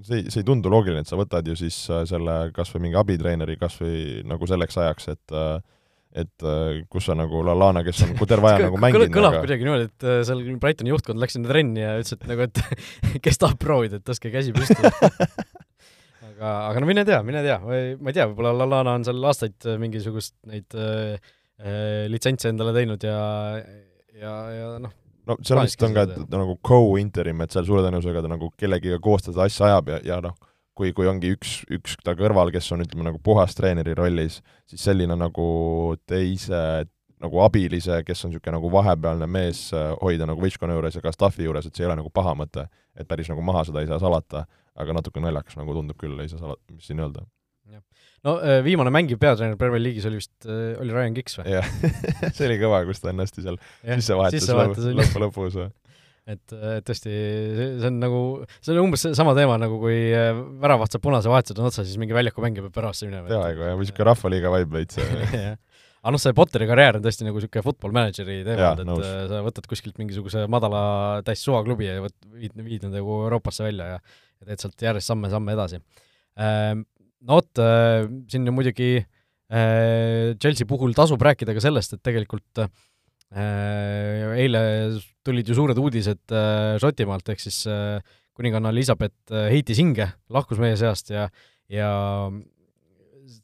see 0.05 0.21
ei, 0.21 0.25
see 0.31 0.41
ei 0.41 0.47
tundu 0.47 0.71
loogiline, 0.71 1.03
et 1.03 1.09
sa 1.09 1.19
võtad 1.19 1.45
ju 1.47 1.57
siis 1.59 1.77
äh, 1.91 2.03
selle 2.09 2.37
kas 2.55 2.71
või 2.73 2.87
mingi 2.87 2.99
abitreeneri 3.01 3.57
kas 3.61 3.77
või 3.81 4.21
nagu 4.27 4.49
selleks 4.49 4.79
ajaks, 4.81 5.11
et 5.15 5.35
äh, 5.37 5.53
et 6.21 6.43
äh, 6.43 6.81
kus 6.91 7.07
sa 7.07 7.15
nagu 7.15 7.43
Lallana, 7.47 7.85
kes 7.87 8.03
on 8.03 8.15
terve 8.27 8.49
aja 8.49 8.63
nagu 8.67 8.79
mänginud 8.81 9.13
kõlab 9.13 9.37
aga... 9.37 9.43
kuidagi 9.45 9.67
niimoodi, 9.67 9.89
et 9.89 10.07
seal 10.27 10.43
Brightoni 10.59 10.91
juhtkond 10.91 11.21
läks 11.21 11.37
sinna 11.37 11.51
trenni 11.51 11.83
ja 11.83 11.95
ütles, 12.01 12.17
et 12.17 12.27
nagu, 12.31 12.47
et 12.49 13.21
kes 13.25 13.41
tahab 13.41 13.61
proovida, 13.61 14.01
et 14.01 14.07
tõstke 14.07 14.33
käsi 14.33 14.55
püsti 14.55 14.75
aga, 16.41 16.55
aga 16.71 16.81
no 16.81 16.89
mine 16.89 17.05
tea, 17.05 17.21
mine 17.25 17.43
tea, 17.45 17.59
ma 17.61 18.09
ei 18.09 18.17
tea, 18.17 18.25
võib-olla 18.31 18.55
Lallana 18.63 18.97
on 18.97 19.05
seal 19.05 19.29
aastaid 19.29 19.69
mingisugust 19.81 20.35
neid 20.49 20.73
äh, 20.73 21.31
litsentse 22.09 22.49
endale 22.49 22.73
teinud 22.75 23.05
ja 23.05 23.19
ja, 24.17 24.33
ja 24.55 24.69
noh, 24.81 24.93
no 25.29 25.37
seal 25.45 25.61
vist 25.63 25.83
on 25.85 25.95
ka, 25.95 26.07
nagu 26.33 26.57
co-interim, 26.65 27.43
et 27.45 27.53
seal 27.53 27.67
suure 27.67 27.85
tõenäosusega 27.85 28.23
ta 28.25 28.31
nagu 28.31 28.49
kellegiga 28.59 28.97
koos 29.03 29.27
seda 29.27 29.45
asja 29.45 29.69
ajab 29.69 29.93
ja, 29.93 29.99
ja 30.13 30.21
noh, 30.25 30.37
kui, 30.77 30.93
kui 30.97 31.09
ongi 31.09 31.33
üks, 31.35 31.59
üks 31.71 31.99
ta 32.05 32.15
kõrval, 32.17 32.51
kes 32.53 32.71
on 32.73 32.85
ütleme 32.85 33.05
nagu 33.09 33.21
puhas 33.23 33.55
treeneri 33.57 33.95
rollis, 33.97 34.39
siis 34.69 34.89
selline 34.89 35.17
nagu 35.19 35.47
teise 36.09 36.87
nagu 37.21 37.43
abilise, 37.45 38.01
kes 38.07 38.25
on 38.25 38.33
niisugune 38.33 38.57
nagu 38.57 38.71
vahepealne 38.73 39.27
mees, 39.29 39.67
äh, 39.77 39.91
hoida 40.01 40.27
nagu 40.29 40.41
võistkonna 40.43 40.77
juures 40.77 40.97
ja 40.97 41.03
ka 41.03 41.13
staffi 41.15 41.45
juures, 41.47 41.67
et 41.67 41.75
see 41.75 41.85
ei 41.85 41.91
ole 41.91 41.99
nagu 42.01 42.13
paha 42.13 42.33
mõte. 42.37 42.67
et 42.97 43.07
päris 43.07 43.29
nagu 43.31 43.41
maha 43.41 43.63
seda 43.63 43.79
ei 43.79 43.87
saa 43.87 44.01
salata, 44.01 44.45
aga 44.75 44.93
natuke 44.97 45.21
naljakas 45.23 45.55
nagu 45.55 45.73
tundub 45.77 45.95
küll, 45.97 46.17
ei 46.19 46.27
saa 46.27 46.41
salata, 46.41 46.61
mis 46.75 46.89
siin 46.89 46.99
öelda 46.99 47.23
no 48.25 48.37
äh, 48.43 48.59
viimane 48.65 48.91
mängiv 48.93 49.19
peatreener 49.21 49.57
Premier 49.59 49.81
League'is 49.81 50.07
oli 50.09 50.19
vist, 50.19 50.33
äh, 50.45 50.73
oli 50.81 50.93
Ryan 50.93 51.15
Giggs 51.17 51.39
või? 51.39 51.53
jah 51.55 51.69
see 52.35 52.47
oli 52.49 52.57
kõva, 52.61 52.83
kus 52.89 53.01
ta 53.03 53.13
ennast 53.13 53.39
seal 53.39 53.59
sisse 53.95 54.17
vahetas 54.17 54.49
lõpu, 54.51 54.91
lõpu 54.99 55.23
lõpus 55.25 55.57
või 55.57 55.69
et, 56.29 56.53
tõesti, 56.85 57.11
see 57.57 57.87
on 57.89 57.97
nagu, 57.99 58.19
see 58.61 58.75
on 58.75 58.83
umbes 58.85 59.07
sama 59.17 59.33
teema, 59.35 59.57
nagu 59.59 59.79
kui 59.81 59.97
väravaht 60.61 60.93
saab 60.93 61.03
punase 61.03 61.31
vahetused 61.31 61.59
on 61.59 61.71
otsa, 61.71 61.83
siis 61.87 61.97
mingi 61.99 62.15
väljaku 62.15 62.43
mängija 62.45 62.67
peab 62.67 62.77
väravasse 62.77 63.09
minema. 63.09 63.25
peaaegu 63.31 63.65
jah, 63.65 63.73
või 63.73 63.87
niisugune 63.87 64.07
rahvaliiga 64.11 64.53
vibe 64.53 64.77
veits 64.77 65.01
aga 66.01 66.13
noh, 66.15 66.21
see 66.21 66.35
Potteri 66.37 66.67
karjäär 66.69 66.97
on 66.97 67.05
tõesti 67.05 67.27
nagu 67.27 67.37
niisugune 67.37 67.65
football 67.65 67.95
manager'i 67.95 68.41
teema, 68.47 68.73
et 68.73 68.87
nõus. 68.87 69.05
sa 69.29 69.41
võtad 69.45 69.67
kuskilt 69.69 70.01
mingisuguse 70.01 70.47
madala 70.49 70.83
täis 71.25 71.43
suvaklubi 71.45 71.89
ja 71.89 72.01
võt-, 72.03 72.29
viid, 72.33 72.57
viid 72.65 72.87
nad 72.87 72.97
nagu 72.99 73.21
Euroopasse 73.27 73.67
välja 73.67 73.95
ja 73.95 74.03
ja 74.41 74.49
teed 74.49 74.63
sealt 74.63 74.85
järjest 74.87 75.11
samme-samme 75.11 75.53
edasi 75.53 75.77
ehm, 75.77 76.81
no 77.27 77.39
vot, 77.39 77.61
äh, 77.61 78.05
siin 78.31 78.47
muidugi 78.53 78.93
äh, 78.99 80.31
Chelsea 80.41 80.69
puhul 80.69 80.95
tasub 80.97 81.21
rääkida 81.21 81.55
ka 81.55 81.63
sellest, 81.63 81.95
et 81.95 82.03
tegelikult 82.05 82.63
äh, 82.63 82.71
eile 84.41 84.63
tulid 85.25 85.47
ju 85.47 85.55
suured 85.55 85.77
uudised 85.79 86.33
Šotimaalt, 86.81 87.29
ehk 87.31 87.39
siis 87.39 87.61
kuninganna 88.35 88.73
Elizabeth 88.73 89.31
heitis 89.53 89.79
hinge, 89.79 90.09
lahkus 90.33 90.59
meie 90.59 90.75
seast 90.79 91.13
ja, 91.13 91.29
ja 91.71 91.91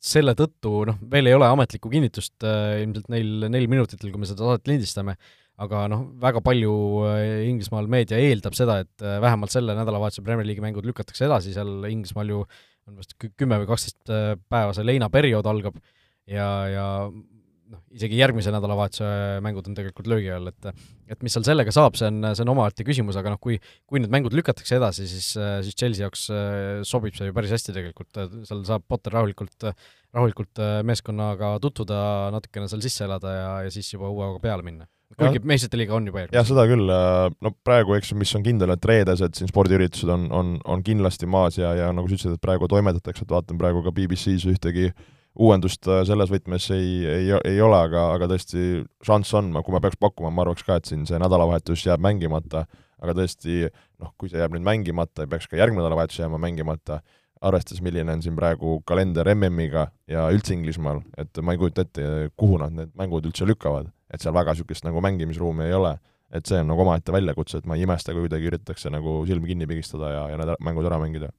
selle 0.07 0.33
tõttu, 0.37 0.85
noh, 0.89 1.01
veel 1.11 1.29
ei 1.29 1.35
ole 1.35 1.49
ametlikku 1.51 1.91
kinnitust 1.91 2.45
ilmselt 2.45 3.11
neil 3.13 3.49
neil 3.51 3.67
minutitel, 3.71 4.13
kui 4.13 4.21
me 4.21 4.29
seda 4.29 4.45
saadet 4.45 4.71
lindistame, 4.71 5.17
aga 5.61 5.83
noh, 5.91 6.07
väga 6.21 6.41
palju 6.45 6.73
Inglismaal 7.49 7.89
meedia 7.91 8.19
eeldab 8.21 8.55
seda, 8.57 8.79
et 8.85 9.03
vähemalt 9.03 9.53
selle 9.53 9.75
nädalavahetuse 9.77 10.23
Premier 10.25 10.47
League'i 10.47 10.63
mängud 10.63 10.87
lükatakse 10.87 11.25
edasi, 11.27 11.55
seal 11.55 11.89
Inglismaal 11.89 12.33
ju 12.33 12.43
on 12.87 12.99
vist 13.01 13.15
kümme 13.19 13.59
või 13.61 13.69
kaksteist 13.69 14.11
äh, 14.11 14.35
päeva 14.49 14.75
see 14.75 14.87
leinaperiood 14.87 15.47
algab 15.49 15.79
ja, 16.29 16.47
ja 16.71 16.87
noh, 17.71 17.81
isegi 17.95 18.19
järgmise 18.19 18.51
nädalavahetuse 18.53 19.07
mängud 19.45 19.67
on 19.69 19.75
tegelikult 19.77 20.09
löögi 20.11 20.31
all, 20.33 20.49
et 20.51 20.69
et 21.07 21.23
mis 21.23 21.33
seal 21.35 21.45
sellega 21.47 21.71
saab, 21.75 21.95
see 21.99 22.09
on, 22.09 22.31
see 22.33 22.43
on 22.43 22.51
omaette 22.53 22.85
küsimus, 22.87 23.17
aga 23.19 23.33
noh, 23.33 23.41
kui 23.43 23.59
kui 23.87 24.01
need 24.03 24.13
mängud 24.13 24.35
lükatakse 24.35 24.77
edasi, 24.79 25.07
siis, 25.11 25.29
siis 25.35 25.77
Chelsea 25.77 26.05
jaoks 26.05 26.27
äh, 26.33 26.83
sobib 26.87 27.15
see 27.17 27.29
ju 27.29 27.37
päris 27.37 27.55
hästi 27.55 27.75
tegelikult, 27.75 28.21
seal 28.49 28.65
saab 28.67 28.85
Potter 28.87 29.15
rahulikult, 29.17 29.69
rahulikult 30.15 30.63
äh, 30.63 30.77
meeskonnaga 30.87 31.55
tutvuda, 31.63 32.03
natukene 32.35 32.69
seal 32.71 32.83
sisse 32.85 33.07
elada 33.07 33.33
ja, 33.35 33.49
ja 33.67 33.73
siis 33.73 33.91
juba 33.93 34.11
uue 34.11 34.29
hooga 34.29 34.43
peale 34.49 34.67
minna 34.67 34.87
kuigi 35.17 35.39
meistrite 35.47 35.79
liiga 35.79 35.95
on 35.95 36.07
juba 36.09 36.23
järgmine. 36.23 36.35
jah, 36.35 36.47
seda 36.47 36.65
küll, 36.69 36.89
äh, 36.91 37.27
no 37.45 37.51
praegu, 37.65 37.95
eks 37.97 38.11
mis 38.19 38.33
on 38.37 38.43
kindel, 38.45 38.73
et 38.75 38.87
reedesed 38.91 39.37
siin 39.39 39.51
spordiüritused 39.51 40.11
on, 40.13 40.27
on, 40.35 40.57
on 40.67 40.83
kindlasti 40.85 41.29
maas 41.31 41.59
ja, 41.59 41.71
ja 41.77 41.91
nagu 41.95 42.09
sa 42.09 42.17
ütlesid, 42.17 42.35
et 42.35 42.43
praegu 42.43 42.67
toimetatakse, 42.71 43.23
et 43.23 43.31
vaatan 43.31 43.59
praegu 43.61 43.85
ka 43.85 43.93
BBC-s 43.95 44.49
ühtegi 44.51 44.91
uuendust 45.37 45.87
äh, 45.89 46.01
selles 46.07 46.31
võtmes 46.33 46.69
ei, 46.75 46.89
ei, 47.05 47.29
ei 47.45 47.61
ole, 47.63 47.77
aga, 47.89 48.09
aga 48.15 48.29
tõesti 48.31 48.81
šanss 49.05 49.35
on, 49.37 49.53
kui 49.61 49.75
ma 49.75 49.81
peaks 49.83 49.99
pakkuma, 50.01 50.31
ma 50.33 50.45
arvaks 50.45 50.65
ka, 50.67 50.79
et 50.79 50.89
siin 50.89 51.05
see 51.09 51.19
nädalavahetus 51.21 51.85
jääb 51.87 52.03
mängimata, 52.03 52.65
aga 53.03 53.15
tõesti 53.19 53.67
noh, 54.01 54.13
kui 54.17 54.31
see 54.31 54.41
jääb 54.41 54.57
nüüd 54.57 54.65
mängimata 54.65 55.25
ja 55.25 55.31
peaks 55.31 55.49
ka 55.49 55.59
järgmine 55.59 55.83
nädalavahetus 55.83 56.21
jääma 56.23 56.41
mängimata, 56.41 57.01
arvestades, 57.41 57.83
milline 57.85 58.15
on 58.15 58.23
siin 58.25 58.35
praegu 58.37 58.79
kalender 58.87 59.29
MM-iga 59.35 59.87
ja 60.09 60.25
üldse 60.33 60.55
Inglismaal, 60.55 61.03
et 61.21 61.37
ma 61.45 61.53
ei 61.53 61.61
kujuta 61.61 61.85
ette, 61.85 62.29
kuhu 62.39 62.57
nad 62.61 62.73
need 62.73 62.93
mängud 62.97 63.27
üldse 63.29 63.45
lükkavad. 63.45 63.91
Et 64.13 64.23
seal 64.23 64.35
väga 64.35 64.55
niisugust 64.55 64.85
nagu 64.87 65.01
mängimisruumi 65.03 65.67
ei 65.67 65.75
ole, 65.75 65.97
et 66.33 66.47
see 66.47 66.59
on 66.63 66.69
nagu 66.71 66.83
omaette 66.83 67.13
väljakutse, 67.13 67.61
et 67.61 67.67
ma 67.69 67.77
ei 67.77 67.85
imesta, 67.85 68.15
kui 68.15 68.25
kuidagi 68.25 68.49
üritatakse 68.49 68.91
nagu 68.93 69.19
silmi 69.27 69.51
kinni 69.51 69.67
pigistada 69.69 70.13
ja, 70.13 70.23
ja 70.31 70.39
need 70.39 70.53
mängud 70.63 70.87
ära 70.89 70.99
mängida. 71.01 71.29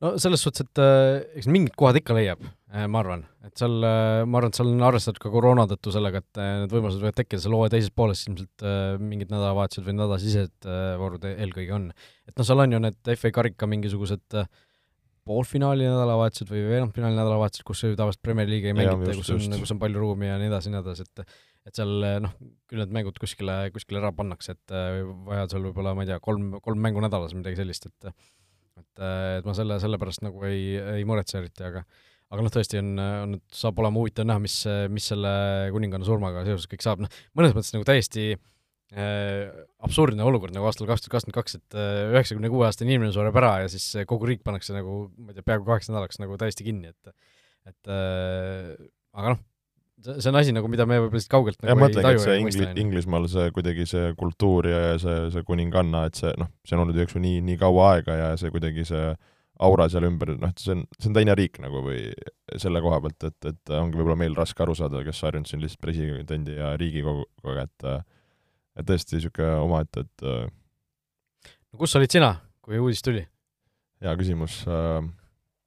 no 0.00 0.16
selles 0.18 0.42
suhtes, 0.44 0.66
et 0.66 0.82
äh, 0.82 1.20
eks 1.38 1.48
mingid 1.50 1.76
kohad 1.78 1.98
ikka 2.00 2.16
leiab, 2.16 2.42
ma 2.70 3.00
arvan, 3.02 3.24
et 3.46 3.58
seal 3.58 3.82
äh,, 3.82 4.22
ma 4.30 4.38
arvan, 4.38 4.52
et 4.52 4.58
seal 4.58 4.70
on 4.70 4.84
arvestatud 4.86 5.18
ka 5.22 5.32
koroona 5.32 5.66
tõttu 5.70 5.90
sellega, 5.94 6.22
et 6.22 6.40
äh, 6.40 6.50
need 6.62 6.74
võimalused 6.74 7.02
võivad 7.02 7.18
tekkida 7.18 7.42
seal 7.42 7.56
hooaja 7.56 7.74
teises 7.74 7.92
pooles 7.94 8.22
ilmselt 8.28 8.64
äh, 8.66 8.94
mingid 9.02 9.32
nädalavahetused 9.32 9.86
või 9.88 9.96
nädalasisesed 9.98 10.68
äh, 10.70 10.80
voorud 11.00 11.26
eelkõige 11.32 11.74
on. 11.74 11.88
et 12.30 12.34
noh, 12.36 12.46
seal 12.46 12.62
on 12.62 12.76
ju 12.76 12.82
need 12.86 13.12
FA 13.18 13.32
karika 13.40 13.66
mingisugused 13.70 14.38
äh, 14.38 14.46
poolfinaali 15.26 15.88
nädalavahetused 15.88 16.50
või 16.50 16.62
veerandfinaali 16.68 17.18
nädalavahetused, 17.18 17.66
kus 17.66 17.82
tavaliselt 17.88 18.22
Premier 18.22 18.48
League'i 18.50 18.70
ei 18.70 18.76
mängita, 18.78 19.16
kus 19.18 19.32
on, 19.34 19.56
kus 19.64 19.74
on 19.74 19.80
palju 19.82 20.02
ruumi 20.04 20.30
ja 20.30 20.38
nii 20.40 20.50
edasi, 20.52 20.70
nii 20.70 20.82
edasi, 20.84 21.08
et 21.08 21.24
et 21.68 21.76
seal 21.76 21.90
noh, 22.24 22.36
küll 22.70 22.80
need 22.80 22.94
mängud 22.94 23.18
kuskile, 23.20 23.56
kuskile 23.74 23.98
ära 24.00 24.14
pannakse, 24.16 24.54
et 24.54 24.72
äh, 24.76 25.02
vajadusel 25.26 25.66
võib-olla, 25.66 25.96
ma 25.98 26.06
ei 26.06 26.12
tea, 26.12 26.20
kolm, 26.22 26.54
kolm 26.62 26.80
mängu 26.86 27.02
nädalas, 27.02 27.34
midagi 27.36 27.58
sellist, 27.58 27.90
et 27.90 28.12
et, 28.80 29.02
et 29.02 29.44
ma 29.44 29.52
selle, 29.52 29.76
selle 29.82 29.98
pärast 30.00 30.22
nagu 30.24 30.40
ei, 30.48 30.78
ei 30.78 31.04
muretse 31.04 31.36
eriti, 31.42 31.66
aga 31.66 31.82
aga 32.30 32.44
noh, 32.46 32.52
tõesti 32.54 32.78
on, 32.80 32.92
on, 33.00 33.34
saab 33.54 33.80
olema 33.82 34.00
huvitav 34.00 34.28
näha, 34.28 34.42
mis, 34.42 34.60
mis 34.92 35.10
selle 35.12 35.32
kuninganna 35.74 36.06
surmaga 36.06 36.44
seoses 36.46 36.70
kõik 36.70 36.84
saab, 36.86 37.02
noh, 37.04 37.20
mõnes 37.38 37.56
mõttes 37.56 37.74
nagu 37.74 37.86
täiesti 37.88 38.30
äh, 38.34 39.50
absurdne 39.82 40.26
olukord 40.26 40.54
nagu 40.54 40.70
aastal 40.70 40.88
kaks 40.90 41.06
tuhat 41.06 41.16
kakskümmend 41.16 41.38
kaks, 41.40 41.58
et 41.58 41.78
äh, 41.78 42.06
üheksakümne 42.14 42.52
kuue 42.52 42.68
aastane 42.68 42.92
inimene 42.92 43.14
sureb 43.16 43.36
ära 43.42 43.56
ja 43.64 43.72
siis 43.72 43.88
kogu 44.10 44.30
riik 44.30 44.44
pannakse 44.46 44.76
nagu, 44.76 45.02
ma 45.18 45.34
ei 45.34 45.38
tea, 45.40 45.46
peaaegu 45.50 45.66
kaheks 45.68 45.90
nädalaks 45.90 46.22
nagu 46.22 46.38
täiesti 46.40 46.66
kinni, 46.66 46.94
et 46.94 47.14
et 47.68 47.92
äh, 47.92 48.74
aga 49.16 49.34
noh, 49.34 49.42
see 50.06 50.30
on 50.30 50.38
asi 50.40 50.54
nagu, 50.54 50.68
mida 50.72 50.86
me 50.88 50.98
võib-olla 51.00 51.18
lihtsalt 51.18 51.34
kaugelt 51.34 51.60
nagu 51.64 51.74
ja, 51.74 51.88
ei 51.90 52.04
taju 52.06 52.22
ja 52.22 52.36
ei 52.36 52.44
mõista. 52.46 52.70
Inglismaal 52.80 53.26
see 53.30 53.50
kuidagi 53.56 53.86
see 53.90 54.14
kultuur 54.18 54.68
ja 54.70 54.80
see, 55.02 55.18
see 55.34 55.44
kuninganna, 55.46 56.06
et 56.08 56.20
see 56.20 56.32
noh, 56.40 56.50
see 56.66 56.76
on 56.76 56.86
olnud 56.86 56.98
ju 56.98 57.04
eks 57.04 57.16
ju 57.16 57.22
nii, 57.24 57.42
nii 57.50 57.60
kaua 57.60 57.90
aega 57.96 58.16
ja 58.16 58.30
see 58.40 58.52
kuidagi 58.54 58.86
see 58.88 59.10
aura 59.60 59.88
seal 59.92 60.06
ümber, 60.08 60.32
noh, 60.40 60.52
see 60.58 60.72
on, 60.74 60.84
see 60.96 61.10
on 61.10 61.16
teine 61.18 61.34
riik 61.36 61.60
nagu 61.62 61.82
või 61.84 62.06
selle 62.60 62.80
koha 62.84 63.00
pealt, 63.04 63.28
et, 63.28 63.48
et 63.52 63.72
ongi 63.76 63.98
võib-olla 63.98 64.18
meil 64.22 64.36
raske 64.38 64.64
aru 64.64 64.76
saada, 64.78 65.02
kes 65.06 65.20
harjunud 65.26 65.50
siin 65.50 65.62
lihtsalt 65.62 65.82
presidendi 65.84 66.56
ja 66.56 66.72
riigikoguga, 66.80 67.66
et 67.66 67.90
et 68.80 68.86
tõesti 68.86 69.18
niisugune 69.18 69.56
omaette, 69.66 70.06
et 70.06 70.24
no 70.24 71.80
kus 71.80 71.96
olid 71.98 72.12
sina, 72.12 72.34
kui 72.64 72.80
uudis 72.80 73.04
tuli? 73.04 73.26
hea 74.00 74.14
küsimus 74.16 74.62
äh,, 74.64 75.02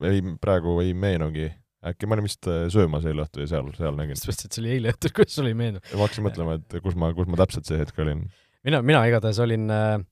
ei, 0.10 0.24
praegu 0.42 0.80
ei 0.82 0.96
meenugi 0.98 1.52
äkki 1.84 2.08
ma 2.08 2.18
olin 2.18 2.28
vist 2.28 2.48
äh, 2.50 2.66
söömas 2.74 3.06
eile 3.10 3.26
õhtul 3.26 3.44
ja 3.44 3.52
seal, 3.52 3.70
seal 3.78 3.98
nägin. 3.98 4.18
sa 4.18 4.30
mõtlesid, 4.30 4.48
et 4.48 4.56
see 4.56 4.64
oli 4.64 4.72
eile 4.78 4.94
õhtul, 4.94 5.14
kuidas 5.18 5.38
sul 5.38 5.50
ei 5.50 5.58
meenu? 5.60 5.84
ma 5.92 6.08
hakkasin 6.08 6.28
mõtlema, 6.28 6.58
et 6.60 6.78
kus 6.86 6.98
ma, 7.00 7.12
kus 7.18 7.30
ma 7.30 7.40
täpselt 7.44 7.70
see 7.70 7.80
hetk 7.82 8.00
olin. 8.04 8.24
mina, 8.66 8.82
mina 8.86 9.04
igatahes 9.10 9.42
olin 9.44 9.70
äh,, 9.74 10.00
äh 10.00 10.10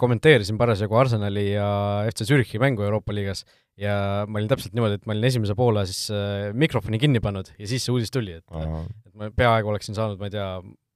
kommenteerisin 0.00 0.56
parasjagu 0.56 0.96
Arsenali 0.96 1.50
ja 1.50 1.68
FC 2.08 2.24
Zürichi 2.24 2.60
mängu 2.62 2.86
Euroopa 2.86 3.12
liigas 3.12 3.44
ja 3.78 3.94
ma 4.26 4.40
olin 4.40 4.50
täpselt 4.50 4.74
niimoodi, 4.76 4.98
et 4.98 5.06
ma 5.06 5.14
olin 5.14 5.28
esimese 5.28 5.54
poole 5.58 5.84
siis 5.88 6.08
äh, 6.14 6.50
mikrofoni 6.58 7.00
kinni 7.02 7.22
pannud 7.24 7.52
ja 7.54 7.70
siis 7.70 7.86
see 7.86 7.94
uudis 7.94 8.12
tuli, 8.14 8.38
et 8.40 8.58
Aha. 8.58 8.82
et 9.06 9.14
ma 9.18 9.30
peaaegu 9.34 9.70
oleksin 9.72 9.96
saanud, 9.98 10.18
ma 10.20 10.30
ei 10.30 10.34
tea, 10.34 10.48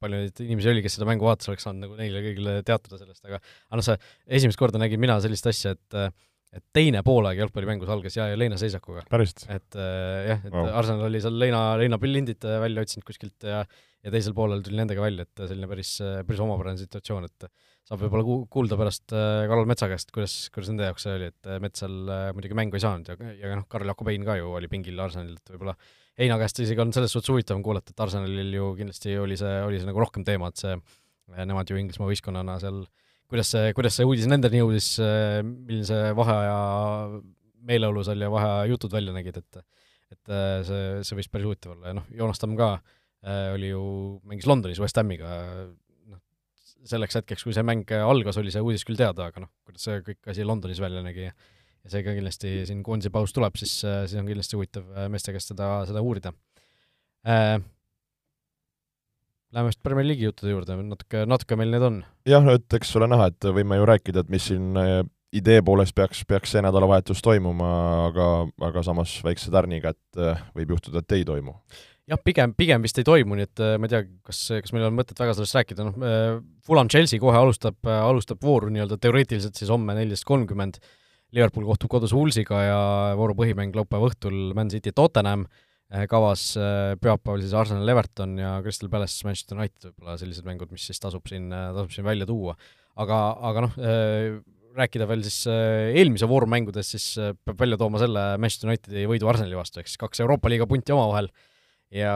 palju 0.02 0.24
neid 0.24 0.42
inimesi 0.42 0.72
oli, 0.72 0.82
kes 0.84 0.98
seda 0.98 1.06
mängu 1.08 1.28
vaatas, 1.28 1.50
oleks 1.52 1.66
saanud 1.68 1.86
nagu 1.86 1.96
neile 2.00 2.24
kõigile 2.24 2.58
teatada 2.66 2.98
sellest, 2.98 3.22
aga 3.28 3.38
aga 3.38 3.78
noh, 3.78 3.86
see 3.86 3.98
esimest 4.40 4.60
korda 4.60 4.82
nägin 4.82 5.02
mina 5.02 5.20
sellist 5.22 5.48
asja, 5.52 5.76
et 5.78 6.20
et 6.52 6.64
teine 6.76 7.00
poolaeg 7.00 7.38
jalgpallimängus 7.40 7.88
algas 7.88 8.16
ja, 8.18 8.26
ja 8.28 8.36
leinaseisakuga. 8.36 9.06
et 9.54 9.78
äh, 9.78 10.18
jah, 10.32 10.42
et 10.42 10.52
wow. 10.52 10.68
Arsenal 10.82 11.06
oli 11.06 11.22
seal 11.24 11.38
leina, 11.40 11.62
leinapillindid 11.80 12.44
välja 12.60 12.84
otsinud 12.84 13.06
kuskilt 13.08 13.48
ja 13.48 13.62
ja 14.02 14.10
teisel 14.10 14.34
poolel 14.34 14.64
tuli 14.66 14.80
nendega 14.80 14.98
välja, 14.98 15.22
et 15.22 15.44
selline 15.46 15.68
päris, 15.70 15.94
päris 16.26 16.40
omapärane 16.42 16.80
situatsioon, 16.80 17.28
et 17.30 17.46
saab 17.88 18.02
võib-olla 18.04 18.24
ku-, 18.26 18.44
kuulda 18.52 18.78
pärast 18.78 19.12
äh, 19.16 19.44
Karl 19.50 19.66
Metsa 19.68 19.88
käest, 19.90 20.12
kuidas, 20.14 20.36
kuidas 20.54 20.70
nende 20.70 20.86
jaoks 20.86 21.06
see 21.06 21.16
oli, 21.18 21.28
et 21.32 21.50
äh, 21.50 21.58
Mets 21.62 21.82
seal 21.82 21.96
äh, 22.06 22.28
muidugi 22.36 22.56
mängu 22.58 22.78
ei 22.78 22.84
saanud 22.84 23.10
ja, 23.10 23.32
ja 23.40 23.52
noh, 23.58 23.66
Karl 23.70 23.90
Jakobein 23.90 24.26
ka 24.26 24.36
ju 24.38 24.52
oli 24.58 24.70
pingil 24.70 25.00
Arsenalil, 25.02 25.38
et 25.40 25.54
võib-olla 25.54 25.74
Heina 26.20 26.36
käest 26.38 26.60
isegi 26.62 26.82
on 26.82 26.92
selles 26.94 27.14
suhtes 27.14 27.32
huvitavam 27.32 27.62
kuulata, 27.64 27.94
et 27.94 28.04
Arsenalil 28.04 28.54
ju 28.54 28.70
kindlasti 28.78 29.16
oli 29.18 29.38
see, 29.40 29.52
oli 29.66 29.80
see 29.80 29.88
nagu 29.88 30.02
rohkem 30.02 30.26
teema, 30.28 30.52
et 30.52 30.60
see, 30.60 30.76
nemad 31.32 31.70
ju 31.72 31.78
Inglismaa 31.80 32.10
võistkonnana 32.10 32.58
seal, 32.62 32.82
kuidas 33.32 33.50
see, 33.54 33.72
kuidas 33.74 33.96
see 33.96 34.06
uudis 34.06 34.28
nendeni 34.28 34.60
jõudis, 34.60 34.92
milline 35.00 35.88
see 35.88 36.10
vaheaja 36.18 36.58
meeleolu 37.64 38.04
seal 38.04 38.22
ja 38.22 38.28
vaheaja 38.30 38.68
jutud 38.74 38.92
välja 38.92 39.14
nägid, 39.16 39.40
et 39.40 39.62
et 40.12 40.34
see, 40.68 40.98
see 41.08 41.16
võis 41.16 41.30
päris 41.32 41.48
huvitav 41.48 41.72
olla 41.72 41.88
ja 41.88 41.96
noh, 41.96 42.04
Joonas 42.12 42.42
Tamm 42.42 42.58
ka 42.60 42.74
oli 43.54 43.70
ju, 43.70 43.82
mängis 44.28 44.44
Londonis 44.50 44.82
West 44.82 45.00
Hamiga, 45.00 45.30
selleks 46.88 47.20
hetkeks, 47.20 47.44
kui 47.46 47.54
see 47.54 47.64
mäng 47.66 47.90
algas, 48.02 48.38
oli 48.40 48.52
see 48.54 48.62
uudis 48.62 48.84
küll 48.86 48.98
teada, 48.98 49.28
aga 49.30 49.44
noh, 49.44 49.52
kuidas 49.66 49.84
see 49.86 50.00
kõik 50.06 50.32
asi 50.32 50.46
Londonis 50.46 50.80
välja 50.82 51.02
nägi 51.04 51.28
ja 51.28 51.34
ja 51.82 51.92
seega 51.96 52.14
kindlasti 52.16 52.62
siin 52.68 52.82
koondise 52.86 53.10
paus 53.14 53.34
tuleb, 53.34 53.56
siis, 53.58 53.74
siis 53.82 54.18
on 54.20 54.28
kindlasti 54.28 54.58
huvitav 54.58 54.90
äh, 54.94 55.08
meeste 55.12 55.34
käest 55.34 55.52
seda, 55.54 55.74
seda 55.88 56.02
uurida 56.04 56.34
äh,. 57.26 57.58
Läheme 59.52 59.68
vist 59.68 59.82
Premier 59.84 60.06
League'i 60.06 60.24
juttude 60.24 60.48
juurde, 60.48 60.78
natuke, 60.80 61.26
natuke 61.28 61.56
meil 61.60 61.74
neid 61.74 61.82
on. 61.84 61.96
jah, 62.24 62.40
no 62.40 62.54
et 62.56 62.72
eks 62.78 62.94
ole 62.96 63.10
näha, 63.12 63.26
et 63.28 63.48
võime 63.52 63.76
ju 63.76 63.88
rääkida, 63.90 64.22
et 64.24 64.30
mis 64.32 64.46
siin 64.48 64.78
äh, 64.80 65.02
idee 65.36 65.60
poolest 65.64 65.92
peaks, 65.96 66.22
peaks 66.28 66.54
see 66.54 66.62
nädalavahetus 66.64 67.20
toimuma, 67.24 67.72
aga, 68.06 68.28
aga 68.70 68.84
samas 68.86 69.18
väikse 69.26 69.52
tärniga, 69.52 69.92
et 69.92 70.22
äh, 70.22 70.40
võib 70.56 70.72
juhtuda, 70.76 71.02
et 71.02 71.18
ei 71.18 71.26
toimu 71.28 71.58
jah, 72.10 72.20
pigem, 72.24 72.54
pigem 72.58 72.82
vist 72.84 72.98
ei 73.00 73.06
toimu, 73.06 73.36
nii 73.38 73.46
et 73.48 73.62
äh, 73.62 73.74
ma 73.80 73.88
ei 73.88 73.92
tea, 73.92 74.02
kas, 74.26 74.40
kas 74.64 74.74
meil 74.74 74.88
on 74.88 74.96
mõtet 74.96 75.18
väga 75.18 75.34
sellest 75.38 75.58
rääkida, 75.58 75.86
noh, 75.86 76.06
äh, 76.06 76.36
Fulham 76.66 76.90
Chelsea 76.92 77.22
kohe 77.22 77.38
alustab, 77.38 77.78
äh, 77.86 78.00
alustab 78.02 78.42
vooru 78.42 78.70
nii-öelda 78.74 78.98
teoreetiliselt 79.02 79.58
siis 79.58 79.70
homme 79.72 79.96
neliteist 79.96 80.26
kolmkümmend, 80.28 80.80
Liverpool 81.32 81.64
kohtub 81.64 81.88
kodus 81.94 82.12
Woolsiga 82.12 82.58
ja 82.60 82.80
vooru 83.16 83.32
põhimäng 83.38 83.72
laupäeva 83.76 84.10
õhtul 84.10 84.50
Man 84.56 84.68
City 84.72 84.92
Tottenham, 84.92 85.46
kavas 86.08 86.42
pühapäeval 87.00 87.40
siis 87.40 87.54
Arsenal 87.56 87.88
Everton 87.88 88.34
ja 88.40 88.50
Crystal 88.64 88.88
Palace 88.92 89.24
Manchester 89.24 89.56
United 89.56 89.86
võib-olla 89.86 90.16
sellised 90.20 90.44
mängud, 90.44 90.70
mis 90.72 90.84
siis 90.88 91.00
tasub 91.00 91.24
siin, 91.28 91.50
tasub 91.52 91.92
siin 91.92 92.04
välja 92.04 92.28
tuua. 92.28 92.52
aga, 93.00 93.18
aga 93.48 93.64
noh, 93.64 93.78
rääkida 94.76 95.08
veel 95.08 95.24
siis 95.24 95.40
eelmise 95.48 96.28
vooru 96.28 96.48
mängudest, 96.52 96.96
siis 96.96 97.36
peab 97.44 97.64
välja 97.64 97.80
tooma 97.80 98.00
selle 98.00 98.26
Manchester 98.40 98.72
Unitedi 98.72 99.08
võidu 99.08 99.32
Arsenali 99.32 99.56
vastu, 99.56 99.80
ehk 99.80 99.88
siis 99.88 100.00
kaks 100.04 100.20
Euroopa 100.24 100.52
liiga 100.52 100.68
punti 100.68 100.92
omavahel 100.92 101.32
ja 101.92 102.14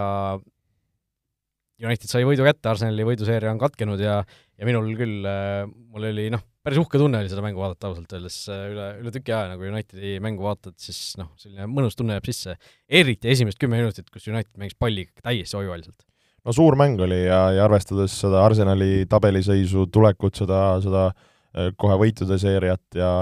United 1.77 2.09
sai 2.09 2.25
võidu 2.25 2.45
kätte, 2.47 2.71
Arsenali 2.71 3.05
võiduseeria 3.05 3.53
on 3.53 3.61
katkenud 3.61 4.01
ja 4.01 4.23
ja 4.57 4.65
minul 4.69 4.89
küll, 4.97 5.25
äh, 5.29 5.67
mul 5.67 6.09
oli 6.09 6.31
noh, 6.33 6.43
päris 6.65 6.81
uhke 6.81 6.99
tunne 7.01 7.21
oli 7.21 7.31
seda 7.31 7.43
mängu 7.45 7.61
vaadata 7.61 7.91
ausalt 7.91 8.13
öeldes, 8.17 8.39
äh, 8.53 8.65
üle, 8.73 8.87
üle 9.03 9.13
tüki 9.15 9.35
aja 9.35 9.53
nagu 9.53 9.67
Unitedi 9.69 10.17
mängu 10.25 10.47
vaatad, 10.47 10.77
siis 10.81 11.01
noh, 11.21 11.29
selline 11.41 11.69
mõnus 11.71 11.99
tunne 11.99 12.17
jääb 12.17 12.29
sisse. 12.29 12.57
eriti 12.89 13.31
esimesed 13.33 13.61
kümme 13.61 13.81
minutit, 13.83 14.09
kus 14.13 14.29
United 14.31 14.55
mängis 14.61 14.79
palli 14.79 15.09
täiesti 15.21 15.59
hoiuvaliselt. 15.59 16.07
no 16.45 16.57
suur 16.57 16.79
mäng 16.81 17.01
oli 17.05 17.27
ja, 17.27 17.43
ja 17.59 17.67
arvestades 17.69 18.17
seda 18.23 18.45
Arsenali 18.47 19.05
tabeliseisu, 19.11 19.87
tulekut, 19.93 20.41
seda, 20.41 20.63
seda 20.85 21.11
äh, 21.11 21.75
kohe 21.77 22.01
võitude 22.01 22.41
seeriat 22.41 22.97
ja 22.97 23.13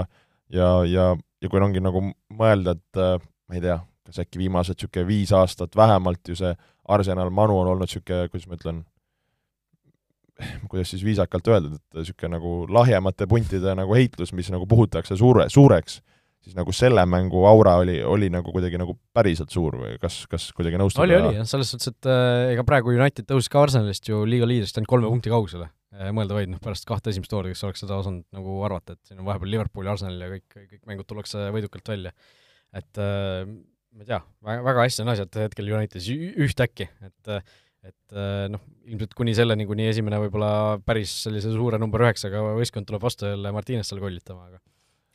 ja, 0.53 0.69
ja, 0.87 1.11
ja 1.41 1.51
kui 1.51 1.59
ongi 1.59 1.81
nagu 1.83 2.03
mõelda, 2.31 2.77
et 2.77 2.99
ma 3.49 3.57
ei 3.57 3.63
tea, 3.63 3.79
kas 4.05 4.21
äkki 4.21 4.41
viimased 4.41 4.77
niisugune 4.77 5.07
viis 5.07 5.33
aastat 5.35 5.75
vähemalt 5.75 6.29
ju 6.29 6.37
see 6.39 6.53
Arsenal 6.87 7.31
Manu 7.33 7.59
on 7.59 7.71
olnud 7.73 7.89
niisugune, 7.89 8.29
kuidas 8.29 8.49
ma 8.49 8.59
ütlen, 8.59 8.83
kuidas 10.69 10.91
siis 10.93 11.05
viisakalt 11.05 11.47
öelda, 11.51 11.77
et 11.77 12.01
niisugune 12.01 12.35
nagu 12.37 12.57
lahjemate 12.69 13.27
puntide 13.29 13.75
nagu 13.77 13.95
heitlus, 13.97 14.33
mis 14.37 14.51
nagu 14.53 14.67
puhutakse 14.69 15.17
suure, 15.19 15.47
suureks, 15.53 16.01
siis 16.45 16.57
nagu 16.57 16.73
selle 16.75 17.01
mängu 17.09 17.41
aura 17.49 17.77
oli, 17.81 17.97
oli 18.05 18.29
nagu 18.33 18.53
kuidagi 18.53 18.77
nagu 18.77 18.97
päriselt 19.15 19.53
suur 19.53 19.79
või 19.81 19.95
kas, 20.01 20.21
kas 20.29 20.51
kuidagi 20.57 20.77
nõustud? 20.81 21.01
oli, 21.05 21.17
oli 21.17 21.45
selles 21.49 21.73
suhtes, 21.73 21.93
et 21.95 22.09
äh, 22.11 22.51
ega 22.53 22.65
praegu 22.67 22.93
United 22.93 23.25
tõusis 23.29 23.49
ka 23.51 23.63
Arsenalist 23.65 24.11
ju 24.11 24.21
liiga 24.29 24.49
liidrist 24.49 24.77
ainult 24.77 24.91
kolme 24.91 25.09
punkti 25.09 25.33
kaugusele 25.33 25.71
äh,. 25.95 26.11
mõelda 26.13 26.37
vaid, 26.37 26.51
noh 26.53 26.61
pärast 26.61 26.85
kahte 26.89 27.13
esimest 27.13 27.33
vooru, 27.33 27.53
kes 27.53 27.65
oleks 27.65 27.81
seda 27.81 27.97
osanud 27.97 28.27
nagu 28.35 28.59
arvata, 28.67 28.93
et 28.93 29.09
siin 29.09 29.23
on 29.23 29.29
vahepeal 29.29 29.55
Liverpool 29.55 29.89
ja 29.89 29.95
Arsenal 29.97 30.21
ja 30.21 30.29
kõik, 30.35 30.59
kõik 30.75 30.83
mängud 30.91 31.09
tullakse 31.09 31.47
võidukalt 31.55 31.95
välja. 31.95 32.13
et 32.75 33.01
äh, 33.01 33.41
ma 33.95 34.03
ei 34.03 34.09
tea, 34.09 34.21
väga, 34.43 34.81
hästi 34.81 35.05
on 35.05 35.13
asjad 35.13 35.39
hetkel 35.45 35.71
Unitedis 35.71 36.09
ühtäkki, 36.47 36.89
et 37.05 37.35
et 37.85 38.15
noh, 38.49 38.61
ilmselt 38.89 39.11
kuni 39.13 39.35
selleni, 39.37 39.67
kuni 39.69 39.85
esimene 39.85 40.17
võib-olla 40.23 40.79
päris 40.81 41.11
sellise 41.27 41.51
suure 41.53 41.77
number 41.77 42.01
üheksaga 42.01 42.41
võistkond 42.57 42.87
tuleb 42.89 43.03
vastu 43.03 43.29
jälle 43.29 43.51
Martines 43.53 43.91
seal 43.91 44.01
kollitama, 44.01 44.47
aga 44.49 44.57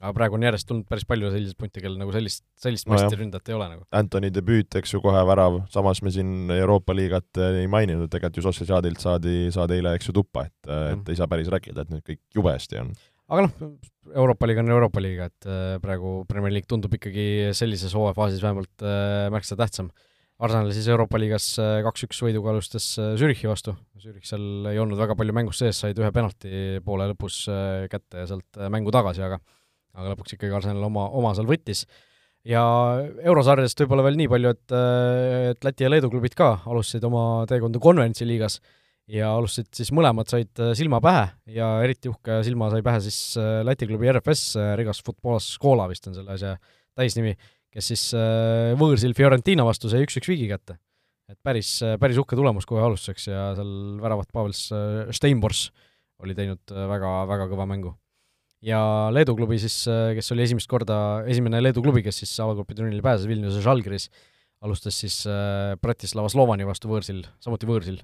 aga 0.00 0.12
praegu 0.16 0.38
on 0.38 0.44
järjest 0.46 0.68
tulnud 0.68 0.86
päris 0.88 1.04
palju 1.08 1.28
selliseid 1.32 1.58
punte, 1.60 1.82
kellel 1.82 1.98
nagu 2.00 2.12
sellist, 2.14 2.44
sellist 2.62 2.88
no 2.88 2.94
meistriründajat 2.96 3.50
ei 3.50 3.56
ole 3.56 3.66
nagu. 3.74 3.84
Antoni 3.98 4.30
debüüt, 4.32 4.78
eks 4.80 4.94
ju, 4.94 5.02
kohe 5.04 5.20
värav, 5.28 5.58
samas 5.74 6.00
me 6.06 6.12
siin 6.14 6.52
Euroopa 6.54 6.96
liigat 6.96 7.40
ei 7.50 7.68
maininud, 7.70 8.08
tegelikult 8.08 8.40
ju 8.40 8.46
Sociedadilt 8.46 9.02
saadi, 9.02 9.36
saadi 9.52 9.76
eile, 9.76 9.92
eks 9.98 10.08
ju, 10.08 10.16
tuppa, 10.16 10.46
et 10.48 10.70
mm., 10.70 11.02
et 11.02 11.12
ei 11.12 11.20
saa 11.20 11.28
päris 11.30 11.50
rääkida, 11.52 11.84
et 11.84 11.92
nüüd 11.92 12.06
kõik 12.06 12.22
jube 12.38 12.54
hästi 12.54 12.80
on 12.80 12.94
aga 13.30 13.46
noh, 13.46 13.72
Euroopa 14.10 14.48
liiga 14.48 14.62
on 14.64 14.72
Euroopa 14.74 15.02
liiga, 15.02 15.28
et 15.30 15.48
äh, 15.48 15.74
praegu 15.82 16.20
Premier 16.28 16.54
League 16.54 16.68
tundub 16.70 16.94
ikkagi 16.96 17.52
sellises 17.56 17.94
hooajafaasis 17.96 18.42
vähemalt 18.42 18.84
äh, 18.84 19.28
märksa 19.32 19.58
tähtsam. 19.58 19.90
Arsenal 20.40 20.70
siis 20.72 20.88
Euroopa 20.88 21.20
liigas 21.20 21.52
äh, 21.60 21.78
kaks-üks 21.84 22.22
võiduga 22.24 22.54
alustas 22.54 22.86
Zürichi 23.20 23.48
vastu, 23.50 23.76
Zürich 24.00 24.26
seal 24.26 24.70
ei 24.70 24.80
olnud 24.80 24.98
väga 24.98 25.16
palju 25.18 25.34
mängus 25.36 25.60
sees, 25.60 25.82
said 25.82 25.98
ühe 26.00 26.10
penalti 26.16 26.80
poole 26.84 27.10
lõpus 27.12 27.42
kätte 27.92 28.24
ja 28.24 28.28
sealt 28.30 28.62
mängu 28.72 28.92
tagasi, 28.94 29.22
aga 29.26 29.40
aga 29.98 30.14
lõpuks 30.14 30.36
ikkagi 30.36 30.54
Arsenal 30.54 30.86
oma, 30.86 31.08
oma 31.18 31.34
seal 31.36 31.48
võttis. 31.50 31.84
ja 32.46 32.62
eurosarjadest 33.20 33.82
võib-olla 33.82 34.06
veel 34.06 34.16
nii 34.16 34.30
palju, 34.32 34.52
et, 34.56 34.74
et 35.52 35.66
Läti 35.66 35.84
ja 35.84 35.90
Leedu 35.90 36.08
klubid 36.08 36.34
ka 36.38 36.54
alustasid 36.64 37.04
oma 37.04 37.44
teekonda 37.50 37.82
konverentsiliigas 37.82 38.60
ja 39.10 39.30
alustasid 39.34 39.70
siis 39.74 39.90
mõlemad 39.94 40.30
said 40.30 40.60
äh, 40.62 40.72
silma 40.78 41.00
pähe 41.02 41.24
ja 41.56 41.70
eriti 41.84 42.10
uhke 42.10 42.40
silma 42.46 42.70
sai 42.72 42.84
pähe 42.86 43.00
siis 43.04 43.18
äh, 43.40 43.60
Läti 43.66 43.88
klubi 43.90 44.10
RFS, 44.12 44.44
äh, 44.60 44.74
Rigas 44.78 45.02
Futbolas 45.06 45.48
Škola 45.56 45.88
vist 45.90 46.06
on 46.10 46.16
selle 46.16 46.36
asja 46.36 46.54
täisnimi, 46.98 47.34
kes 47.72 47.90
siis 47.92 48.04
võõrsil 48.76 49.14
Fiorentina 49.16 49.64
vastu 49.64 49.88
sai 49.90 50.02
üks-üks 50.04 50.28
viigi 50.28 50.48
kätte. 50.50 50.76
et 51.30 51.38
päris, 51.46 51.78
päris 52.02 52.18
uhke 52.18 52.36
tulemus 52.36 52.66
kohe 52.66 52.82
alustuseks 52.82 53.28
ja 53.30 53.44
seal 53.56 53.70
väravat 54.02 54.32
Pavel 54.34 54.52
Steinbors 55.14 55.68
oli 56.20 56.34
teinud 56.36 56.74
väga, 56.90 57.12
väga 57.30 57.46
kõva 57.52 57.66
mängu. 57.70 57.94
ja 58.66 58.80
Leedu 59.14 59.36
klubi 59.38 59.60
siis, 59.62 59.84
kes 59.86 60.34
oli 60.34 60.44
esimest 60.44 60.68
korda, 60.68 61.22
esimene 61.30 61.62
Leedu 61.62 61.82
klubi, 61.86 62.02
kes 62.02 62.24
siis 62.24 62.34
avagrupi 62.42 62.74
turniirile 62.74 63.06
pääses, 63.06 63.30
Vilniuse 63.30 63.62
Žalgiris, 63.64 64.10
alustas 64.60 64.98
siis 64.98 65.22
Bratislava 65.80 66.28
Slovani 66.28 66.66
vastu 66.68 66.90
võõrsil, 66.90 67.22
samuti 67.40 67.70
võõrsil 67.70 68.02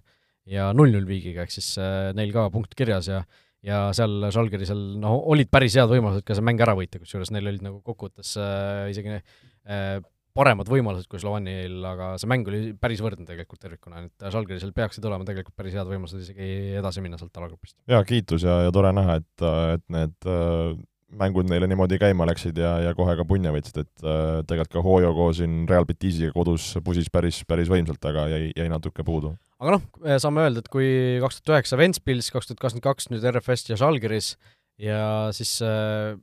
ja 0.50 0.70
null-null 0.76 1.08
viigiga, 1.08 1.44
ehk 1.44 1.54
siis 1.54 1.74
äh, 1.82 2.12
neil 2.16 2.32
ka 2.34 2.48
punkt 2.54 2.74
kirjas 2.78 3.10
ja 3.10 3.24
ja 3.66 3.86
seal 3.96 4.28
Žalgiri 4.30 4.66
seal 4.68 4.82
noh, 5.02 5.16
olid 5.32 5.48
päris 5.50 5.74
head 5.78 5.90
võimalused 5.90 6.26
ka 6.26 6.36
see 6.36 6.44
mäng 6.44 6.60
ära 6.62 6.76
võita, 6.78 7.00
kusjuures 7.02 7.32
neil 7.34 7.48
olid 7.50 7.64
nagu 7.66 7.80
kokkuvõttes 7.86 8.36
äh, 8.38 8.90
isegi 8.92 9.16
äh, 9.16 9.96
paremad 10.36 10.68
võimalused 10.70 11.08
kui 11.10 11.20
Sloveniil, 11.20 11.78
aga 11.88 12.12
see 12.20 12.28
mäng 12.30 12.48
oli 12.50 12.60
päris 12.78 13.00
võrdne 13.02 13.26
tegelikult 13.28 13.62
tervikuna, 13.62 14.04
et 14.06 14.26
Žalgirisel 14.32 14.74
peaksid 14.76 15.06
olema 15.08 15.26
tegelikult 15.26 15.56
päris 15.58 15.76
head 15.78 15.88
võimalused 15.88 16.22
isegi 16.22 16.50
edasi 16.78 17.02
minna 17.04 17.18
sealt 17.20 17.40
alagrupist. 17.40 17.78
jaa, 17.90 18.04
kiitus 18.06 18.44
ja, 18.46 18.60
ja 18.66 18.74
tore 18.74 18.92
näha, 18.96 19.18
et, 19.22 19.46
et 19.78 19.86
need 19.96 20.30
äh, 20.30 20.76
mängud 21.16 21.48
neile 21.50 21.68
niimoodi 21.70 21.98
käima 22.00 22.26
läksid 22.28 22.58
ja, 22.60 22.76
ja 22.84 22.92
kohe 22.98 23.16
ka 23.18 23.24
punja 23.28 23.52
võtsid, 23.54 23.82
et 23.84 24.04
äh, 24.04 24.42
tegelikult 24.48 24.74
ka 24.76 24.84
Hoioko 24.84 25.30
siin 25.36 25.64
Real 25.70 25.88
Betisiga 25.88 26.34
kodus 26.34 26.72
pusis 26.84 27.08
päris, 27.12 27.40
päris 27.48 27.72
võimsalt, 27.72 28.02
aga 28.10 28.28
jäi, 28.32 28.50
jäi 28.56 28.68
natuke 28.72 29.06
puudu. 29.06 29.34
Aga 29.62 29.78
noh, 29.78 29.86
saame 30.20 30.44
öelda, 30.44 30.60
et 30.60 30.68
kui 30.72 30.88
kaks 31.22 31.40
tuhat 31.40 31.56
üheksa 31.56 31.80
Ventspils, 31.80 32.28
kaks 32.34 32.50
tuhat 32.50 32.60
kakskümmend 32.60 32.84
kaks 32.84 33.10
nüüd 33.12 33.24
RFS 33.32 33.70
ja 33.70 33.80
Žalgiris 33.80 34.34
ja 34.82 35.00
siis 35.36 35.58
äh, 35.64 36.16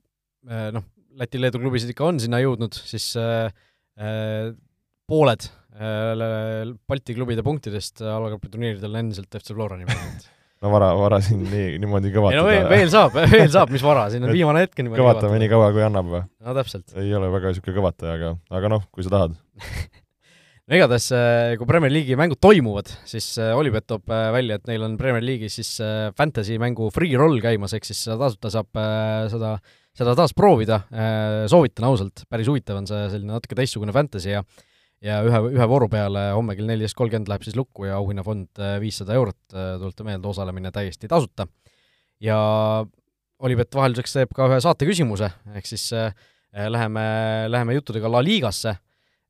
äh, 0.50 0.70
noh, 0.76 0.86
Läti-Leedu 1.18 1.62
klubisid 1.62 1.92
ikka 1.94 2.08
on 2.10 2.22
sinna 2.22 2.40
jõudnud, 2.42 2.74
siis 2.74 3.12
äh, 3.22 3.50
pooled 5.10 5.50
Balti 5.74 7.16
klubide 7.18 7.42
punktidest 7.46 8.02
alagrupi 8.06 8.50
turniiridel 8.54 8.94
on 8.94 9.00
endiselt 9.00 9.38
FC 9.40 9.56
Flora 9.56 9.78
nimel, 9.80 9.98
no 10.64 10.72
vara, 10.72 10.92
vara 10.98 11.20
siin 11.24 11.42
nii, 11.44 11.80
niimoodi 11.84 12.10
ei 12.10 12.14
no 12.14 12.20
kõvatada 12.22 12.46
veel, 12.48 12.68
veel 12.72 12.92
saab, 12.92 13.18
veel 13.34 13.50
saab, 13.52 13.74
mis 13.74 13.84
vara, 13.84 14.06
siin 14.14 14.24
on 14.24 14.32
viimane 14.38 14.64
hetk 14.64 14.80
niimoodi 14.80 15.02
kõvatame 15.02 15.42
nii 15.42 15.52
kaua, 15.52 15.74
kui 15.76 15.84
annab 15.84 16.08
või? 16.14 16.24
no 16.24 16.56
täpselt. 16.58 16.96
ei 17.00 17.12
ole 17.18 17.32
väga 17.34 17.52
niisugune 17.52 17.76
kõvataja, 17.80 18.16
aga, 18.20 18.32
aga 18.60 18.72
noh, 18.72 18.88
kui 18.94 19.06
sa 19.06 19.14
tahad. 19.14 19.36
no 20.68 20.80
igatahes, 20.80 21.10
kui 21.60 21.70
Premier 21.70 21.94
League'i 21.94 22.18
mängud 22.20 22.40
toimuvad, 22.44 22.92
siis 23.10 23.28
äh, 23.44 23.52
Olipet 23.60 23.90
toob 23.92 24.14
äh, 24.14 24.30
välja, 24.36 24.60
et 24.60 24.72
neil 24.72 24.88
on 24.88 24.98
Premier 25.00 25.26
League'is 25.26 25.60
siis 25.60 25.74
fantasy 26.18 26.60
mängu 26.62 26.88
free 26.96 27.20
roll 27.20 27.42
käimas, 27.44 27.76
ehk 27.76 27.90
siis 27.90 28.06
seda 28.08 28.22
tasuta 28.24 28.54
saab 28.54 28.84
seda, 29.34 29.56
seda 29.94 30.16
taas 30.18 30.36
proovida, 30.38 30.86
soovitan 31.52 31.90
ausalt, 31.92 32.24
päris 32.32 32.48
huvitav 32.52 32.80
on 32.80 32.88
see 32.90 33.10
selline 33.12 33.36
natuke 33.36 33.60
teistsugune 33.60 33.96
fantasy 33.96 34.32
ja 34.38 34.46
ja 35.04 35.20
ühe, 35.28 35.40
ühe 35.52 35.68
vooru 35.68 35.90
peale 35.92 36.30
homme 36.32 36.56
kell 36.56 36.70
neliteist 36.70 36.96
kolmkümmend 36.96 37.32
läheb 37.32 37.44
siis 37.44 37.58
lukku 37.60 37.90
ja 37.90 37.98
auhinnafond 38.00 38.62
viissada 38.80 39.18
eurot, 39.18 39.42
tuletan 39.52 40.08
meelde, 40.08 40.30
osalemine 40.32 40.72
täiesti 40.72 41.10
tasuta. 41.12 41.48
ja 42.20 42.38
Olipet 43.44 43.76
vahelduseks 43.76 44.14
teeb 44.16 44.32
ka 44.36 44.48
ühe 44.48 44.62
saate 44.64 44.88
küsimuse, 44.88 45.28
ehk 45.58 45.68
siis 45.68 45.90
äh, 45.98 46.14
läheme, 46.72 47.04
läheme 47.52 47.76
juttudega 47.76 48.08
La 48.08 48.22
Ligasse 48.24 48.78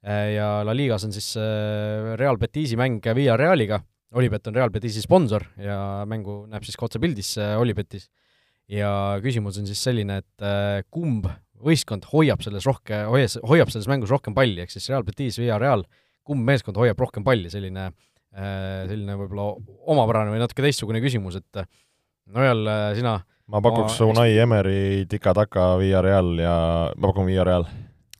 Äh, 0.03 0.33
ja 0.35 0.63
La 0.67 0.73
Ligas 0.75 1.05
on 1.07 1.13
siis 1.15 1.31
äh, 1.39 2.15
Real 2.19 2.37
Betisi 2.37 2.75
mäng 2.75 2.99
Villarealiga, 3.15 3.79
Olipet 4.11 4.47
on 4.47 4.55
Real 4.57 4.69
Betisi 4.69 5.01
sponsor 5.01 5.45
ja 5.57 6.03
mängu 6.05 6.43
näeb 6.51 6.65
siis 6.67 6.75
ka 6.75 6.89
otsepildis 6.89 7.37
äh, 7.39 7.55
Olipetis. 7.59 8.09
ja 8.67 9.19
küsimus 9.23 9.57
on 9.59 9.67
siis 9.67 9.79
selline, 9.83 10.21
et 10.23 10.43
kumb 10.89 11.25
võistkond 11.63 12.05
hoiab 12.11 12.41
selles 12.45 12.65
rohke, 12.67 13.03
hoias, 13.09 13.37
hoiab 13.47 13.71
selles 13.73 13.87
mängus 13.91 14.11
rohkem 14.13 14.35
palli, 14.35 14.61
ehk 14.63 14.73
siis 14.73 14.89
Real 14.91 15.05
Betis, 15.07 15.39
Villareal, 15.41 15.85
kumb 16.23 16.43
meeskond 16.47 16.77
hoiab 16.79 16.99
rohkem 16.99 17.23
palli, 17.25 17.49
selline 17.53 17.91
selline 18.33 19.13
võib-olla 19.13 19.43
omapärane 19.93 20.31
või 20.33 20.39
natuke 20.41 20.63
teistsugune 20.65 20.97
küsimus, 21.03 21.35
et 21.37 21.65
Nojal, 22.33 22.63
sina 22.97 23.17
ma 23.51 23.59
pakuks 23.61 23.99
Oma- 24.01 24.13
Unai 24.15 24.37
Emeri 24.41 25.05
tika-taka 25.11 25.73
Villarreal 25.77 26.31
ja 26.41 26.55
ma 26.95 27.09
pakun 27.11 27.27
Villarreal. 27.27 27.67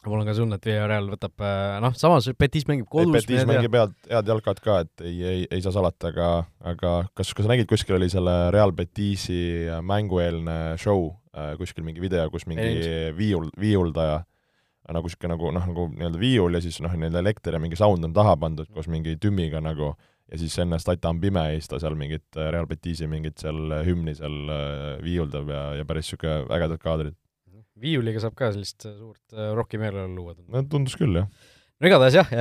Mul 0.10 0.24
on 0.24 0.30
ka 0.30 0.36
tunne, 0.38 0.60
et 0.60 0.68
Villarreal 0.68 1.10
võtab 1.14 1.46
noh, 1.84 1.96
samas 2.00 2.30
Betis 2.40 2.68
mängib 2.70 2.90
kodus. 2.92 3.16
Betis 3.16 3.48
mängib 3.50 3.76
head, 3.78 3.96
head 4.12 4.32
jalkat 4.34 4.62
ka, 4.64 4.80
et 4.86 5.06
ei, 5.06 5.16
ei, 5.24 5.48
ei 5.52 5.64
saa 5.64 5.76
salata, 5.76 6.12
aga, 6.14 6.30
aga 6.74 6.94
kas, 7.14 7.34
kas 7.34 7.48
sa 7.48 7.54
nägid, 7.54 7.70
kuskil 7.70 7.98
oli 8.00 8.10
selle 8.12 8.36
Real 8.56 8.76
Betisi 8.76 9.70
mängueelne 9.86 10.76
show, 10.82 11.10
kuskil 11.60 11.86
mingi 11.88 12.04
video, 12.04 12.28
kus 12.34 12.48
mingi 12.50 12.70
Ei. 12.70 13.12
viiul, 13.18 13.50
viiuldaja 13.60 14.22
nagu 14.92 15.10
sihuke 15.10 15.30
nagu 15.32 15.52
noh, 15.56 15.68
nagu 15.70 15.86
nii-öelda 15.94 16.20
viiul 16.20 16.58
ja 16.58 16.62
siis 16.64 16.82
noh, 16.84 16.92
nii-öelda 16.92 17.22
elekter 17.24 17.56
ja 17.56 17.62
mingi 17.64 17.80
sound 17.80 18.04
on 18.04 18.16
taha 18.16 18.36
pandud 18.40 18.68
koos 18.74 18.90
mingi 18.92 19.16
tümmiga 19.22 19.62
nagu 19.64 19.94
ja 20.32 20.40
siis 20.40 20.56
enne 20.60 20.80
stata 20.82 21.12
on 21.14 21.22
pime 21.24 21.44
ja 21.48 21.60
siis 21.60 21.70
ta 21.72 21.80
seal 21.80 21.96
mingit 22.00 22.38
äh, 22.38 22.50
Real 22.52 22.68
Betisi 22.68 23.08
mingit 23.08 23.40
seal 23.40 23.78
hümni 23.88 24.16
seal 24.18 24.38
äh, 24.52 25.04
viiuldab 25.04 25.52
ja, 25.54 25.64
ja 25.80 25.88
päris 25.88 26.12
sihuke 26.12 26.42
ägedad 26.52 26.82
kaadrid. 26.84 27.18
Viiuliga 27.82 28.22
saab 28.22 28.38
ka 28.38 28.52
sellist 28.54 28.86
suurt 28.86 29.36
äh, 29.36 29.52
roki 29.58 29.82
meeleolu 29.82 30.14
luua. 30.16 30.38
no 30.54 30.64
tundus 30.70 30.98
küll, 31.00 31.18
jah. 31.22 31.28
no 31.80 31.90
igatahes 31.90 32.20
jah, 32.20 32.32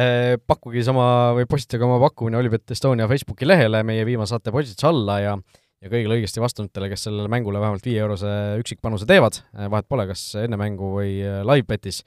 pakkugi 0.47 0.85
sama 0.87 1.07
või 1.39 1.49
postitage 1.51 1.87
oma 1.87 2.01
pakkumine 2.03 2.41
Olipet 2.41 2.75
Estonia 2.77 3.09
Facebooki 3.11 3.49
lehele 3.49 3.83
meie 3.87 4.07
viimase 4.09 4.37
saate 4.37 4.55
postituse 4.55 4.89
alla 4.91 5.19
ja 5.23 5.37
ja 5.83 5.91
kõigile 5.91 6.15
õigesti 6.19 6.43
vastanutele, 6.43 6.87
kes 6.93 7.09
sellele 7.09 7.31
mängule 7.33 7.59
vähemalt 7.59 7.87
viie 7.87 7.99
eurose 8.05 8.29
üksikpanuse 8.63 9.09
teevad, 9.09 9.41
vahet 9.51 9.89
pole, 9.91 10.07
kas 10.13 10.29
enne 10.39 10.59
mängu 10.61 10.93
või 10.95 11.17
live-betis, 11.49 12.05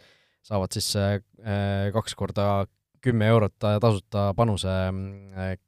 saavad 0.48 0.76
siis 0.76 0.94
äh, 0.96 1.20
kaks 1.96 2.16
korda 2.16 2.66
kümme 3.06 3.28
eurot 3.30 3.54
tasuta 3.62 4.32
panuse, 4.34 4.72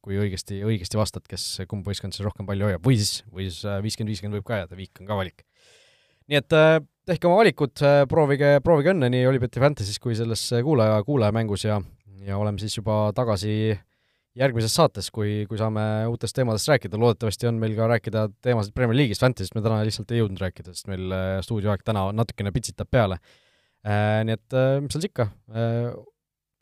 kui 0.01 0.17
õigesti, 0.17 0.61
õigesti 0.65 0.97
vastad, 0.97 1.27
kes, 1.29 1.43
kumb 1.69 1.85
võistkond 1.85 2.15
siis 2.15 2.25
rohkem 2.25 2.47
palli 2.47 2.65
hoiab, 2.65 2.81
või 2.81 2.97
siis, 2.97 3.19
või 3.29 3.45
siis 3.45 3.61
viiskümmend, 3.83 4.09
viiskümmend 4.09 4.39
võib 4.39 4.47
ka 4.47 4.63
jääda, 4.63 4.77
viik 4.79 5.03
on 5.03 5.09
ka 5.09 5.17
valik. 5.19 5.43
nii 6.31 6.39
et 6.39 6.55
äh, 6.57 6.79
tehke 7.07 7.27
oma 7.29 7.39
valikud, 7.39 7.83
proovige, 8.11 8.57
proovige 8.63 8.91
õnne 8.91 9.09
nii 9.13 9.27
Olipeti 9.29 9.61
Fantasy's 9.63 9.99
kui 10.03 10.15
selles 10.17 10.43
kuulaja, 10.63 10.99
kuulajamängus 11.07 11.63
ja 11.67 11.79
ja 12.27 12.37
oleme 12.37 12.59
siis 12.59 12.75
juba 12.77 13.07
tagasi 13.15 13.77
järgmises 14.37 14.75
saates, 14.77 15.09
kui, 15.13 15.45
kui 15.49 15.57
saame 15.57 15.81
uutest 16.11 16.35
teemadest 16.37 16.69
rääkida, 16.69 16.99
loodetavasti 17.01 17.49
on 17.49 17.57
meil 17.61 17.73
ka 17.77 17.87
rääkida 17.89 18.27
teemasid 18.45 18.75
Premier 18.77 18.97
League'ist, 18.99 19.23
Fantasy'st 19.23 19.55
me 19.57 19.63
täna 19.65 19.79
lihtsalt 19.87 20.11
ei 20.13 20.21
jõudnud 20.21 20.43
rääkida, 20.43 20.75
sest 20.75 20.91
meil 20.91 21.15
stuudioaeg 21.45 21.85
täna 21.87 22.09
natukene 22.13 22.53
pitsitab 22.53 22.91
peale. 22.93 23.17
Nii 23.87 24.35
et 24.35 24.57
mis 24.83 24.93
seal 24.93 25.05
siis 25.05 25.09
ikka, 25.09 25.29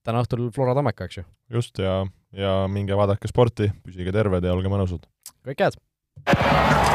täna 0.06 0.24
õhtul 0.24 0.48
Flora 0.56 0.78
Tammeka, 0.78 1.10
eks 1.10 1.20
ju? 1.20 1.28
just, 1.58 1.82
ja, 1.84 2.04
ja 2.38 2.58
minge 2.72 2.96
vaadake 2.96 3.32
sporti, 3.32 3.72
püsige 3.84 4.16
terved 4.16 4.46
ja 4.46 4.56
olge 4.56 4.72
mõnusad! 4.72 5.10
kõik 5.46 5.66
head! 5.66 6.95